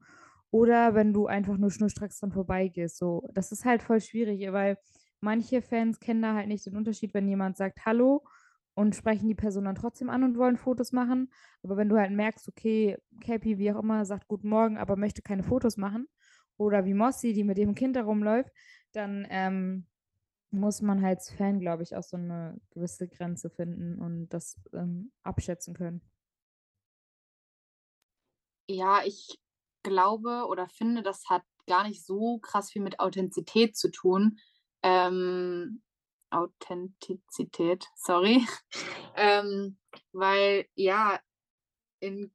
Oder 0.52 0.94
wenn 0.96 1.14
du 1.14 1.28
einfach 1.28 1.58
nur 1.58 1.72
schnurstracks 1.72 2.20
dran 2.20 2.34
vorbeigehst. 2.34 2.98
So, 2.98 3.28
das 3.34 3.52
ist 3.52 3.66
halt 3.66 3.82
voll 3.82 4.02
schwierig, 4.02 4.52
weil 4.52 4.78
manche 5.22 5.62
Fans 5.62 6.00
kennen 6.00 6.22
da 6.22 6.36
halt 6.36 6.50
nicht 6.50 6.66
den 6.66 6.76
Unterschied, 6.76 7.14
wenn 7.14 7.28
jemand 7.28 7.58
sagt 7.58 7.86
Hallo 7.86 8.24
und 8.74 8.96
sprechen 8.96 9.28
die 9.28 9.36
Person 9.36 9.66
dann 9.66 9.76
trotzdem 9.76 10.10
an 10.10 10.24
und 10.24 10.38
wollen 10.38 10.58
Fotos 10.58 10.92
machen. 10.92 11.32
Aber 11.64 11.78
wenn 11.78 11.90
du 11.90 11.98
halt 11.98 12.12
merkst, 12.12 12.48
okay, 12.48 12.98
Cappy, 13.22 13.58
wie 13.58 13.72
auch 13.72 13.80
immer, 13.80 14.06
sagt 14.06 14.28
Guten 14.28 14.50
Morgen, 14.50 14.78
aber 14.78 14.96
möchte 14.96 15.22
keine 15.22 15.44
Fotos 15.44 15.78
machen, 15.78 16.08
oder 16.58 16.86
wie 16.86 16.94
Mossi, 16.94 17.34
die 17.34 17.44
mit 17.44 17.58
ihrem 17.58 17.76
Kind 17.76 17.96
herumläuft, 17.96 18.52
dann 18.94 19.26
ähm, 19.30 19.88
muss 20.52 20.82
man 20.82 21.02
halt 21.02 21.20
als 21.20 21.32
Fan, 21.32 21.60
glaube 21.60 21.84
ich, 21.84 21.96
auch 21.96 22.04
so 22.04 22.18
eine 22.18 22.60
gewisse 22.72 23.08
Grenze 23.08 23.50
finden 23.50 24.00
und 24.00 24.30
das 24.30 24.62
ähm, 24.74 25.12
abschätzen 25.24 25.74
können. 25.74 26.02
Ja, 28.70 29.02
ich 29.06 29.40
glaube 29.84 30.46
oder 30.48 30.68
finde, 30.68 31.02
das 31.02 31.30
hat 31.30 31.44
gar 31.68 31.88
nicht 31.88 32.06
so 32.06 32.38
krass 32.40 32.72
viel 32.72 32.82
mit 32.82 33.00
Authentizität 33.00 33.76
zu 33.76 33.90
tun. 33.90 34.38
Ähm, 34.84 35.82
Authentizität, 36.32 37.88
sorry. 37.96 38.46
ähm, 39.16 39.78
weil 40.12 40.66
ja, 40.76 41.20
in, 42.00 42.34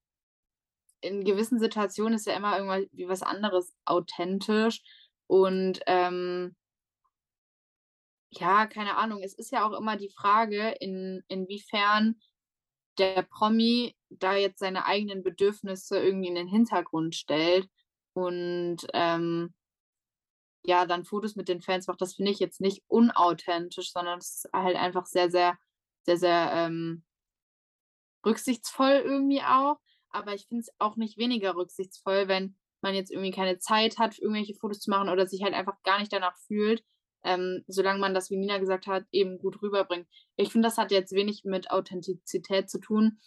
in 1.00 1.24
gewissen 1.24 1.58
Situationen 1.58 2.14
ist 2.14 2.26
ja 2.26 2.36
immer 2.36 2.58
irgendwie 2.58 3.08
was 3.08 3.22
anderes 3.22 3.74
authentisch. 3.84 4.82
Und 5.26 5.80
ähm, 5.86 6.54
ja, 8.30 8.66
keine 8.66 8.96
Ahnung, 8.96 9.22
es 9.22 9.34
ist 9.34 9.50
ja 9.50 9.66
auch 9.66 9.78
immer 9.78 9.96
die 9.96 10.10
Frage, 10.10 10.74
in, 10.80 11.22
inwiefern 11.28 12.20
der 12.98 13.22
Promi 13.22 13.96
da 14.08 14.34
jetzt 14.34 14.58
seine 14.58 14.86
eigenen 14.86 15.22
Bedürfnisse 15.22 15.98
irgendwie 15.98 16.28
in 16.28 16.34
den 16.34 16.48
Hintergrund 16.48 17.14
stellt 17.14 17.68
und 18.14 18.78
ähm, 18.94 19.54
ja, 20.66 20.84
dann 20.84 21.04
Fotos 21.04 21.36
mit 21.36 21.48
den 21.48 21.60
Fans 21.60 21.86
macht, 21.86 22.00
das 22.00 22.14
finde 22.14 22.32
ich 22.32 22.40
jetzt 22.40 22.60
nicht 22.60 22.82
unauthentisch, 22.88 23.92
sondern 23.92 24.18
es 24.18 24.44
ist 24.44 24.48
halt 24.52 24.76
einfach 24.76 25.06
sehr, 25.06 25.30
sehr, 25.30 25.56
sehr, 26.02 26.16
sehr 26.18 26.50
ähm, 26.52 27.04
rücksichtsvoll 28.24 29.02
irgendwie 29.04 29.42
auch. 29.42 29.76
Aber 30.10 30.34
ich 30.34 30.46
finde 30.48 30.62
es 30.62 30.74
auch 30.78 30.96
nicht 30.96 31.18
weniger 31.18 31.54
rücksichtsvoll, 31.54 32.26
wenn 32.26 32.56
man 32.80 32.94
jetzt 32.94 33.12
irgendwie 33.12 33.30
keine 33.30 33.58
Zeit 33.58 33.98
hat, 33.98 34.18
irgendwelche 34.18 34.54
Fotos 34.54 34.80
zu 34.80 34.90
machen 34.90 35.08
oder 35.08 35.26
sich 35.26 35.42
halt 35.42 35.54
einfach 35.54 35.80
gar 35.84 36.00
nicht 36.00 36.12
danach 36.12 36.36
fühlt, 36.46 36.82
ähm, 37.22 37.64
solange 37.68 38.00
man 38.00 38.14
das, 38.14 38.30
wie 38.30 38.36
Nina 38.36 38.58
gesagt 38.58 38.86
hat, 38.88 39.04
eben 39.12 39.38
gut 39.38 39.62
rüberbringt. 39.62 40.08
Ich 40.36 40.50
finde, 40.50 40.66
das 40.66 40.78
hat 40.78 40.90
jetzt 40.90 41.12
wenig 41.12 41.44
mit 41.44 41.70
Authentizität 41.70 42.68
zu 42.70 42.80
tun, 42.80 43.20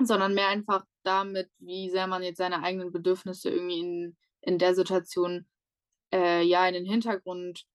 sondern 0.00 0.34
mehr 0.34 0.48
einfach 0.48 0.84
damit, 1.02 1.50
wie 1.58 1.90
sehr 1.90 2.06
man 2.06 2.22
jetzt 2.22 2.38
seine 2.38 2.62
eigenen 2.62 2.92
Bedürfnisse 2.92 3.50
irgendwie 3.50 3.80
in, 3.80 4.16
in 4.40 4.58
der 4.58 4.74
Situation 4.74 5.46
äh, 6.14 6.42
ja 6.42 6.66
in 6.66 6.74
den 6.74 6.86
Hintergrund 6.86 7.66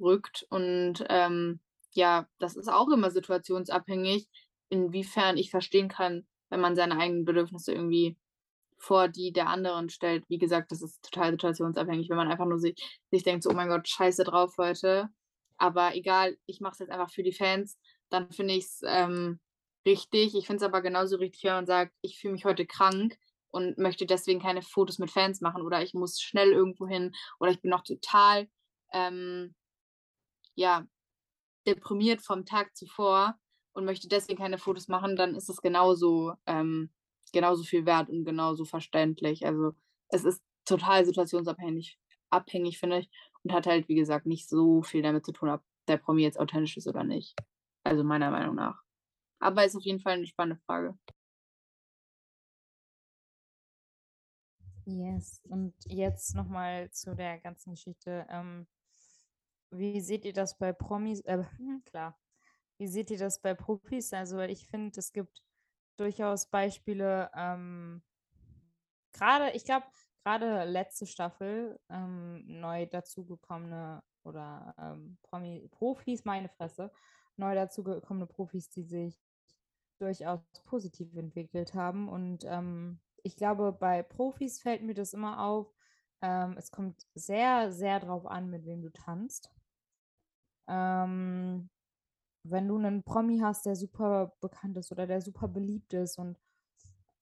rückt. 0.00 0.44
Und 0.50 1.04
ähm, 1.08 1.60
ja, 1.92 2.26
das 2.38 2.56
ist 2.56 2.68
auch 2.68 2.88
immer 2.90 3.10
situationsabhängig, 3.10 4.28
inwiefern 4.68 5.38
ich 5.38 5.50
verstehen 5.50 5.88
kann, 5.88 6.26
wenn 6.50 6.60
man 6.60 6.74
seine 6.74 6.98
eigenen 6.98 7.24
Bedürfnisse 7.24 7.72
irgendwie 7.72 8.18
vor 8.78 9.08
die 9.08 9.32
der 9.32 9.48
anderen 9.48 9.88
stellt. 9.88 10.24
Wie 10.28 10.38
gesagt, 10.38 10.70
das 10.72 10.82
ist 10.82 11.02
total 11.02 11.30
situationsabhängig, 11.32 12.10
wenn 12.10 12.16
man 12.16 12.30
einfach 12.30 12.44
nur 12.44 12.58
sich, 12.58 12.74
sich 13.10 13.22
denkt, 13.22 13.44
so, 13.44 13.50
oh 13.50 13.54
mein 13.54 13.68
Gott, 13.68 13.88
scheiße 13.88 14.24
drauf 14.24 14.54
heute. 14.58 15.08
Aber 15.56 15.94
egal, 15.94 16.36
ich 16.44 16.60
mache 16.60 16.72
es 16.72 16.78
jetzt 16.80 16.90
einfach 16.90 17.10
für 17.10 17.22
die 17.22 17.32
Fans, 17.32 17.78
dann 18.10 18.30
finde 18.30 18.54
ich 18.54 18.64
es 18.64 18.80
ähm, 18.84 19.40
richtig. 19.86 20.34
Ich 20.34 20.46
finde 20.46 20.58
es 20.58 20.68
aber 20.68 20.82
genauso 20.82 21.16
richtig, 21.16 21.44
wenn 21.44 21.54
man 21.54 21.66
sagt, 21.66 21.92
ich 22.02 22.18
fühle 22.18 22.34
mich 22.34 22.44
heute 22.44 22.66
krank 22.66 23.16
und 23.56 23.78
möchte 23.78 24.06
deswegen 24.06 24.40
keine 24.40 24.62
Fotos 24.62 24.98
mit 24.98 25.10
Fans 25.10 25.40
machen 25.40 25.62
oder 25.62 25.82
ich 25.82 25.94
muss 25.94 26.20
schnell 26.20 26.52
irgendwo 26.52 26.86
hin 26.86 27.14
oder 27.40 27.50
ich 27.50 27.60
bin 27.60 27.70
noch 27.70 27.82
total 27.82 28.48
ähm, 28.92 29.54
ja, 30.54 30.86
deprimiert 31.66 32.22
vom 32.22 32.44
Tag 32.44 32.76
zuvor 32.76 33.38
und 33.72 33.84
möchte 33.84 34.08
deswegen 34.08 34.38
keine 34.38 34.58
Fotos 34.58 34.88
machen, 34.88 35.16
dann 35.16 35.34
ist 35.34 35.48
es 35.48 35.60
genauso 35.60 36.34
ähm, 36.46 36.90
genauso 37.32 37.64
viel 37.64 37.86
wert 37.86 38.08
und 38.08 38.24
genauso 38.24 38.64
verständlich. 38.64 39.46
Also 39.46 39.72
es 40.08 40.24
ist 40.24 40.42
total 40.64 41.04
situationsabhängig, 41.04 41.98
abhängig, 42.30 42.78
finde 42.78 42.98
ich, 42.98 43.10
und 43.42 43.52
hat 43.52 43.66
halt, 43.66 43.88
wie 43.88 43.94
gesagt, 43.94 44.26
nicht 44.26 44.48
so 44.48 44.82
viel 44.82 45.02
damit 45.02 45.24
zu 45.24 45.32
tun, 45.32 45.50
ob 45.50 45.62
der 45.88 45.98
Promi 45.98 46.22
jetzt 46.22 46.38
authentisch 46.38 46.76
ist 46.76 46.86
oder 46.86 47.04
nicht. 47.04 47.34
Also 47.84 48.04
meiner 48.04 48.30
Meinung 48.30 48.56
nach. 48.56 48.82
Aber 49.38 49.64
ist 49.64 49.76
auf 49.76 49.84
jeden 49.84 50.00
Fall 50.00 50.14
eine 50.14 50.26
spannende 50.26 50.60
Frage. 50.66 50.96
Yes, 54.88 55.40
und 55.48 55.74
jetzt 55.86 56.36
nochmal 56.36 56.90
zu 56.92 57.16
der 57.16 57.40
ganzen 57.40 57.72
Geschichte. 57.72 58.24
Ähm, 58.30 58.68
wie 59.70 60.00
seht 60.00 60.24
ihr 60.24 60.32
das 60.32 60.56
bei 60.56 60.72
Promis? 60.72 61.20
Äh, 61.22 61.42
klar. 61.86 62.16
Wie 62.78 62.86
seht 62.86 63.10
ihr 63.10 63.18
das 63.18 63.40
bei 63.42 63.54
Profis? 63.54 64.12
Also, 64.12 64.38
ich 64.40 64.68
finde, 64.68 65.00
es 65.00 65.12
gibt 65.12 65.42
durchaus 65.96 66.46
Beispiele, 66.46 67.30
ähm, 67.34 68.02
gerade, 69.12 69.50
ich 69.56 69.64
glaube, 69.64 69.86
gerade 70.22 70.64
letzte 70.64 71.06
Staffel 71.06 71.80
ähm, 71.88 72.44
neu 72.46 72.86
dazugekommene 72.86 74.04
oder 74.22 74.74
ähm, 74.78 75.18
Promi 75.22 75.68
Profis, 75.72 76.24
meine 76.24 76.48
Fresse, 76.48 76.92
neu 77.36 77.56
dazugekommene 77.56 78.26
Profis, 78.26 78.70
die 78.70 78.84
sich 78.84 79.20
durchaus 79.98 80.40
positiv 80.64 81.12
entwickelt 81.16 81.74
haben. 81.74 82.08
Und 82.08 82.44
ähm, 82.44 83.00
ich 83.26 83.36
glaube, 83.36 83.72
bei 83.72 84.04
Profis 84.04 84.60
fällt 84.60 84.82
mir 84.82 84.94
das 84.94 85.12
immer 85.12 85.42
auf. 85.44 85.74
Ähm, 86.22 86.54
es 86.56 86.70
kommt 86.70 87.06
sehr, 87.14 87.72
sehr 87.72 87.98
drauf 87.98 88.24
an, 88.24 88.48
mit 88.48 88.64
wem 88.64 88.82
du 88.82 88.90
tanzt. 88.90 89.50
Ähm, 90.68 91.68
wenn 92.44 92.68
du 92.68 92.78
einen 92.78 93.02
Promi 93.02 93.40
hast, 93.40 93.66
der 93.66 93.74
super 93.74 94.36
bekannt 94.40 94.76
ist 94.76 94.92
oder 94.92 95.08
der 95.08 95.20
super 95.20 95.48
beliebt 95.48 95.92
ist 95.92 96.18
und 96.18 96.38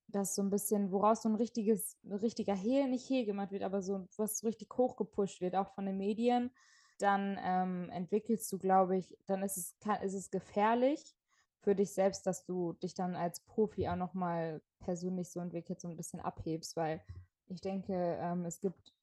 das 0.08 0.34
so 0.34 0.42
ein 0.42 0.50
bisschen, 0.50 0.92
woraus 0.92 1.22
so 1.22 1.30
ein 1.30 1.34
richtiges, 1.36 1.96
richtiger 2.04 2.54
Hehl, 2.54 2.86
nicht 2.88 3.08
Hehl 3.08 3.24
gemacht 3.24 3.50
wird, 3.50 3.62
aber 3.62 3.80
so 3.80 4.06
was 4.18 4.38
so 4.38 4.46
richtig 4.46 4.68
hochgepusht 4.76 5.40
wird, 5.40 5.56
auch 5.56 5.74
von 5.74 5.86
den 5.86 5.96
Medien, 5.96 6.50
dann 6.98 7.38
ähm, 7.42 7.88
entwickelst 7.90 8.52
du, 8.52 8.58
glaube 8.58 8.98
ich, 8.98 9.16
dann 9.26 9.42
ist 9.42 9.56
es, 9.56 9.78
kann, 9.80 10.02
ist 10.02 10.14
es 10.14 10.30
gefährlich 10.30 11.16
für 11.64 11.74
dich 11.74 11.92
selbst, 11.92 12.26
dass 12.26 12.44
du 12.44 12.74
dich 12.74 12.94
dann 12.94 13.16
als 13.16 13.40
Profi 13.40 13.88
auch 13.88 13.96
nochmal 13.96 14.62
persönlich 14.80 15.30
so 15.30 15.40
entwickelt, 15.40 15.80
so 15.80 15.88
ein 15.88 15.96
bisschen 15.96 16.20
abhebst, 16.20 16.76
weil 16.76 17.02
ich 17.46 17.60
denke, 17.60 18.18
ähm, 18.20 18.44
es 18.44 18.60
gibt 18.60 18.94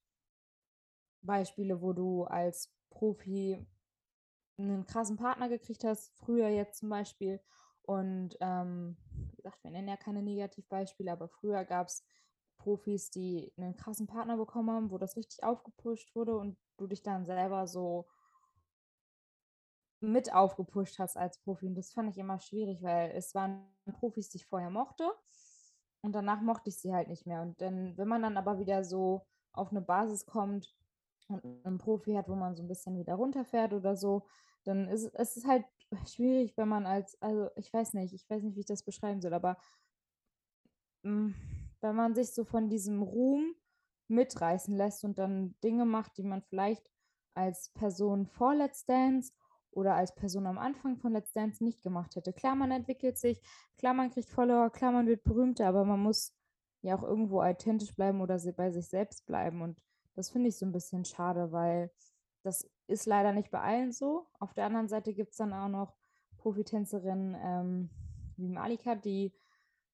Beispiele, 1.22 1.82
wo 1.82 1.94
du 1.94 2.24
als 2.26 2.72
Profi 2.92 3.66
einen 4.58 4.86
krassen 4.86 5.18
Partner 5.18 5.50
gekriegt 5.50 5.84
hast, 5.84 6.12
früher 6.16 6.50
jetzt 6.50 6.80
zum 6.80 6.90
Beispiel. 6.90 7.40
Und 7.82 8.38
ähm, 8.42 8.96
wie 9.32 9.36
gesagt, 9.36 9.64
wir 9.64 9.72
nennen 9.72 9.88
ja 9.88 9.98
keine 9.98 10.22
Negativbeispiele, 10.22 11.12
aber 11.12 11.28
früher 11.28 11.66
gab 11.66 11.88
es 11.88 12.04
Profis, 12.60 13.10
die 13.10 13.52
einen 13.58 13.76
krassen 13.76 14.06
Partner 14.06 14.38
bekommen 14.38 14.70
haben, 14.70 14.92
wo 14.92 15.00
das 15.00 15.18
richtig 15.18 15.44
aufgepusht 15.44 16.16
wurde 16.16 16.38
und 16.38 16.58
du 16.78 16.86
dich 16.86 17.02
dann 17.02 17.26
selber 17.26 17.66
so 17.68 18.08
mit 20.02 20.34
aufgepusht 20.34 21.00
hast 21.00 21.16
als 21.16 21.38
Profi. 21.40 21.68
Und 21.68 21.76
das 21.76 21.94
fand 21.94 22.10
ich 22.10 22.18
immer 22.18 22.40
schwierig, 22.40 22.82
weil 22.82 23.12
es 23.12 23.34
waren 23.36 23.64
Profis, 23.94 24.30
die 24.30 24.38
ich 24.38 24.48
vorher 24.48 24.70
mochte. 24.70 25.10
Und 26.02 26.14
danach 26.14 26.42
mochte 26.42 26.70
ich 26.70 26.80
sie 26.80 26.94
halt 26.94 27.08
nicht 27.08 27.28
mehr. 27.28 27.42
Und 27.42 27.62
dann, 27.62 27.96
wenn 27.98 28.08
man 28.08 28.24
dann 28.24 28.38
aber 28.38 28.58
wieder 28.58 28.84
so 28.84 29.26
auf 29.54 29.70
eine 29.70 29.82
Basis 29.82 30.26
kommt 30.26 30.76
und 31.28 31.44
einen 31.66 31.78
Profi 31.78 32.14
hat, 32.14 32.28
wo 32.28 32.36
man 32.36 32.56
so 32.56 32.64
ein 32.64 32.68
bisschen 32.68 32.98
wieder 32.98 33.14
runterfährt 33.14 33.74
oder 33.74 33.96
so, 33.96 34.26
dann 34.64 34.88
ist 34.88 35.14
es 35.16 35.46
halt 35.46 35.66
schwierig, 36.08 36.58
wenn 36.58 36.68
man 36.68 36.86
als, 36.86 37.22
also 37.22 37.50
ich 37.56 37.72
weiß 37.72 37.94
nicht, 37.94 38.14
ich 38.14 38.30
weiß 38.30 38.42
nicht, 38.44 38.56
wie 38.56 38.62
ich 38.62 38.66
das 38.66 38.84
beschreiben 38.84 39.22
soll, 39.22 39.34
aber 39.34 39.58
mh, 41.04 41.12
mm, 41.12 41.36
wenn 41.82 41.96
man 41.96 42.14
sich 42.14 42.32
so 42.34 42.44
von 42.44 42.70
diesem 42.70 43.02
Ruhm 43.02 43.56
mitreißen 44.08 44.76
lässt 44.76 45.04
und 45.04 45.18
dann 45.18 45.56
Dinge 45.64 45.86
macht, 45.86 46.18
die 46.18 46.24
man 46.24 46.42
vielleicht 46.44 46.90
als 47.34 47.70
Person 47.70 48.28
vor 48.28 48.54
Let's 48.54 48.86
Dance 48.86 49.34
oder 49.72 49.96
als 49.96 50.14
Person 50.16 50.48
am 50.48 50.58
Anfang 50.58 50.98
von 50.98 51.14
Let's 51.14 51.34
Dance 51.34 51.64
nicht 51.64 51.82
gemacht 51.82 52.16
hätte. 52.16 52.34
Klar, 52.34 52.56
man 52.56 52.72
entwickelt 52.72 53.18
sich, 53.18 53.42
klar, 53.78 53.94
man 53.94 54.12
kriegt 54.12 54.30
Follower, 54.30 54.70
klar, 54.70 54.92
man 54.92 55.08
wird 55.08 55.24
berühmter, 55.24 55.68
aber 55.68 55.86
man 55.86 56.00
muss 56.00 56.34
ja 56.82 56.96
auch 56.96 57.04
irgendwo 57.04 57.42
authentisch 57.42 57.96
bleiben 57.96 58.22
oder 58.22 58.40
bei 58.56 58.72
sich 58.72 58.88
selbst 58.88 59.26
bleiben. 59.26 59.62
Und 59.62 59.82
das 60.16 60.30
finde 60.30 60.50
ich 60.50 60.58
so 60.58 60.66
ein 60.66 60.72
bisschen 60.72 61.06
schade, 61.06 61.52
weil 61.52 61.92
das 62.44 62.70
ist 62.88 63.06
leider 63.06 63.34
nicht 63.34 63.52
bei 63.52 63.62
allen 63.62 63.92
so. 63.92 64.28
Auf 64.40 64.54
der 64.54 64.66
anderen 64.66 64.88
Seite 64.88 65.14
gibt 65.14 65.32
es 65.32 65.38
dann 65.38 65.54
auch 65.54 65.70
noch 65.70 65.96
Profitänzerinnen 66.38 67.36
ähm, 67.40 67.90
wie 68.36 68.50
Malika, 68.50 68.96
die 68.96 69.34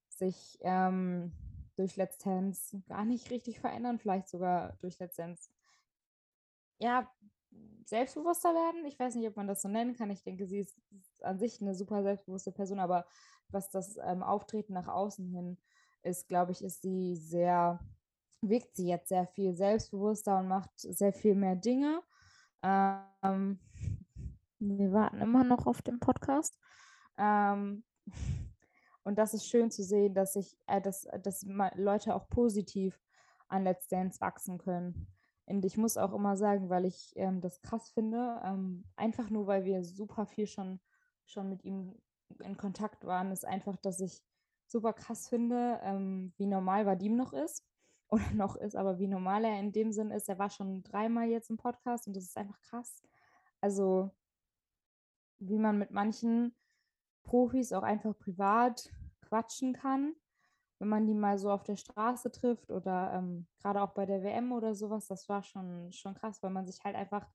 sich 0.10 0.58
ähm, 0.62 1.34
durch 1.76 1.96
Let's 1.98 2.18
Dance 2.18 2.82
gar 2.88 3.06
nicht 3.06 3.30
richtig 3.30 3.60
verändern, 3.60 4.00
vielleicht 4.00 4.30
sogar 4.30 4.78
durch 4.80 4.98
Let's 5.00 5.18
Dance 5.18 5.50
ja, 6.80 7.12
selbstbewusster 7.90 8.54
werden. 8.54 8.86
Ich 8.86 9.00
weiß 9.00 9.16
nicht, 9.16 9.28
ob 9.28 9.36
man 9.36 9.48
das 9.48 9.62
so 9.62 9.68
nennen 9.68 9.96
kann. 9.96 10.10
Ich 10.10 10.24
denke, 10.24 10.46
sie 10.46 10.60
ist 10.60 10.78
an 11.22 11.40
sich 11.40 11.62
eine 11.62 11.76
super 11.76 12.04
selbstbewusste 12.04 12.52
Person, 12.52 12.80
aber 12.80 13.06
was 13.50 13.70
das 13.70 13.98
ähm, 14.04 14.24
Auftreten 14.24 14.74
nach 14.74 14.88
außen 14.88 15.26
hin 15.26 15.58
ist, 16.04 16.28
glaube 16.28 16.52
ich, 16.52 16.64
ist 16.64 16.82
sie 16.82 17.16
sehr, 17.16 17.80
wirkt 18.42 18.76
sie 18.76 18.88
jetzt 18.88 19.10
sehr 19.10 19.28
viel 19.28 19.56
selbstbewusster 19.56 20.40
und 20.40 20.48
macht 20.48 20.70
sehr 20.76 21.14
viel 21.14 21.36
mehr 21.36 21.56
Dinge. 21.56 22.02
Ähm, 22.64 23.60
wir 24.60 24.92
warten 24.92 25.22
immer 25.22 25.44
noch 25.44 25.66
auf 25.66 25.82
den 25.82 26.00
Podcast. 26.00 26.58
Ähm, 27.18 27.84
und 29.04 29.18
das 29.18 29.34
ist 29.34 29.48
schön 29.48 29.72
zu 29.72 29.84
sehen, 29.84 30.14
dass 30.14 30.34
sich, 30.34 30.58
äh, 30.68 30.82
dass, 30.82 31.08
dass 31.24 31.46
Leute 31.76 32.16
auch 32.16 32.28
positiv 32.28 33.00
an 33.48 33.64
Let's 33.64 33.88
Dance 33.88 34.20
wachsen 34.20 34.58
können. 34.58 35.08
Und 35.48 35.64
ich 35.64 35.78
muss 35.78 35.98
auch 35.98 36.14
immer 36.14 36.36
sagen, 36.36 36.70
weil 36.70 36.86
ich 36.86 37.14
ähm, 37.16 37.40
das 37.40 37.62
krass 37.62 37.90
finde, 37.90 38.42
ähm, 38.44 38.84
einfach 38.98 39.30
nur, 39.30 39.48
weil 39.48 39.64
wir 39.64 39.84
super 39.84 40.26
viel 40.26 40.46
schon, 40.46 40.82
schon 41.26 41.50
mit 41.50 41.64
ihm 41.64 41.96
in 42.40 42.58
Kontakt 42.58 43.06
waren, 43.06 43.32
ist 43.32 43.46
einfach, 43.46 43.78
dass 43.78 44.02
ich 44.02 44.22
super 44.68 44.92
krass 44.92 45.30
finde, 45.30 45.80
ähm, 45.84 46.34
wie 46.38 46.48
normal 46.48 46.86
Vadim 46.86 47.16
noch 47.16 47.32
ist. 47.32 47.64
Oder 48.10 48.30
noch 48.34 48.56
ist, 48.56 48.76
aber 48.76 49.00
wie 49.00 49.08
normal 49.08 49.44
er 49.44 49.60
in 49.60 49.72
dem 49.74 49.92
Sinn 49.92 50.12
ist. 50.12 50.30
Er 50.30 50.40
war 50.40 50.50
schon 50.50 50.84
dreimal 50.84 51.28
jetzt 51.28 51.50
im 51.50 51.58
Podcast 51.58 52.08
und 52.08 52.16
das 52.16 52.24
ist 52.24 52.38
einfach 52.38 52.60
krass. 52.62 53.02
Also, 53.60 54.12
wie 55.40 55.60
man 55.60 55.78
mit 55.78 55.92
manchen 55.92 56.56
Profis 57.24 57.74
auch 57.74 57.84
einfach 57.84 58.18
privat 58.18 58.90
quatschen 59.22 59.74
kann 59.74 60.16
wenn 60.80 60.90
man 60.90 61.08
die 61.08 61.14
mal 61.14 61.38
so 61.38 61.52
auf 61.52 61.64
der 61.64 61.76
Straße 61.76 62.32
trifft 62.32 62.72
oder 62.72 63.14
ähm, 63.14 63.48
gerade 63.62 63.82
auch 63.82 63.94
bei 63.94 64.06
der 64.06 64.24
WM 64.24 64.52
oder 64.52 64.76
sowas, 64.76 65.08
das 65.08 65.28
war 65.28 65.44
schon, 65.44 65.92
schon 65.92 66.14
krass, 66.14 66.42
weil 66.44 66.52
man 66.52 66.66
sich 66.68 66.84
halt 66.84 66.96
einfach 66.96 67.28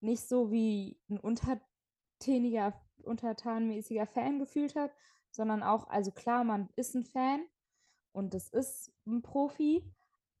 nicht 0.00 0.28
so 0.28 0.50
wie 0.50 1.00
ein 1.08 1.18
untertäniger, 1.18 2.74
untertanmäßiger 3.02 4.06
Fan 4.06 4.38
gefühlt 4.38 4.76
hat, 4.76 4.92
sondern 5.30 5.62
auch, 5.62 5.88
also 5.88 6.12
klar, 6.12 6.44
man 6.44 6.68
ist 6.76 6.94
ein 6.94 7.04
Fan 7.04 7.44
und 8.12 8.34
das 8.34 8.48
ist 8.48 8.92
ein 9.06 9.22
Profi, 9.22 9.84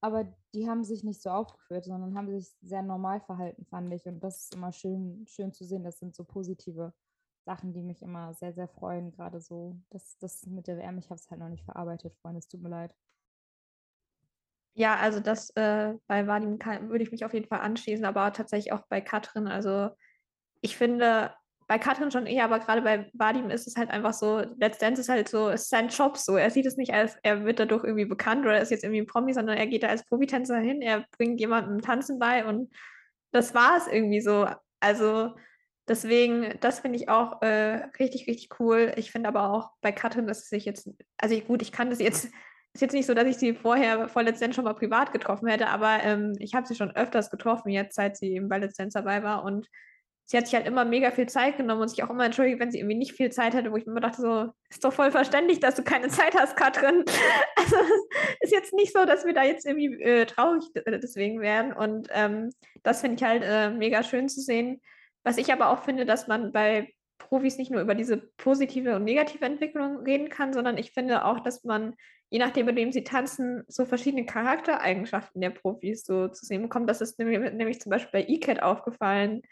aber 0.00 0.32
die 0.54 0.68
haben 0.68 0.84
sich 0.84 1.04
nicht 1.04 1.22
so 1.22 1.30
aufgeführt, 1.30 1.84
sondern 1.84 2.16
haben 2.16 2.30
sich 2.30 2.54
sehr 2.62 2.82
normal 2.82 3.20
verhalten, 3.20 3.64
fand 3.66 3.92
ich. 3.92 4.06
Und 4.06 4.20
das 4.20 4.44
ist 4.44 4.54
immer 4.54 4.72
schön, 4.72 5.26
schön 5.26 5.52
zu 5.52 5.64
sehen. 5.64 5.84
Das 5.84 5.98
sind 5.98 6.14
so 6.14 6.24
positive 6.24 6.94
Sachen, 7.46 7.72
die 7.72 7.82
mich 7.82 8.02
immer 8.02 8.34
sehr, 8.34 8.52
sehr 8.52 8.68
freuen. 8.68 9.12
Gerade 9.12 9.40
so, 9.40 9.76
das, 9.90 10.18
das 10.18 10.44
mit 10.46 10.66
der 10.66 10.76
WM, 10.76 10.98
ich 10.98 11.06
habe 11.06 11.14
es 11.14 11.30
halt 11.30 11.40
noch 11.40 11.48
nicht 11.48 11.64
verarbeitet, 11.64 12.14
Freunde, 12.20 12.40
es 12.40 12.48
tut 12.48 12.60
mir 12.60 12.68
leid. 12.68 12.94
Ja, 14.74 14.96
also 14.96 15.20
das 15.20 15.50
äh, 15.56 15.94
bei 16.06 16.26
Vadim 16.26 16.58
würde 16.90 17.02
ich 17.02 17.12
mich 17.12 17.24
auf 17.24 17.32
jeden 17.32 17.48
Fall 17.48 17.60
anschließen, 17.60 18.04
aber 18.04 18.30
tatsächlich 18.34 18.72
auch 18.74 18.82
bei 18.88 19.00
Katrin. 19.00 19.48
Also 19.48 19.88
ich 20.60 20.76
finde, 20.76 21.32
bei 21.66 21.78
Katrin 21.78 22.10
schon 22.10 22.26
eher, 22.26 22.44
aber 22.44 22.58
gerade 22.58 22.82
bei 22.82 23.10
Vadim 23.14 23.48
ist 23.48 23.66
es 23.66 23.76
halt 23.76 23.90
einfach 23.90 24.12
so, 24.12 24.42
letztendlich 24.58 25.00
ist 25.00 25.08
halt 25.08 25.28
so, 25.28 25.48
es 25.48 25.62
ist 25.62 25.70
sein 25.70 25.88
Job 25.88 26.18
so. 26.18 26.36
Er 26.36 26.50
sieht 26.50 26.66
es 26.66 26.76
nicht 26.76 26.92
als, 26.92 27.16
er 27.22 27.44
wird 27.44 27.58
dadurch 27.58 27.84
irgendwie 27.84 28.04
bekannt 28.04 28.44
oder 28.44 28.60
ist 28.60 28.70
jetzt 28.70 28.84
irgendwie 28.84 29.00
ein 29.00 29.06
Promi, 29.06 29.32
sondern 29.32 29.56
er 29.56 29.66
geht 29.66 29.82
da 29.82 29.88
als 29.88 30.04
Profitänzer 30.04 30.58
hin, 30.58 30.82
er 30.82 31.06
bringt 31.16 31.40
jemandem 31.40 31.80
Tanzen 31.80 32.18
bei 32.18 32.44
und 32.44 32.70
das 33.32 33.54
war 33.54 33.78
es 33.78 33.86
irgendwie 33.86 34.20
so. 34.20 34.46
Also 34.80 35.34
Deswegen, 35.88 36.54
das 36.60 36.80
finde 36.80 36.98
ich 36.98 37.08
auch 37.08 37.42
äh, 37.42 37.84
richtig, 37.98 38.26
richtig 38.26 38.60
cool. 38.60 38.92
Ich 38.96 39.12
finde 39.12 39.28
aber 39.28 39.50
auch 39.50 39.70
bei 39.80 39.92
Katrin, 39.92 40.26
dass 40.26 40.40
es 40.40 40.48
sich 40.48 40.64
jetzt, 40.64 40.90
also 41.16 41.38
gut, 41.40 41.62
ich 41.62 41.72
kann 41.72 41.90
das 41.90 42.00
jetzt, 42.00 42.24
ist 42.74 42.80
jetzt 42.80 42.92
nicht 42.92 43.06
so, 43.06 43.14
dass 43.14 43.26
ich 43.26 43.36
sie 43.36 43.54
vorher 43.54 44.08
vor 44.08 44.22
Let's 44.22 44.42
schon 44.54 44.64
mal 44.64 44.74
privat 44.74 45.12
getroffen 45.12 45.48
hätte, 45.48 45.68
aber 45.68 46.02
ähm, 46.02 46.34
ich 46.38 46.54
habe 46.54 46.66
sie 46.66 46.74
schon 46.74 46.90
öfters 46.90 47.30
getroffen, 47.30 47.70
jetzt 47.70 47.94
seit 47.94 48.16
sie 48.16 48.32
eben 48.32 48.48
bei 48.48 48.58
Let's 48.58 48.76
dabei 48.92 49.22
war 49.22 49.44
und 49.44 49.68
sie 50.26 50.36
hat 50.36 50.46
sich 50.46 50.54
halt 50.56 50.66
immer 50.66 50.84
mega 50.84 51.12
viel 51.12 51.28
Zeit 51.28 51.56
genommen 51.56 51.82
und 51.82 51.88
sich 51.88 52.02
auch 52.02 52.10
immer 52.10 52.24
entschuldigt, 52.24 52.58
wenn 52.58 52.72
sie 52.72 52.80
irgendwie 52.80 52.96
nicht 52.96 53.12
viel 53.12 53.30
Zeit 53.30 53.54
hatte, 53.54 53.70
wo 53.70 53.76
ich 53.76 53.86
mir 53.86 54.00
dachte, 54.00 54.20
so, 54.20 54.48
ist 54.68 54.84
doch 54.84 54.92
voll 54.92 55.12
verständlich, 55.12 55.60
dass 55.60 55.76
du 55.76 55.84
keine 55.84 56.08
Zeit 56.08 56.34
hast, 56.36 56.56
Katrin. 56.56 57.04
Also 57.58 57.76
ist 58.40 58.52
jetzt 58.52 58.74
nicht 58.74 58.92
so, 58.92 59.04
dass 59.04 59.24
wir 59.24 59.34
da 59.34 59.42
jetzt 59.42 59.66
irgendwie 59.66 60.00
äh, 60.00 60.26
traurig 60.26 60.64
deswegen 60.74 61.40
werden. 61.40 61.72
Und 61.72 62.08
ähm, 62.12 62.50
das 62.82 63.00
finde 63.00 63.16
ich 63.16 63.22
halt 63.24 63.42
äh, 63.44 63.70
mega 63.70 64.02
schön 64.02 64.28
zu 64.28 64.40
sehen, 64.40 64.80
was 65.26 65.38
ich 65.38 65.52
aber 65.52 65.70
auch 65.70 65.82
finde, 65.82 66.06
dass 66.06 66.28
man 66.28 66.52
bei 66.52 66.94
Profis 67.18 67.58
nicht 67.58 67.72
nur 67.72 67.80
über 67.80 67.96
diese 67.96 68.18
positive 68.36 68.94
und 68.94 69.02
negative 69.02 69.44
Entwicklung 69.44 70.04
reden 70.04 70.28
kann, 70.28 70.52
sondern 70.52 70.78
ich 70.78 70.92
finde 70.92 71.24
auch, 71.24 71.40
dass 71.40 71.64
man, 71.64 71.94
je 72.30 72.38
nachdem, 72.38 72.66
mit 72.66 72.76
wem 72.76 72.92
sie 72.92 73.02
tanzen, 73.02 73.64
so 73.66 73.84
verschiedene 73.84 74.24
Charaktereigenschaften 74.24 75.40
der 75.40 75.50
Profis 75.50 76.04
so 76.04 76.28
zu 76.28 76.46
sehen 76.46 76.62
bekommt. 76.62 76.88
Das 76.88 77.00
ist 77.00 77.18
nämlich, 77.18 77.40
nämlich 77.54 77.80
zum 77.80 77.90
Beispiel 77.90 78.20
bei 78.20 78.28
E-Cat 78.28 78.62
aufgefallen, 78.62 79.42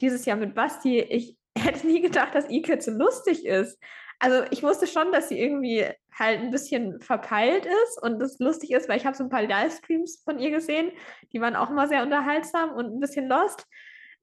dieses 0.00 0.24
Jahr 0.24 0.36
mit 0.36 0.54
Basti. 0.54 1.00
Ich 1.00 1.36
hätte 1.58 1.84
nie 1.84 2.00
gedacht, 2.00 2.32
dass 2.36 2.48
E-Cat 2.48 2.84
so 2.84 2.92
lustig 2.92 3.44
ist. 3.44 3.82
Also 4.20 4.44
ich 4.52 4.62
wusste 4.62 4.86
schon, 4.86 5.10
dass 5.10 5.30
sie 5.30 5.40
irgendwie 5.40 5.84
halt 6.16 6.42
ein 6.42 6.52
bisschen 6.52 7.00
verpeilt 7.00 7.66
ist 7.66 8.00
und 8.00 8.20
das 8.20 8.38
lustig 8.38 8.70
ist, 8.70 8.88
weil 8.88 8.98
ich 8.98 9.06
habe 9.06 9.16
so 9.16 9.24
ein 9.24 9.30
paar 9.30 9.42
Livestreams 9.42 10.22
von 10.22 10.38
ihr 10.38 10.52
gesehen, 10.52 10.92
die 11.32 11.40
waren 11.40 11.56
auch 11.56 11.70
immer 11.70 11.88
sehr 11.88 12.04
unterhaltsam 12.04 12.70
und 12.70 12.94
ein 12.94 13.00
bisschen 13.00 13.26
lost. 13.28 13.66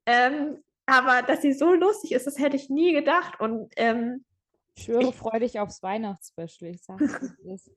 Ähm, 0.05 0.63
aber 0.91 1.21
dass 1.21 1.41
sie 1.41 1.53
so 1.53 1.73
lustig 1.73 2.11
ist, 2.11 2.27
das 2.27 2.37
hätte 2.37 2.55
ich 2.55 2.69
nie 2.69 2.93
gedacht. 2.93 3.39
Und 3.39 3.71
ähm, 3.77 4.25
ich 4.75 4.83
schwöre, 4.83 5.13
freu 5.13 5.39
dich 5.39 5.59
aufs 5.59 5.81
Weihnachtsspecial. 5.81 6.71
Ich 6.71 6.83
sag 6.83 6.99
das. 6.99 7.71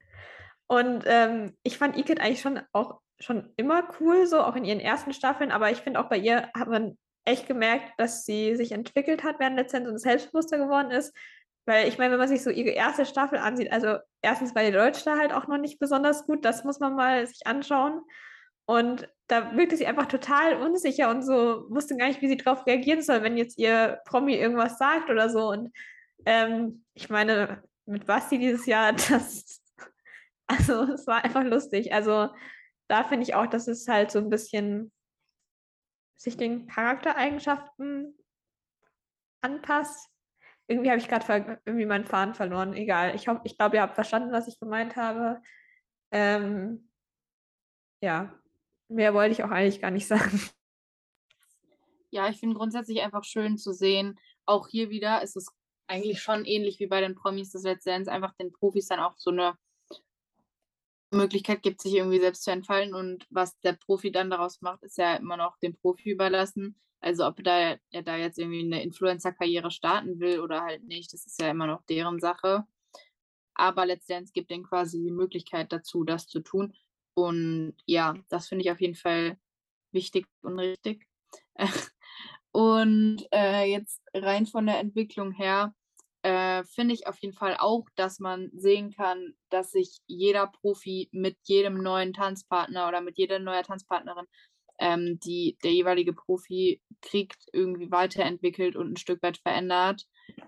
Und 0.67 1.05
ähm, 1.07 1.57
ich 1.62 1.79
fand 1.79 1.97
Iket 1.97 2.21
eigentlich 2.21 2.41
schon 2.41 2.61
auch 2.73 3.01
schon 3.21 3.53
immer 3.57 3.89
cool, 4.01 4.27
so 4.27 4.43
auch 4.43 4.57
in 4.57 4.65
ihren 4.65 4.81
ersten 4.81 5.12
Staffeln, 5.12 5.53
aber 5.53 5.71
ich 5.71 5.79
finde 5.79 6.01
auch 6.01 6.09
bei 6.09 6.19
ihr 6.19 6.51
hat 6.55 6.69
man 6.69 6.99
echt 7.25 7.47
gemerkt, 7.47 7.93
dass 7.97 8.25
sie 8.25 8.57
sich 8.57 8.73
entwickelt 8.73 9.23
hat 9.23 9.39
während 9.39 9.59
der 9.59 9.69
Zeit 9.69 9.87
und 9.87 9.99
selbstbewusster 9.99 10.59
geworden 10.59 10.91
ist. 10.91 11.15
Weil 11.67 11.89
ich 11.89 11.97
meine, 11.97 12.12
wenn 12.12 12.19
man 12.19 12.29
sich 12.29 12.43
so 12.43 12.51
ihre 12.51 12.71
erste 12.71 13.07
Staffel 13.07 13.39
ansieht, 13.39 13.73
also 13.73 13.97
erstens 14.21 14.55
war 14.55 14.65
die 14.65 14.73
Deutsch 14.73 15.03
da 15.05 15.17
halt 15.17 15.33
auch 15.33 15.47
noch 15.47 15.57
nicht 15.57 15.79
besonders 15.79 16.27
gut, 16.27 16.45
das 16.45 16.65
muss 16.65 16.81
man 16.81 16.95
mal 16.95 17.27
sich 17.27 17.47
anschauen. 17.47 18.03
Und 18.67 19.09
da 19.27 19.57
wirkte 19.57 19.77
sie 19.77 19.87
einfach 19.87 20.07
total 20.07 20.57
unsicher 20.57 21.11
und 21.11 21.22
so 21.22 21.66
wusste 21.70 21.97
gar 21.97 22.09
nicht, 22.09 22.20
wie 22.20 22.29
sie 22.29 22.37
darauf 22.37 22.66
reagieren 22.66 23.03
soll, 23.03 23.22
wenn 23.22 23.37
jetzt 23.37 23.59
ihr 23.59 24.01
Promi 24.05 24.35
irgendwas 24.35 24.79
sagt 24.79 25.11
oder 25.11 25.31
so. 25.31 25.49
Und 25.49 25.72
ähm, 26.27 26.85
ich 26.95 27.09
meine, 27.09 27.62
mit 27.87 28.07
Basti 28.07 28.39
dieses 28.39 28.66
Jahr, 28.66 28.93
das, 29.09 29.62
also 30.47 30.83
es 30.85 31.07
war 31.07 31.25
einfach 31.25 31.45
lustig. 31.45 31.93
Also 31.93 32.29
da 32.89 33.05
finde 33.05 33.22
ich 33.25 33.35
auch, 33.35 33.47
dass 33.47 33.66
es 33.66 33.89
halt 33.89 34.11
so 34.11 34.18
ein 34.18 34.31
bisschen 34.31 34.93
sich 36.16 36.37
den 36.37 36.66
Charaktereigenschaften 36.66 38.16
anpasst. 39.41 40.11
irgendwie 40.68 40.91
habe 40.91 41.01
ich 41.01 41.09
gerade 41.09 41.61
irgendwie 41.64 41.87
meinen 41.87 42.07
Faden 42.07 42.35
verloren. 42.35 42.75
Egal. 42.75 43.14
Ich, 43.14 43.27
ich 43.45 43.59
glaube, 43.59 43.77
ihr 43.77 43.83
habt 43.83 43.95
verstanden, 43.95 44.33
was 44.33 44.49
ich 44.49 44.61
gemeint 44.61 44.97
habe. 44.97 45.41
Ähm, 46.11 46.91
ja, 48.01 48.39
mehr 48.89 49.14
wollte 49.14 49.32
ich 49.32 49.45
auch 49.45 49.51
eigentlich 49.51 49.80
gar 49.80 49.91
nicht 49.91 50.07
sagen. 50.09 50.41
Ja, 52.11 52.28
ich 52.28 52.39
finde 52.39 52.57
grundsätzlich 52.57 53.03
einfach 53.03 53.24
schön 53.24 53.59
zu 53.59 53.72
sehen. 53.72 54.18
Auch 54.47 54.68
hier 54.68 54.91
wieder 54.91 55.22
ist 55.22 55.37
es 55.37 55.49
eigentlich 55.87 56.22
schon 56.22 56.45
ähnlich 56.45 56.78
wie 56.78 56.87
bei 56.87 57.01
den 57.01 57.14
Promis 57.14 57.51
des 57.51 57.64
Let's 57.64 57.85
Dance, 57.85 58.11
einfach 58.11 58.35
den 58.35 58.53
Profis 58.53 58.87
dann 58.87 59.01
auch 59.01 59.14
so 59.16 59.30
eine 59.30 59.57
Möglichkeit 61.11 61.62
gibt, 61.62 61.80
sich 61.80 61.95
irgendwie 61.95 62.20
selbst 62.20 62.45
zu 62.45 62.51
entfallen. 62.51 62.95
Und 62.95 63.26
was 63.30 63.59
der 63.61 63.74
Profi 63.74 64.12
dann 64.12 64.30
daraus 64.30 64.61
macht, 64.61 64.82
ist 64.82 64.99
ja 64.99 65.16
immer 65.16 65.37
noch 65.37 65.59
dem 65.59 65.74
Profi 65.76 66.11
überlassen. 66.11 66.80
Also 67.01 67.26
ob 67.26 67.43
da, 67.43 67.76
er 67.91 68.03
da 68.03 68.16
jetzt 68.16 68.39
irgendwie 68.39 68.64
eine 68.64 68.82
Influencer-Karriere 68.82 69.70
starten 69.70 70.20
will 70.20 70.41
oder 70.41 70.62
halt 70.62 70.85
nicht, 70.85 71.12
das 71.12 71.26
ist 71.26 71.41
ja 71.41 71.51
immer 71.51 71.66
noch 71.66 71.82
deren 71.82 72.18
Sache. 72.18 72.64
Aber 73.55 73.87
Let's 73.87 74.07
Dance 74.07 74.32
gibt 74.32 74.51
denen 74.51 74.64
quasi 74.64 75.03
die 75.03 75.11
Möglichkeit 75.11 75.72
dazu, 75.72 76.05
das 76.05 76.26
zu 76.26 76.41
tun. 76.41 76.74
Und 77.15 77.75
ja, 77.87 78.15
das 78.29 78.49
finde 78.49 78.65
ich 78.65 78.71
auf 78.71 78.81
jeden 78.81 78.97
Fall 78.97 79.39
wichtig 79.93 80.27
und 80.43 80.59
richtig. 80.59 81.07
und 82.53 83.27
äh, 83.33 83.65
jetzt 83.65 84.03
rein 84.15 84.47
von 84.47 84.67
der 84.67 84.79
Entwicklung 84.81 85.33
her 85.33 85.75
äh, 86.25 86.65
finde 86.65 86.95
ich 86.95 87.07
auf 87.07 87.19
jeden 87.19 87.35
Fall 87.35 87.57
auch, 87.59 87.87
dass 87.97 88.19
man 88.19 88.51
sehen 88.55 88.93
kann, 88.93 89.35
dass 89.51 89.71
sich 89.73 89.99
jeder 90.07 90.47
Profi 90.47 91.11
mit 91.12 91.37
jedem 91.45 91.83
neuen 91.83 92.15
Tanzpartner 92.15 92.89
oder 92.89 93.03
mit 93.03 93.19
jeder 93.19 93.39
neuen 93.39 93.62
Tanzpartnerin, 93.62 94.25
ähm, 94.79 95.21
die 95.21 95.59
der 95.62 95.73
jeweilige 95.73 96.15
Profi 96.15 96.81
kriegt, 97.03 97.45
irgendwie 97.53 97.91
weiterentwickelt 97.91 98.75
und 98.75 98.93
ein 98.93 98.97
Stück 98.97 99.23
weit 99.23 99.37
verändert. 99.37 100.07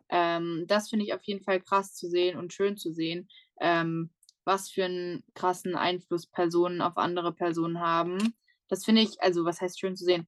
Ähm, 0.09 0.64
das 0.67 0.89
finde 0.89 1.05
ich 1.05 1.12
auf 1.12 1.23
jeden 1.25 1.45
Fall 1.45 1.61
krass 1.61 1.95
zu 1.95 2.09
sehen 2.09 2.39
und 2.39 2.55
schön 2.55 2.79
zu 2.79 2.91
sehen, 2.91 3.29
ähm, 3.61 4.11
was 4.47 4.71
für 4.71 4.85
einen 4.85 5.25
krassen 5.35 5.75
Einfluss 5.75 6.27
Personen 6.27 6.81
auf 6.81 6.97
andere 6.97 7.35
Personen 7.35 7.81
haben. 7.81 8.35
Das 8.69 8.85
finde 8.85 9.03
ich, 9.03 9.21
also 9.21 9.45
was 9.45 9.61
heißt 9.61 9.79
schön 9.79 9.97
zu 9.97 10.05
sehen? 10.05 10.27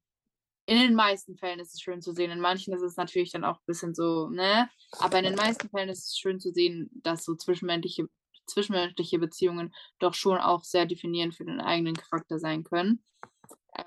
in 0.68 0.76
den 0.76 0.94
meisten 0.94 1.34
Fällen 1.38 1.60
ist 1.60 1.72
es 1.72 1.80
schön 1.80 2.02
zu 2.02 2.12
sehen. 2.12 2.30
In 2.30 2.40
manchen 2.40 2.74
ist 2.74 2.82
es 2.82 2.98
natürlich 2.98 3.32
dann 3.32 3.42
auch 3.42 3.56
ein 3.56 3.66
bisschen 3.66 3.94
so, 3.94 4.28
ne? 4.28 4.68
Aber 4.98 5.18
in 5.18 5.24
den 5.24 5.34
meisten 5.34 5.70
Fällen 5.70 5.88
ist 5.88 6.08
es 6.08 6.18
schön 6.18 6.40
zu 6.40 6.52
sehen, 6.52 6.90
dass 7.02 7.24
so 7.24 7.34
zwischenmenschliche, 7.34 8.06
zwischenmenschliche 8.46 9.18
Beziehungen 9.18 9.74
doch 9.98 10.12
schon 10.12 10.36
auch 10.36 10.64
sehr 10.64 10.84
definierend 10.84 11.34
für 11.34 11.46
den 11.46 11.62
eigenen 11.62 11.94
Charakter 11.94 12.38
sein 12.38 12.64
können. 12.64 13.02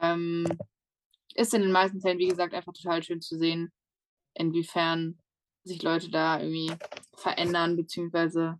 Ähm, 0.01 0.47
ist 1.35 1.53
in 1.53 1.61
den 1.61 1.71
meisten 1.71 2.01
Fällen, 2.01 2.17
wie 2.17 2.29
gesagt, 2.29 2.55
einfach 2.55 2.73
total 2.73 3.03
schön 3.03 3.21
zu 3.21 3.37
sehen, 3.37 3.71
inwiefern 4.33 5.19
sich 5.63 5.83
Leute 5.83 6.09
da 6.09 6.41
irgendwie 6.41 6.73
verändern, 7.13 7.75
beziehungsweise 7.75 8.59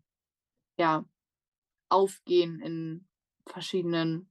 ja, 0.78 1.06
aufgehen 1.92 2.62
in 2.62 3.08
verschiedenen 3.48 4.30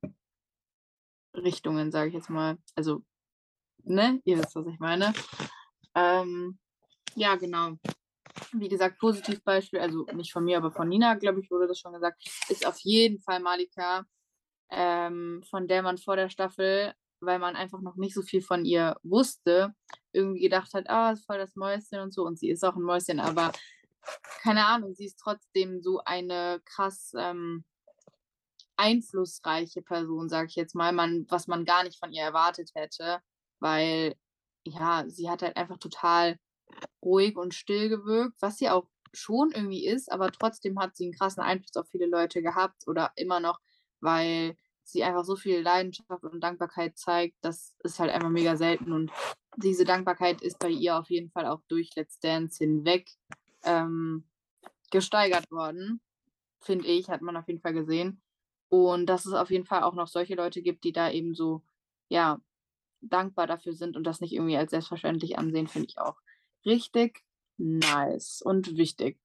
Richtungen, 1.34 1.92
sage 1.92 2.08
ich 2.08 2.14
jetzt 2.14 2.30
mal. 2.30 2.58
Also 2.74 3.04
ne? 3.84 4.20
Ihr 4.24 4.38
wisst, 4.38 4.54
was 4.54 4.66
ich 4.66 4.78
meine. 4.78 5.12
Ähm, 5.94 6.58
ja, 7.14 7.36
genau. 7.36 7.72
Wie 8.52 8.68
gesagt, 8.68 8.98
Positivbeispiel, 8.98 9.80
also 9.80 10.06
nicht 10.14 10.32
von 10.32 10.44
mir, 10.44 10.56
aber 10.56 10.70
von 10.70 10.88
Nina, 10.88 11.14
glaube 11.14 11.40
ich, 11.40 11.50
wurde 11.50 11.66
das 11.66 11.78
schon 11.78 11.92
gesagt, 11.92 12.22
ist 12.48 12.66
auf 12.66 12.78
jeden 12.80 13.20
Fall 13.20 13.40
Malika, 13.40 14.04
ähm, 14.70 15.42
von 15.48 15.66
der 15.66 15.82
man 15.82 15.98
vor 15.98 16.16
der 16.16 16.28
Staffel, 16.28 16.94
weil 17.20 17.38
man 17.38 17.56
einfach 17.56 17.80
noch 17.80 17.96
nicht 17.96 18.14
so 18.14 18.22
viel 18.22 18.40
von 18.40 18.64
ihr 18.64 18.96
wusste, 19.02 19.74
irgendwie 20.12 20.40
gedacht 20.40 20.72
hat, 20.74 20.88
ah, 20.88 21.12
ist 21.12 21.26
voll 21.26 21.38
das 21.38 21.56
Mäuschen 21.56 22.00
und 22.00 22.14
so. 22.14 22.24
Und 22.24 22.38
sie 22.38 22.48
ist 22.48 22.64
auch 22.64 22.76
ein 22.76 22.82
Mäuschen, 22.82 23.20
aber 23.20 23.52
keine 24.42 24.66
Ahnung, 24.66 24.94
sie 24.94 25.06
ist 25.06 25.18
trotzdem 25.18 25.82
so 25.82 26.00
eine 26.04 26.60
krass 26.64 27.12
ähm, 27.16 27.64
einflussreiche 28.76 29.82
Person, 29.82 30.28
sage 30.28 30.48
ich 30.48 30.56
jetzt 30.56 30.74
mal, 30.74 30.92
man, 30.92 31.26
was 31.28 31.46
man 31.46 31.64
gar 31.64 31.84
nicht 31.84 31.98
von 31.98 32.12
ihr 32.12 32.22
erwartet 32.22 32.70
hätte 32.74 33.22
weil 33.60 34.16
ja, 34.64 35.04
sie 35.08 35.30
hat 35.30 35.42
halt 35.42 35.56
einfach 35.56 35.78
total 35.78 36.38
ruhig 37.02 37.36
und 37.36 37.54
still 37.54 37.88
gewirkt, 37.88 38.36
was 38.40 38.58
sie 38.58 38.68
auch 38.68 38.88
schon 39.12 39.50
irgendwie 39.52 39.86
ist, 39.86 40.10
aber 40.10 40.30
trotzdem 40.32 40.78
hat 40.78 40.96
sie 40.96 41.04
einen 41.04 41.14
krassen 41.14 41.42
Einfluss 41.42 41.76
auf 41.76 41.88
viele 41.88 42.06
Leute 42.06 42.42
gehabt 42.42 42.86
oder 42.86 43.12
immer 43.16 43.40
noch, 43.40 43.58
weil 44.00 44.56
sie 44.84 45.02
einfach 45.04 45.24
so 45.24 45.36
viel 45.36 45.60
Leidenschaft 45.60 46.24
und 46.24 46.40
Dankbarkeit 46.40 46.96
zeigt, 46.98 47.36
das 47.42 47.76
ist 47.84 47.98
halt 47.98 48.10
einfach 48.10 48.28
mega 48.28 48.56
selten 48.56 48.92
und 48.92 49.10
diese 49.56 49.84
Dankbarkeit 49.84 50.42
ist 50.42 50.58
bei 50.58 50.68
ihr 50.68 50.96
auf 50.98 51.10
jeden 51.10 51.30
Fall 51.30 51.46
auch 51.46 51.60
durch 51.68 51.90
Let's 51.96 52.18
Dance 52.20 52.58
hinweg 52.62 53.10
ähm, 53.64 54.24
gesteigert 54.90 55.50
worden, 55.50 56.00
finde 56.60 56.86
ich, 56.86 57.08
hat 57.08 57.22
man 57.22 57.36
auf 57.36 57.48
jeden 57.48 57.60
Fall 57.60 57.74
gesehen. 57.74 58.22
Und 58.68 59.06
dass 59.06 59.26
es 59.26 59.32
auf 59.32 59.50
jeden 59.50 59.66
Fall 59.66 59.82
auch 59.82 59.94
noch 59.94 60.08
solche 60.08 60.34
Leute 60.34 60.62
gibt, 60.62 60.84
die 60.84 60.92
da 60.92 61.10
eben 61.10 61.34
so, 61.34 61.62
ja, 62.08 62.40
dankbar 63.00 63.46
dafür 63.46 63.72
sind 63.72 63.96
und 63.96 64.04
das 64.04 64.20
nicht 64.20 64.32
irgendwie 64.32 64.56
als 64.56 64.70
selbstverständlich 64.70 65.38
ansehen, 65.38 65.68
finde 65.68 65.88
ich 65.88 65.98
auch 65.98 66.16
richtig 66.64 67.22
nice 67.56 68.42
und 68.42 68.76
wichtig. 68.76 69.18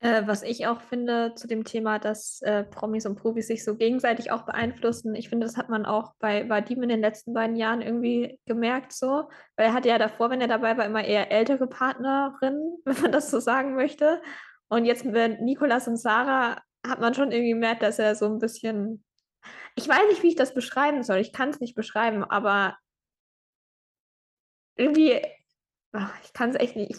Äh, 0.00 0.26
was 0.26 0.42
ich 0.42 0.66
auch 0.66 0.80
finde 0.80 1.34
zu 1.34 1.46
dem 1.46 1.64
Thema, 1.64 1.98
dass 1.98 2.40
äh, 2.42 2.64
Promis 2.64 3.04
und 3.04 3.16
Profis 3.16 3.48
sich 3.48 3.64
so 3.64 3.76
gegenseitig 3.76 4.30
auch 4.32 4.46
beeinflussen, 4.46 5.14
ich 5.14 5.28
finde, 5.28 5.46
das 5.46 5.56
hat 5.56 5.68
man 5.68 5.84
auch 5.84 6.14
bei 6.18 6.48
Vadim 6.48 6.82
in 6.82 6.88
den 6.88 7.00
letzten 7.00 7.34
beiden 7.34 7.56
Jahren 7.56 7.82
irgendwie 7.82 8.38
gemerkt 8.46 8.92
so, 8.92 9.28
weil 9.56 9.66
er 9.66 9.74
hatte 9.74 9.88
ja 9.88 9.98
davor, 9.98 10.30
wenn 10.30 10.40
er 10.40 10.48
dabei 10.48 10.76
war, 10.78 10.86
immer 10.86 11.04
eher 11.04 11.30
ältere 11.30 11.66
Partnerinnen, 11.66 12.78
wenn 12.84 13.00
man 13.02 13.12
das 13.12 13.30
so 13.30 13.40
sagen 13.40 13.74
möchte. 13.74 14.22
Und 14.68 14.84
jetzt 14.86 15.04
mit 15.04 15.40
Nikolas 15.40 15.86
und 15.86 15.96
Sarah 15.96 16.62
hat 16.86 17.00
man 17.00 17.12
schon 17.14 17.32
irgendwie 17.32 17.50
gemerkt, 17.50 17.82
dass 17.82 17.98
er 17.98 18.14
so 18.14 18.26
ein 18.26 18.38
bisschen 18.38 19.04
ich 19.74 19.88
weiß 19.88 20.08
nicht, 20.08 20.22
wie 20.22 20.28
ich 20.28 20.36
das 20.36 20.54
beschreiben 20.54 21.02
soll. 21.02 21.18
Ich 21.18 21.32
kann 21.32 21.50
es 21.50 21.60
nicht 21.60 21.74
beschreiben, 21.74 22.24
aber 22.24 22.76
irgendwie, 24.76 25.20
ach, 25.92 26.12
ich 26.24 26.32
kann 26.32 26.50
es 26.50 26.56
echt 26.56 26.76
nicht. 26.76 26.90
Ich, 26.90 26.98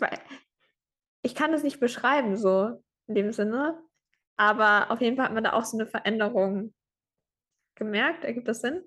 ich 1.24 1.36
kann 1.36 1.54
es 1.54 1.64
nicht 1.64 1.80
beschreiben, 1.80 2.38
so 2.38 2.82
in 3.12 3.16
dem 3.16 3.32
Sinne. 3.32 3.78
Aber 4.38 4.89
auf 4.89 5.01
jeden 5.01 5.18
Fall 5.18 5.26
hat 5.26 5.34
man 5.34 5.43
da 5.43 5.53
auch 5.53 5.66
so 5.66 5.78
eine 5.78 5.88
Veränderung 5.88 6.74
gemerkt. 7.76 8.24
Ergibt 8.24 8.47
das 8.47 8.62
Sinn? 8.62 8.84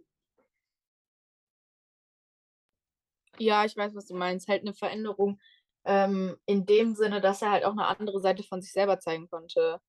Ja, 3.39 3.65
ich 3.65 3.77
weiß, 3.77 3.95
was 3.95 4.07
du 4.07 4.15
meinst. 4.17 4.49
Halt 4.49 4.63
eine 4.63 4.75
Veränderung 4.75 5.41
ähm, 5.85 6.37
in 6.47 6.65
dem 6.67 6.95
Sinne, 6.95 7.21
dass 7.21 7.43
er 7.43 7.51
halt 7.51 7.65
auch 7.65 7.73
eine 7.73 7.87
andere 7.87 8.21
Seite 8.21 8.43
von 8.43 8.63
sich 8.63 8.73
selber 8.73 8.99
zeigen 8.99 9.29
konnte. 9.29 9.81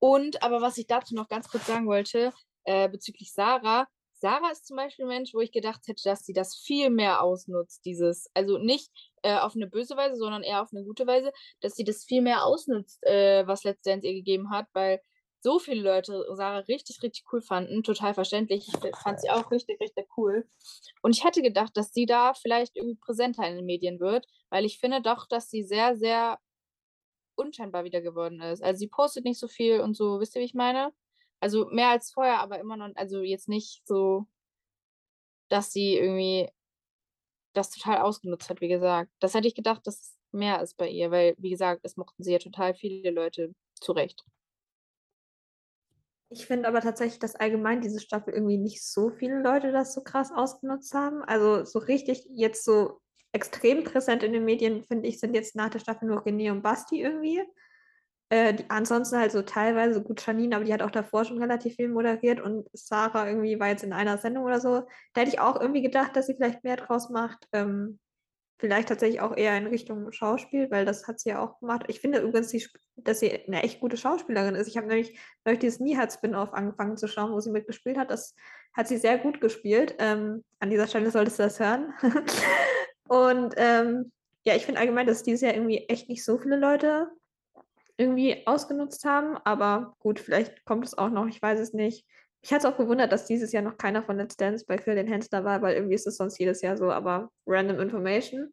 Und, 0.00 0.42
aber 0.42 0.60
was 0.60 0.78
ich 0.78 0.86
dazu 0.86 1.14
noch 1.14 1.28
ganz 1.28 1.48
kurz 1.48 1.66
sagen 1.66 1.86
wollte, 1.86 2.32
äh, 2.64 2.88
bezüglich 2.88 3.32
Sarah. 3.32 3.86
Sarah 4.24 4.52
ist 4.52 4.66
zum 4.66 4.78
Beispiel 4.78 5.04
ein 5.04 5.08
Mensch, 5.08 5.34
wo 5.34 5.40
ich 5.40 5.52
gedacht 5.52 5.86
hätte, 5.86 6.02
dass 6.04 6.24
sie 6.24 6.32
das 6.32 6.56
viel 6.56 6.88
mehr 6.88 7.22
ausnutzt, 7.22 7.84
dieses, 7.84 8.30
also 8.32 8.56
nicht 8.56 8.90
äh, 9.20 9.36
auf 9.36 9.54
eine 9.54 9.66
böse 9.66 9.98
Weise, 9.98 10.16
sondern 10.16 10.42
eher 10.42 10.62
auf 10.62 10.72
eine 10.72 10.82
gute 10.82 11.06
Weise, 11.06 11.30
dass 11.60 11.74
sie 11.74 11.84
das 11.84 12.06
viel 12.06 12.22
mehr 12.22 12.46
ausnutzt, 12.46 13.04
äh, 13.04 13.46
was 13.46 13.60
Dance 13.60 14.06
ihr 14.06 14.14
gegeben 14.14 14.48
hat, 14.48 14.66
weil 14.72 15.02
so 15.42 15.58
viele 15.58 15.82
Leute 15.82 16.24
Sarah 16.32 16.60
richtig, 16.60 17.02
richtig 17.02 17.26
cool 17.30 17.42
fanden, 17.42 17.82
total 17.82 18.14
verständlich. 18.14 18.66
Ich 18.66 18.96
fand 18.96 19.20
sie 19.20 19.28
auch 19.28 19.50
richtig, 19.50 19.78
richtig 19.78 20.06
cool. 20.16 20.48
Und 21.02 21.14
ich 21.14 21.22
hätte 21.22 21.42
gedacht, 21.42 21.76
dass 21.76 21.92
sie 21.92 22.06
da 22.06 22.32
vielleicht 22.32 22.76
irgendwie 22.76 22.96
präsenter 22.96 23.46
in 23.46 23.56
den 23.56 23.66
Medien 23.66 24.00
wird, 24.00 24.26
weil 24.48 24.64
ich 24.64 24.78
finde 24.78 25.02
doch, 25.02 25.26
dass 25.28 25.50
sie 25.50 25.64
sehr, 25.64 25.96
sehr 25.96 26.38
unscheinbar 27.34 27.84
wieder 27.84 28.00
geworden 28.00 28.40
ist. 28.40 28.62
Also 28.62 28.78
sie 28.78 28.88
postet 28.88 29.26
nicht 29.26 29.38
so 29.38 29.48
viel 29.48 29.80
und 29.80 29.94
so, 29.94 30.18
wisst 30.18 30.34
ihr, 30.34 30.40
wie 30.40 30.46
ich 30.46 30.54
meine? 30.54 30.94
Also 31.44 31.66
mehr 31.66 31.90
als 31.90 32.10
vorher, 32.10 32.40
aber 32.40 32.58
immer 32.58 32.78
noch, 32.78 32.88
also 32.94 33.20
jetzt 33.20 33.50
nicht 33.50 33.86
so, 33.86 34.26
dass 35.50 35.72
sie 35.72 35.98
irgendwie 35.98 36.48
das 37.52 37.68
total 37.68 37.98
ausgenutzt 37.98 38.48
hat, 38.48 38.62
wie 38.62 38.68
gesagt. 38.68 39.10
Das 39.20 39.34
hätte 39.34 39.46
ich 39.46 39.54
gedacht, 39.54 39.86
dass 39.86 40.00
es 40.00 40.18
mehr 40.32 40.62
ist 40.62 40.78
bei 40.78 40.88
ihr, 40.88 41.10
weil, 41.10 41.34
wie 41.36 41.50
gesagt, 41.50 41.82
es 41.84 41.98
mochten 41.98 42.22
sie 42.22 42.32
ja 42.32 42.38
total 42.38 42.74
viele 42.74 43.10
Leute 43.10 43.54
zurecht. 43.74 44.24
Ich 46.30 46.46
finde 46.46 46.66
aber 46.66 46.80
tatsächlich, 46.80 47.18
dass 47.18 47.36
allgemein 47.36 47.82
diese 47.82 48.00
Staffel 48.00 48.32
irgendwie 48.32 48.56
nicht 48.56 48.82
so 48.82 49.10
viele 49.10 49.42
Leute 49.42 49.70
das 49.70 49.92
so 49.92 50.02
krass 50.02 50.32
ausgenutzt 50.34 50.94
haben. 50.94 51.22
Also 51.24 51.66
so 51.66 51.78
richtig 51.78 52.26
jetzt 52.30 52.64
so 52.64 53.02
extrem 53.32 53.84
präsent 53.84 54.22
in 54.22 54.32
den 54.32 54.46
Medien, 54.46 54.82
finde 54.82 55.08
ich, 55.08 55.20
sind 55.20 55.34
jetzt 55.34 55.56
nach 55.56 55.68
der 55.68 55.80
Staffel 55.80 56.08
nur 56.08 56.24
René 56.24 56.50
und 56.50 56.62
Basti 56.62 57.02
irgendwie. 57.02 57.44
Äh, 58.30 58.54
die, 58.54 58.64
ansonsten 58.68 59.18
halt 59.18 59.32
so 59.32 59.42
teilweise 59.42 60.02
gut 60.02 60.24
Janine, 60.26 60.56
aber 60.56 60.64
die 60.64 60.72
hat 60.72 60.82
auch 60.82 60.90
davor 60.90 61.24
schon 61.24 61.38
relativ 61.38 61.76
viel 61.76 61.88
moderiert 61.88 62.40
und 62.40 62.68
Sarah 62.72 63.28
irgendwie 63.28 63.60
war 63.60 63.68
jetzt 63.68 63.84
in 63.84 63.92
einer 63.92 64.18
Sendung 64.18 64.44
oder 64.44 64.60
so. 64.60 64.86
Da 65.12 65.20
hätte 65.20 65.30
ich 65.30 65.40
auch 65.40 65.60
irgendwie 65.60 65.82
gedacht, 65.82 66.16
dass 66.16 66.26
sie 66.26 66.34
vielleicht 66.34 66.64
mehr 66.64 66.76
draus 66.76 67.10
macht. 67.10 67.46
Ähm, 67.52 67.98
vielleicht 68.58 68.88
tatsächlich 68.88 69.20
auch 69.20 69.36
eher 69.36 69.56
in 69.58 69.66
Richtung 69.66 70.10
Schauspiel, 70.12 70.70
weil 70.70 70.84
das 70.84 71.06
hat 71.06 71.20
sie 71.20 71.30
ja 71.30 71.40
auch 71.40 71.58
gemacht. 71.60 71.84
Ich 71.88 72.00
finde 72.00 72.20
übrigens, 72.20 72.48
die, 72.48 72.66
dass 72.96 73.20
sie 73.20 73.30
eine 73.46 73.62
echt 73.62 73.80
gute 73.80 73.96
Schauspielerin 73.96 74.54
ist. 74.54 74.68
Ich 74.68 74.76
habe 74.76 74.86
nämlich 74.86 75.18
neulich 75.44 75.60
dieses 75.60 75.80
Nihat-Spin-Off 75.80 76.54
angefangen 76.54 76.96
zu 76.96 77.08
schauen, 77.08 77.32
wo 77.32 77.40
sie 77.40 77.50
mitgespielt 77.50 77.98
hat. 77.98 78.10
Das 78.10 78.34
hat 78.72 78.88
sie 78.88 78.96
sehr 78.96 79.18
gut 79.18 79.40
gespielt. 79.40 79.96
Ähm, 79.98 80.44
an 80.60 80.70
dieser 80.70 80.86
Stelle 80.86 81.10
solltest 81.10 81.38
du 81.38 81.42
das 81.42 81.60
hören. 81.60 81.92
und 83.08 83.54
ähm, 83.58 84.12
ja, 84.46 84.54
ich 84.54 84.64
finde 84.64 84.80
allgemein, 84.80 85.06
dass 85.06 85.22
dieses 85.22 85.42
Jahr 85.42 85.54
irgendwie 85.54 85.84
echt 85.88 86.08
nicht 86.08 86.24
so 86.24 86.38
viele 86.38 86.56
Leute 86.56 87.08
irgendwie 87.96 88.46
ausgenutzt 88.46 89.04
haben. 89.04 89.36
Aber 89.44 89.96
gut, 89.98 90.20
vielleicht 90.20 90.64
kommt 90.64 90.86
es 90.86 90.96
auch 90.96 91.10
noch, 91.10 91.26
ich 91.26 91.40
weiß 91.40 91.60
es 91.60 91.72
nicht. 91.72 92.06
Ich 92.42 92.52
hatte 92.52 92.66
es 92.66 92.72
auch 92.72 92.76
gewundert, 92.76 93.10
dass 93.10 93.26
dieses 93.26 93.52
Jahr 93.52 93.62
noch 93.62 93.78
keiner 93.78 94.02
von 94.02 94.18
Let's 94.18 94.36
Dance 94.36 94.66
bei 94.66 94.76
Phil 94.76 94.96
den 94.96 95.08
Hensler 95.08 95.44
war, 95.44 95.62
weil 95.62 95.76
irgendwie 95.76 95.94
ist 95.94 96.06
es 96.06 96.18
sonst 96.18 96.38
jedes 96.38 96.60
Jahr 96.60 96.76
so, 96.76 96.90
aber 96.90 97.30
random 97.46 97.80
Information. 97.80 98.52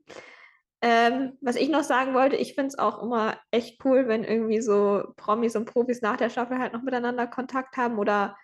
Ähm, 0.82 1.38
was 1.42 1.58
ich 1.58 1.70
noch 1.70 1.84
sagen 1.84 2.14
wollte, 2.14 2.38
ich 2.38 2.56
finde 2.56 2.70
es 2.70 2.80
auch 2.80 3.04
immer 3.04 3.38
echt 3.52 3.84
cool, 3.86 4.08
wenn 4.08 4.24
irgendwie 4.24 4.62
so 4.62 5.04
Promis 5.18 5.56
und 5.56 5.66
Profis 5.66 6.02
nach 6.02 6.18
der 6.18 6.30
Staffel 6.30 6.58
halt 6.58 6.74
noch 6.74 6.82
miteinander 6.82 7.28
Kontakt 7.28 7.78
haben 7.78 8.00
oder 8.00 8.36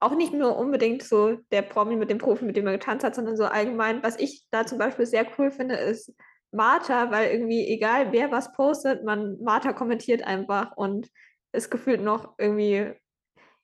auch 0.00 0.14
nicht 0.14 0.32
nur 0.32 0.56
unbedingt 0.56 1.02
so 1.02 1.36
der 1.50 1.62
Promi 1.62 1.96
mit 1.96 2.08
dem 2.10 2.18
Profi, 2.18 2.44
mit 2.44 2.56
dem 2.56 2.66
er 2.66 2.74
getanzt 2.74 3.04
hat, 3.04 3.14
sondern 3.14 3.36
so 3.36 3.44
allgemein. 3.44 4.02
Was 4.02 4.18
ich 4.18 4.44
da 4.50 4.66
zum 4.66 4.78
Beispiel 4.78 5.04
sehr 5.04 5.26
cool 5.38 5.50
finde, 5.50 5.76
ist 5.76 6.14
Martha, 6.52 7.10
weil 7.10 7.30
irgendwie 7.30 7.66
egal 7.68 8.12
wer 8.12 8.30
was 8.30 8.52
postet, 8.52 9.04
man 9.04 9.40
Martha 9.42 9.72
kommentiert 9.72 10.22
einfach 10.22 10.76
und 10.76 11.08
ist 11.52 11.70
gefühlt 11.70 12.02
noch 12.02 12.34
irgendwie 12.38 12.92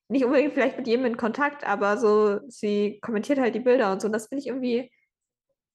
nicht 0.09 0.24
unbedingt 0.24 0.55
vielleicht 0.55 0.78
mit 0.78 0.87
jedem 0.87 1.05
in 1.07 1.16
Kontakt, 1.16 1.66
aber 1.66 1.99
so 1.99 2.41
sie 2.49 3.01
kommentiert 3.01 3.39
halt 3.39 3.55
die 3.55 3.61
Bilder 3.61 3.93
und 3.93 4.01
so. 4.01 4.07
Und 4.07 4.12
das 4.12 4.28
finde 4.28 4.41
ich 4.41 4.47
irgendwie 4.49 4.91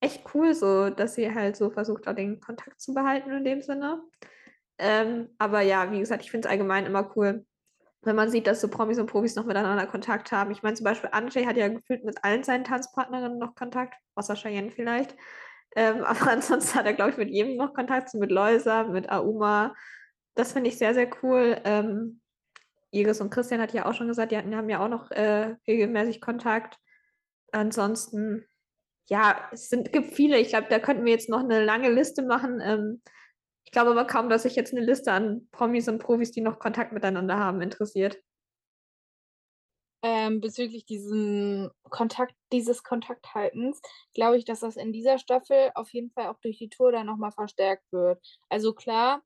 echt 0.02 0.24
cool, 0.34 0.54
so 0.54 0.90
dass 0.90 1.16
sie 1.16 1.34
halt 1.34 1.56
so 1.56 1.70
versucht, 1.70 2.08
auch 2.08 2.16
den 2.16 2.40
Kontakt 2.40 2.82
zu 2.82 2.94
behalten 2.94 3.32
in 3.32 3.44
dem 3.44 3.62
Sinne. 3.62 4.02
Ähm, 4.78 5.30
aber 5.38 5.62
ja, 5.62 5.92
wie 5.92 6.00
gesagt, 6.00 6.24
ich 6.24 6.32
finde 6.32 6.48
es 6.48 6.52
allgemein 6.52 6.86
immer 6.86 7.12
cool, 7.16 7.46
wenn 8.04 8.16
man 8.16 8.32
sieht, 8.32 8.48
dass 8.48 8.62
so 8.62 8.68
Promis 8.68 8.98
und 8.98 9.06
Profis 9.06 9.36
noch 9.36 9.46
miteinander 9.46 9.86
Kontakt 9.86 10.32
haben. 10.32 10.52
Ich 10.52 10.64
meine, 10.64 10.76
zum 10.76 10.86
Beispiel 10.86 11.10
Andrzej 11.14 11.46
hat 11.46 11.58
ja 11.58 11.68
gefühlt 11.68 12.04
mit 12.04 12.24
allen 12.24 12.44
seinen 12.44 12.64
Tanzpartnerinnen 12.64 13.38
noch 13.38 13.54
Kontakt, 13.54 13.94
außer 14.16 14.36
Cheyenne 14.36 14.72
vielleicht. 14.72 15.16
Ähm, 15.76 16.04
aber 16.04 16.32
ansonsten 16.32 16.76
hat 16.76 16.86
er, 16.86 16.94
glaube 16.94 17.12
ich, 17.12 17.18
mit 17.18 17.30
jedem 17.30 17.56
noch 17.56 17.74
Kontakt, 17.74 18.14
mit 18.14 18.32
Loisa, 18.32 18.84
mit 18.84 19.10
Auma. 19.12 19.76
Das 20.36 20.54
finde 20.54 20.70
ich 20.70 20.78
sehr, 20.78 20.94
sehr 20.94 21.10
cool. 21.24 21.60
Ähm, 21.64 22.22
Iris 22.92 23.22
und 23.22 23.30
Christian 23.30 23.62
hat 23.62 23.74
ja 23.74 23.86
auch 23.86 23.94
schon 23.94 24.08
gesagt, 24.08 24.32
die 24.32 24.38
haben 24.38 24.70
ja 24.70 24.84
auch 24.84 24.90
noch 24.90 25.12
äh, 25.12 25.56
regelmäßig 25.68 26.22
Kontakt. 26.22 26.78
Ansonsten, 27.52 28.46
ja, 29.08 29.50
es 29.52 29.70
sind, 29.70 29.92
gibt 29.94 30.14
viele. 30.14 30.38
Ich 30.38 30.50
glaube, 30.50 30.68
da 30.70 30.80
könnten 30.80 31.06
wir 31.06 31.12
jetzt 31.12 31.30
noch 31.30 31.40
eine 31.40 31.64
lange 31.64 31.90
Liste 31.90 32.22
machen. 32.24 32.62
Ähm, 32.62 33.02
ich 33.64 33.72
glaube 33.72 33.92
aber 33.92 34.06
kaum, 34.06 34.30
dass 34.30 34.44
sich 34.44 34.56
jetzt 34.56 34.74
eine 34.74 34.86
Liste 34.86 35.12
an 35.14 35.48
Promis 35.52 35.88
und 35.88 36.00
Profis, 36.00 36.32
die 36.32 36.42
noch 36.42 36.60
Kontakt 36.60 36.92
miteinander 36.92 37.38
haben, 37.38 37.62
interessiert. 37.62 38.18
Ähm, 40.04 40.42
bezüglich 40.42 40.86
diesen 40.86 41.70
Kontakt, 41.90 42.34
dieses 42.52 42.84
Kontakthaltens, 42.84 43.82
glaube 44.16 44.38
ich, 44.38 44.46
dass 44.46 44.62
das 44.62 44.76
in 44.76 44.92
dieser 44.92 45.20
Staffel 45.20 45.72
auf 45.76 45.94
jeden 45.94 46.10
Fall 46.10 46.28
auch 46.28 46.40
durch 46.42 46.58
die 46.58 46.70
Tour 46.70 46.92
dann 46.92 47.06
nochmal 47.06 47.32
verstärkt 47.32 47.92
wird. 47.92 48.20
Also 48.50 48.74
klar, 48.74 49.22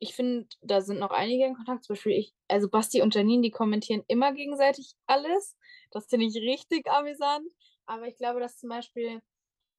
ich 0.00 0.14
finde, 0.14 0.46
da 0.60 0.80
sind 0.80 1.00
noch 1.00 1.10
einige 1.10 1.46
in 1.46 1.54
Kontakt. 1.54 1.84
Zum 1.84 1.94
Beispiel 1.94 2.12
ich, 2.12 2.34
also 2.48 2.68
Basti 2.68 3.02
und 3.02 3.14
Janine, 3.14 3.42
die 3.42 3.50
kommentieren 3.50 4.04
immer 4.06 4.32
gegenseitig 4.32 4.94
alles. 5.06 5.56
Das 5.90 6.06
finde 6.06 6.26
ich 6.26 6.36
richtig 6.36 6.90
amüsant. 6.90 7.50
Aber 7.86 8.06
ich 8.06 8.16
glaube, 8.16 8.40
dass 8.40 8.58
zum 8.58 8.68
Beispiel 8.68 9.22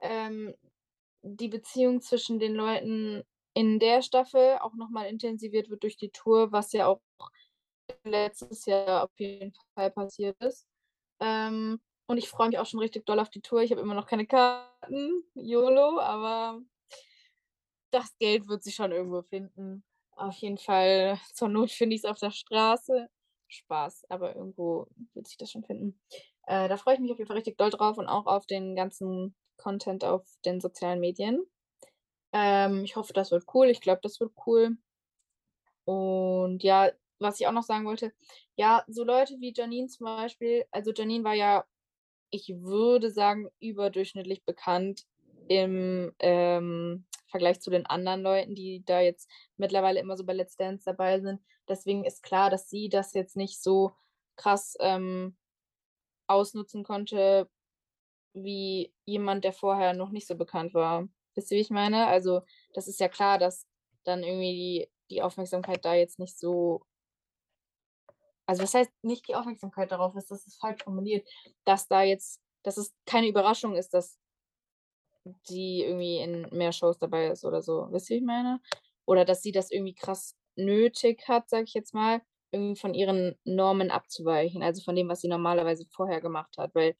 ähm, 0.02 0.56
die 1.22 1.47
Beziehung 1.47 2.02
zwischen 2.02 2.39
den 2.39 2.56
Leuten 2.56 3.24
in 3.54 3.80
der 3.80 4.02
Staffel 4.02 4.58
auch 4.62 4.74
nochmal 4.76 5.08
intensiviert 5.08 5.70
wird 5.70 5.84
durch 5.84 5.97
die 5.97 6.10
Tour, 6.12 6.52
was 6.52 6.72
ja 6.74 6.88
auch 6.88 7.02
letztes 8.04 8.66
Jahr 8.66 9.04
auf 9.04 9.20
jeden 9.20 9.54
Fall 9.76 9.92
passiert 9.92 10.38
ist. 10.42 10.68
Ähm, 11.20 11.80
und 12.08 12.18
ich 12.18 12.30
freue 12.30 12.50
mich 12.50 12.58
auch 12.60 12.66
schon 12.66 12.80
richtig 12.80 13.06
doll 13.06 13.20
auf 13.20 13.30
die 13.30 13.42
Tour. 13.42 13.62
Ich 13.62 13.72
habe 13.72 13.82
immer 13.82 13.94
noch 13.94 14.08
keine 14.08 14.26
Karten, 14.26 15.24
YOLO, 15.36 16.00
aber 16.00 16.62
das 17.92 18.18
Geld 18.18 18.48
wird 18.48 18.64
sich 18.64 18.76
schon 18.76 18.92
irgendwo 18.92 19.22
finden. 19.24 19.84
Auf 20.12 20.36
jeden 20.38 20.58
Fall, 20.58 21.20
zur 21.34 21.50
Not 21.50 21.72
finde 21.72 21.96
ich 21.96 22.04
es 22.04 22.10
auf 22.10 22.20
der 22.20 22.32
Straße. 22.32 23.10
Spaß, 23.52 24.06
aber 24.10 24.36
irgendwo 24.36 24.88
wird 25.14 25.28
sich 25.28 25.38
das 25.38 25.52
schon 25.52 25.64
finden. 25.64 26.00
Äh, 26.46 26.70
da 26.70 26.78
freue 26.78 26.96
ich 26.96 27.00
mich 27.00 27.12
auf 27.12 27.18
jeden 27.18 27.28
Fall 27.28 27.38
richtig 27.38 27.58
doll 27.58 27.72
drauf 27.72 27.98
und 27.98 28.08
auch 28.08 28.28
auf 28.28 28.46
den 28.46 28.76
ganzen 28.76 29.36
Content 29.58 30.04
auf 30.04 30.24
den 30.46 30.62
sozialen 30.62 31.00
Medien. 31.00 31.44
Ähm, 32.32 32.84
ich 32.84 32.96
hoffe, 32.96 33.14
das 33.14 33.32
wird 33.32 33.46
cool. 33.54 33.68
Ich 33.70 33.82
glaube, 33.82 34.02
das 34.04 34.20
wird 34.20 34.34
cool. 34.46 34.78
Und 35.86 36.64
ja, 36.64 36.92
was 37.20 37.40
ich 37.40 37.48
auch 37.48 37.52
noch 37.52 37.64
sagen 37.64 37.86
wollte, 37.86 38.14
ja, 38.56 38.84
so 38.88 39.04
Leute 39.04 39.36
wie 39.40 39.54
Janine 39.56 39.88
zum 39.88 40.06
Beispiel, 40.06 40.66
also 40.72 40.92
Janine 40.92 41.24
war 41.24 41.34
ja, 41.34 41.66
ich 42.32 42.50
würde 42.50 43.12
sagen, 43.12 43.50
überdurchschnittlich 43.60 44.44
bekannt 44.46 45.06
im 45.48 46.14
ähm, 46.20 47.06
Vergleich 47.28 47.60
zu 47.60 47.70
den 47.70 47.86
anderen 47.86 48.22
Leuten, 48.22 48.56
die 48.56 48.84
da 48.86 49.02
jetzt 49.02 49.30
mittlerweile 49.58 50.00
immer 50.00 50.18
so 50.18 50.26
bei 50.26 50.34
Let's 50.34 50.56
Dance 50.56 50.84
dabei 50.86 51.20
sind. 51.20 51.42
Deswegen 51.68 52.04
ist 52.04 52.24
klar, 52.24 52.50
dass 52.50 52.70
sie 52.70 52.90
das 52.90 53.14
jetzt 53.14 53.36
nicht 53.36 53.62
so 53.62 53.92
krass 54.36 54.76
ähm, 54.80 55.38
ausnutzen 56.28 56.84
konnte, 56.84 57.50
wie 58.34 58.94
jemand, 59.06 59.44
der 59.44 59.54
vorher 59.54 59.94
noch 59.94 60.12
nicht 60.12 60.28
so 60.28 60.36
bekannt 60.36 60.74
war. 60.74 61.08
Wisst 61.36 61.52
ihr, 61.52 61.58
wie 61.58 61.62
ich 61.62 61.70
meine? 61.70 62.08
Also, 62.08 62.42
das 62.74 62.88
ist 62.88 63.00
ja 63.00 63.10
klar, 63.10 63.38
dass 63.38 63.68
dann 64.04 64.24
irgendwie 64.24 64.54
die, 64.54 64.90
die 65.16 65.22
Aufmerksamkeit 65.22 65.84
da 65.86 65.94
jetzt 65.94 66.20
nicht 66.20 66.38
so 66.38 66.86
also 68.50 68.64
was 68.64 68.74
heißt 68.74 68.91
nicht 69.04 69.28
die 69.28 69.36
Aufmerksamkeit 69.36 69.91
darauf 69.91 70.16
ist, 70.16 70.32
das 70.32 70.47
ist 70.47 70.60
falsch 70.60 70.84
formuliert, 70.84 71.24
dass 71.66 71.88
da 71.88 72.02
jetzt, 72.02 72.41
dass 72.64 72.78
es 72.78 72.95
keine 73.06 73.28
Überraschung 73.28 73.76
ist, 73.76 73.93
dass 73.93 74.18
sie 75.43 75.84
irgendwie 75.84 76.18
in 76.18 76.47
mehr 76.50 76.72
Shows 76.72 76.97
dabei 76.97 77.28
ist 77.28 77.45
oder 77.45 77.62
so. 77.62 77.89
Wisst 77.91 78.10
ihr, 78.10 78.18
ich 78.18 78.24
meine? 78.24 78.60
Oder 79.06 79.24
dass 79.24 79.43
sie 79.43 79.52
das 79.52 79.70
irgendwie 79.70 79.93
krass 79.93 80.36
nötig 80.56 81.28
hat, 81.28 81.47
sag 81.47 81.66
ich 81.66 81.76
jetzt 81.76 81.93
mal, 81.93 82.24
irgendwie 82.50 82.76
von 82.80 82.95
ihren 82.95 83.38
Normen 83.43 83.91
abzuweichen, 83.91 84.64
also 84.64 84.82
von 84.82 84.95
dem, 84.95 85.10
was 85.10 85.22
sie 85.22 85.28
normalerweise 85.28 85.86
vorher 85.86 86.20
gemacht 86.20 86.58
hat, 86.58 86.74
weil 86.74 86.95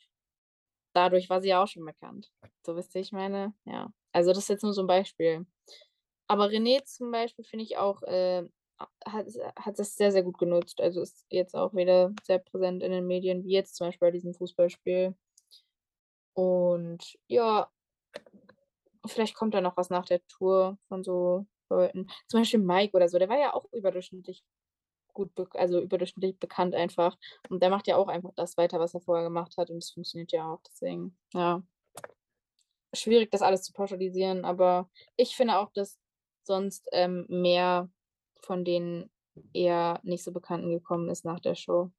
dadurch 0.94 1.32
war 1.32 1.42
sie 1.42 1.50
ja 1.50 1.64
auch 1.64 1.68
schon 1.68 1.84
bekannt. 1.84 2.32
So 2.64 2.76
wisst 2.76 2.94
ihr, 2.94 3.02
ich 3.02 3.12
meine? 3.12 3.56
Ja. 3.66 3.92
Also 4.12 4.34
das 4.34 4.44
ist 4.44 4.50
jetzt 4.50 4.64
nur 4.64 4.74
so 4.74 4.82
ein 4.82 4.88
Beispiel. 4.88 5.48
Aber 6.28 6.46
René 6.50 6.84
zum 6.84 7.10
Beispiel 7.10 7.44
finde 7.44 7.66
ich 7.66 7.78
auch 7.78 8.04
äh, 8.04 8.48
hat, 9.06 9.28
hat 9.58 9.80
das 9.80 9.96
sehr, 9.96 10.12
sehr 10.12 10.24
gut 10.24 10.38
genutzt. 10.38 10.82
Also 10.82 11.02
ist 11.02 11.26
jetzt 11.30 11.56
auch 11.56 11.74
wieder 11.74 12.14
sehr 12.24 12.40
präsent 12.40 12.84
in 12.84 12.92
den 12.92 13.08
Medien, 13.08 13.44
wie 13.44 13.52
jetzt 13.52 13.76
zum 13.76 13.88
Beispiel 13.88 14.08
bei 14.08 14.12
diesem 14.12 14.34
Fußballspiel. 14.34 15.16
Und 16.34 17.18
ja, 17.28 17.70
vielleicht 19.06 19.36
kommt 19.36 19.54
da 19.54 19.62
noch 19.62 19.78
was 19.78 19.90
nach 19.90 20.06
der 20.06 20.26
Tour 20.28 20.78
von 20.88 21.04
so 21.04 21.46
Leuten. 21.70 22.08
Zum 22.28 22.40
Beispiel 22.42 22.60
Mike 22.60 22.96
oder 22.96 23.10
so, 23.10 23.20
der 23.20 23.30
war 23.30 23.40
ja 23.40 23.54
auch 23.54 23.66
überdurchschnittlich 23.72 24.44
gut, 25.14 25.32
also 25.56 25.82
überdurchschnittlich 25.82 26.40
bekannt 26.40 26.76
einfach. 26.76 27.18
Und 27.50 27.62
der 27.62 27.70
macht 27.70 27.88
ja 27.88 27.98
auch 27.98 28.08
einfach 28.08 28.32
das 28.36 28.58
weiter, 28.58 28.80
was 28.80 28.94
er 28.94 29.02
vorher 29.02 29.26
gemacht 29.26 29.58
hat. 29.58 29.70
Und 29.70 29.78
es 29.78 29.92
funktioniert 29.92 30.32
ja 30.32 30.52
auch. 30.52 30.62
Deswegen, 30.68 31.18
ja. 31.34 31.64
Schwierig, 32.94 33.30
das 33.30 33.44
alles 33.44 33.62
zu 33.62 33.72
pauschalisieren, 33.72 34.46
aber 34.46 34.90
ich 35.16 35.36
finde 35.36 35.60
auch, 35.60 35.72
dass 35.74 36.00
sonst 36.44 36.88
ähm, 36.92 37.28
mehr 37.30 37.88
von 38.42 38.66
denen 38.66 39.10
eher 39.54 40.00
nicht 40.04 40.24
so 40.24 40.32
bekannten 40.32 40.70
gekommen 40.70 41.10
ist 41.10 41.26
nach 41.26 41.40
der 41.40 41.56
Show. 41.56 41.92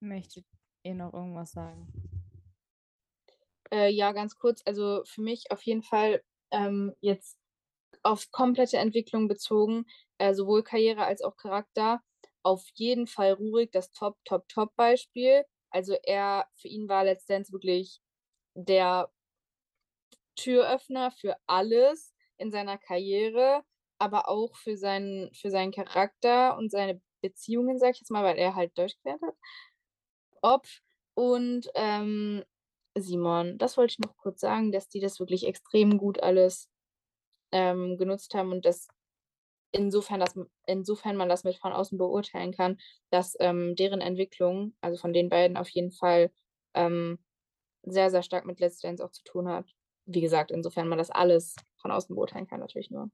Möchtet 0.00 0.44
ihr 0.82 0.94
noch 0.94 1.14
irgendwas 1.14 1.52
sagen? 1.52 1.88
Äh, 3.72 3.90
ja, 3.90 4.12
ganz 4.12 4.36
kurz. 4.36 4.62
Also 4.66 5.02
für 5.06 5.22
mich 5.22 5.50
auf 5.50 5.62
jeden 5.62 5.82
Fall 5.82 6.22
ähm, 6.50 6.94
jetzt 7.00 7.38
auf 8.02 8.30
komplette 8.30 8.76
Entwicklung 8.76 9.28
bezogen, 9.28 9.86
äh, 10.18 10.34
sowohl 10.34 10.62
Karriere 10.62 11.04
als 11.06 11.22
auch 11.22 11.36
Charakter. 11.36 12.02
Auf 12.42 12.62
jeden 12.74 13.06
Fall 13.06 13.32
Rurik 13.32 13.72
das 13.72 13.90
Top, 13.92 14.18
Top, 14.24 14.46
Top 14.48 14.76
Beispiel. 14.76 15.44
Also 15.70 15.96
er, 16.04 16.46
für 16.54 16.68
ihn 16.68 16.88
war 16.88 17.04
Let's 17.04 17.26
Dance 17.26 17.52
wirklich 17.52 18.00
der 18.54 19.10
Türöffner 20.36 21.10
für 21.10 21.36
alles 21.46 22.14
in 22.36 22.50
seiner 22.50 22.78
Karriere, 22.78 23.62
aber 23.98 24.28
auch 24.28 24.56
für 24.56 24.76
seinen, 24.76 25.32
für 25.34 25.50
seinen 25.50 25.72
Charakter 25.72 26.56
und 26.56 26.70
seine 26.70 27.00
Beziehungen, 27.20 27.78
sag 27.78 27.92
ich 27.92 28.00
jetzt 28.00 28.10
mal, 28.10 28.24
weil 28.24 28.36
er 28.36 28.54
halt 28.54 28.76
Deutsch 28.76 28.96
gelernt 29.02 29.22
hat. 29.22 29.34
Ob 30.42 30.66
und 31.14 31.70
ähm, 31.74 32.44
Simon, 32.96 33.58
das 33.58 33.76
wollte 33.76 33.92
ich 33.92 33.98
noch 33.98 34.16
kurz 34.16 34.40
sagen, 34.40 34.72
dass 34.72 34.88
die 34.88 35.00
das 35.00 35.20
wirklich 35.20 35.46
extrem 35.46 35.96
gut 35.98 36.22
alles 36.22 36.68
ähm, 37.52 37.96
genutzt 37.96 38.34
haben 38.34 38.52
und 38.52 38.64
dass 38.64 38.88
insofern, 39.72 40.20
das, 40.20 40.34
insofern 40.66 41.16
man 41.16 41.28
das 41.28 41.44
mit 41.44 41.56
von 41.56 41.72
außen 41.72 41.98
beurteilen 41.98 42.52
kann, 42.52 42.78
dass 43.10 43.36
ähm, 43.40 43.74
deren 43.76 44.00
Entwicklung, 44.00 44.76
also 44.80 44.96
von 44.98 45.12
den 45.12 45.28
beiden 45.28 45.56
auf 45.56 45.68
jeden 45.70 45.92
Fall 45.92 46.30
ähm, 46.74 47.18
sehr, 47.84 48.10
sehr 48.10 48.22
stark 48.22 48.46
mit 48.46 48.60
Let's 48.60 48.80
Dance 48.80 49.04
auch 49.04 49.10
zu 49.10 49.22
tun 49.24 49.48
hat. 49.48 49.66
Wie 50.06 50.20
gesagt, 50.20 50.50
insofern 50.50 50.88
man 50.88 50.98
das 50.98 51.10
alles 51.10 51.56
von 51.80 51.90
außen 51.90 52.14
beurteilen 52.14 52.46
kann, 52.46 52.60
natürlich 52.60 52.90
nur. 52.90 53.10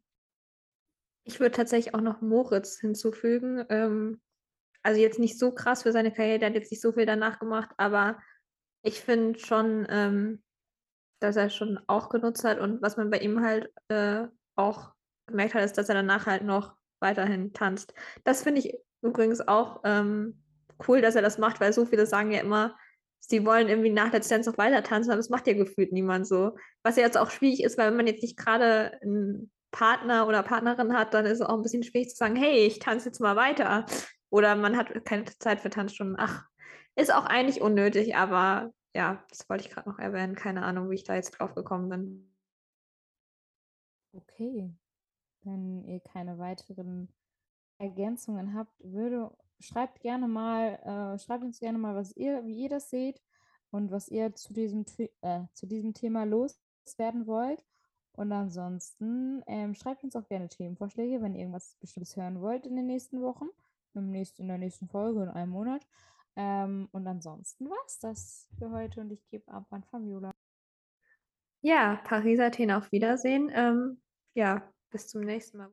Ich 1.24 1.38
würde 1.40 1.54
tatsächlich 1.54 1.94
auch 1.94 2.00
noch 2.00 2.20
Moritz 2.20 2.78
hinzufügen. 2.80 3.64
Ähm, 3.68 4.20
also 4.82 5.00
jetzt 5.00 5.18
nicht 5.18 5.38
so 5.38 5.52
krass 5.52 5.82
für 5.82 5.92
seine 5.92 6.12
Karriere, 6.12 6.38
der 6.38 6.48
hat 6.48 6.54
jetzt 6.54 6.70
nicht 6.70 6.80
so 6.80 6.92
viel 6.92 7.06
danach 7.06 7.38
gemacht, 7.38 7.70
aber 7.76 8.18
Ich 8.82 9.00
finde 9.02 9.38
schon, 9.38 9.86
ähm, 9.90 10.42
dass 11.20 11.36
er 11.36 11.50
schon 11.50 11.78
auch 11.86 12.08
genutzt 12.08 12.44
hat 12.44 12.58
und 12.60 12.80
was 12.80 12.96
man 12.96 13.10
bei 13.10 13.18
ihm 13.18 13.42
halt 13.42 13.70
äh, 13.88 14.26
auch 14.56 14.92
gemerkt 15.26 15.54
hat, 15.54 15.64
ist, 15.64 15.76
dass 15.76 15.88
er 15.88 15.94
danach 15.96 16.26
halt 16.26 16.44
noch 16.44 16.74
weiterhin 17.00 17.52
tanzt. 17.52 17.92
Das 18.24 18.42
finde 18.42 18.60
ich 18.60 18.74
übrigens 19.02 19.46
auch 19.46 19.80
ähm, 19.84 20.42
cool, 20.88 21.02
dass 21.02 21.14
er 21.14 21.22
das 21.22 21.38
macht, 21.38 21.60
weil 21.60 21.72
so 21.72 21.84
viele 21.84 22.06
sagen 22.06 22.32
ja 22.32 22.40
immer, 22.40 22.76
sie 23.20 23.46
wollen 23.46 23.68
irgendwie 23.68 23.90
nach 23.90 24.12
Let's 24.12 24.28
Dance 24.28 24.50
noch 24.50 24.58
weiter 24.58 24.82
tanzen, 24.82 25.10
aber 25.10 25.18
das 25.18 25.30
macht 25.30 25.46
ja 25.46 25.52
gefühlt 25.52 25.92
niemand 25.92 26.26
so. 26.26 26.56
Was 26.82 26.96
ja 26.96 27.04
jetzt 27.04 27.18
auch 27.18 27.30
schwierig 27.30 27.62
ist, 27.62 27.78
weil 27.78 27.88
wenn 27.88 27.96
man 27.96 28.06
jetzt 28.06 28.22
nicht 28.22 28.36
gerade 28.36 28.98
einen 29.02 29.50
Partner 29.70 30.26
oder 30.26 30.42
Partnerin 30.42 30.92
hat, 30.94 31.14
dann 31.14 31.26
ist 31.26 31.40
es 31.40 31.42
auch 31.42 31.54
ein 31.54 31.62
bisschen 31.62 31.82
schwierig 31.82 32.10
zu 32.10 32.16
sagen, 32.16 32.36
hey, 32.36 32.66
ich 32.66 32.78
tanze 32.80 33.06
jetzt 33.06 33.20
mal 33.20 33.36
weiter. 33.36 33.86
Oder 34.30 34.56
man 34.56 34.76
hat 34.76 35.04
keine 35.04 35.24
Zeit 35.24 35.60
für 35.60 35.70
Tanzstunden. 35.70 36.16
Ach, 36.18 36.44
ist 36.96 37.12
auch 37.12 37.26
eigentlich 37.26 37.60
unnötig, 37.60 38.16
aber 38.16 38.72
ja, 38.94 39.24
das 39.28 39.48
wollte 39.48 39.64
ich 39.64 39.70
gerade 39.70 39.88
noch 39.88 39.98
erwähnen. 39.98 40.34
Keine 40.34 40.62
Ahnung, 40.62 40.90
wie 40.90 40.96
ich 40.96 41.04
da 41.04 41.14
jetzt 41.14 41.32
drauf 41.32 41.54
gekommen 41.54 41.88
bin. 41.88 42.34
Okay. 44.12 44.72
Wenn 45.42 45.84
ihr 45.84 46.00
keine 46.00 46.38
weiteren 46.38 47.08
Ergänzungen 47.78 48.54
habt, 48.54 48.72
würde, 48.80 49.30
schreibt 49.60 50.00
gerne 50.00 50.28
mal, 50.28 50.74
äh, 50.84 51.18
schreibt 51.18 51.44
uns 51.44 51.60
gerne 51.60 51.78
mal, 51.78 51.94
was 51.94 52.16
ihr, 52.16 52.44
wie 52.46 52.62
ihr 52.62 52.68
das 52.68 52.90
seht 52.90 53.22
und 53.70 53.90
was 53.90 54.08
ihr 54.08 54.34
zu 54.34 54.52
diesem, 54.52 54.84
äh, 55.22 55.42
zu 55.54 55.66
diesem 55.66 55.94
Thema 55.94 56.24
loswerden 56.24 57.26
wollt. 57.26 57.64
Und 58.12 58.32
ansonsten 58.32 59.42
ähm, 59.46 59.74
schreibt 59.74 60.02
uns 60.04 60.16
auch 60.16 60.26
gerne 60.26 60.48
Themenvorschläge, 60.48 61.22
wenn 61.22 61.34
ihr 61.34 61.40
irgendwas 61.40 61.76
Bestimmtes 61.80 62.16
hören 62.16 62.40
wollt 62.40 62.66
in 62.66 62.76
den 62.76 62.86
nächsten 62.86 63.22
Wochen, 63.22 63.46
im 63.94 64.10
nächsten, 64.10 64.42
in 64.42 64.48
der 64.48 64.58
nächsten 64.58 64.88
Folge, 64.88 65.22
in 65.22 65.28
einem 65.28 65.52
Monat. 65.52 65.86
Ähm, 66.36 66.88
und 66.92 67.06
ansonsten 67.06 67.68
war 67.68 67.78
es 67.86 67.98
das 67.98 68.48
für 68.58 68.70
heute 68.70 69.00
und 69.00 69.10
ich 69.10 69.28
gebe 69.28 69.50
ab 69.52 69.66
an 69.70 69.84
Fabiola. 69.84 70.32
Ja, 71.62 71.96
Paris, 72.04 72.40
Athen, 72.40 72.70
auf 72.70 72.90
Wiedersehen. 72.90 73.50
Ähm, 73.52 74.00
ja, 74.34 74.62
bis 74.90 75.08
zum 75.08 75.20
nächsten 75.22 75.58
Mal. 75.58 75.68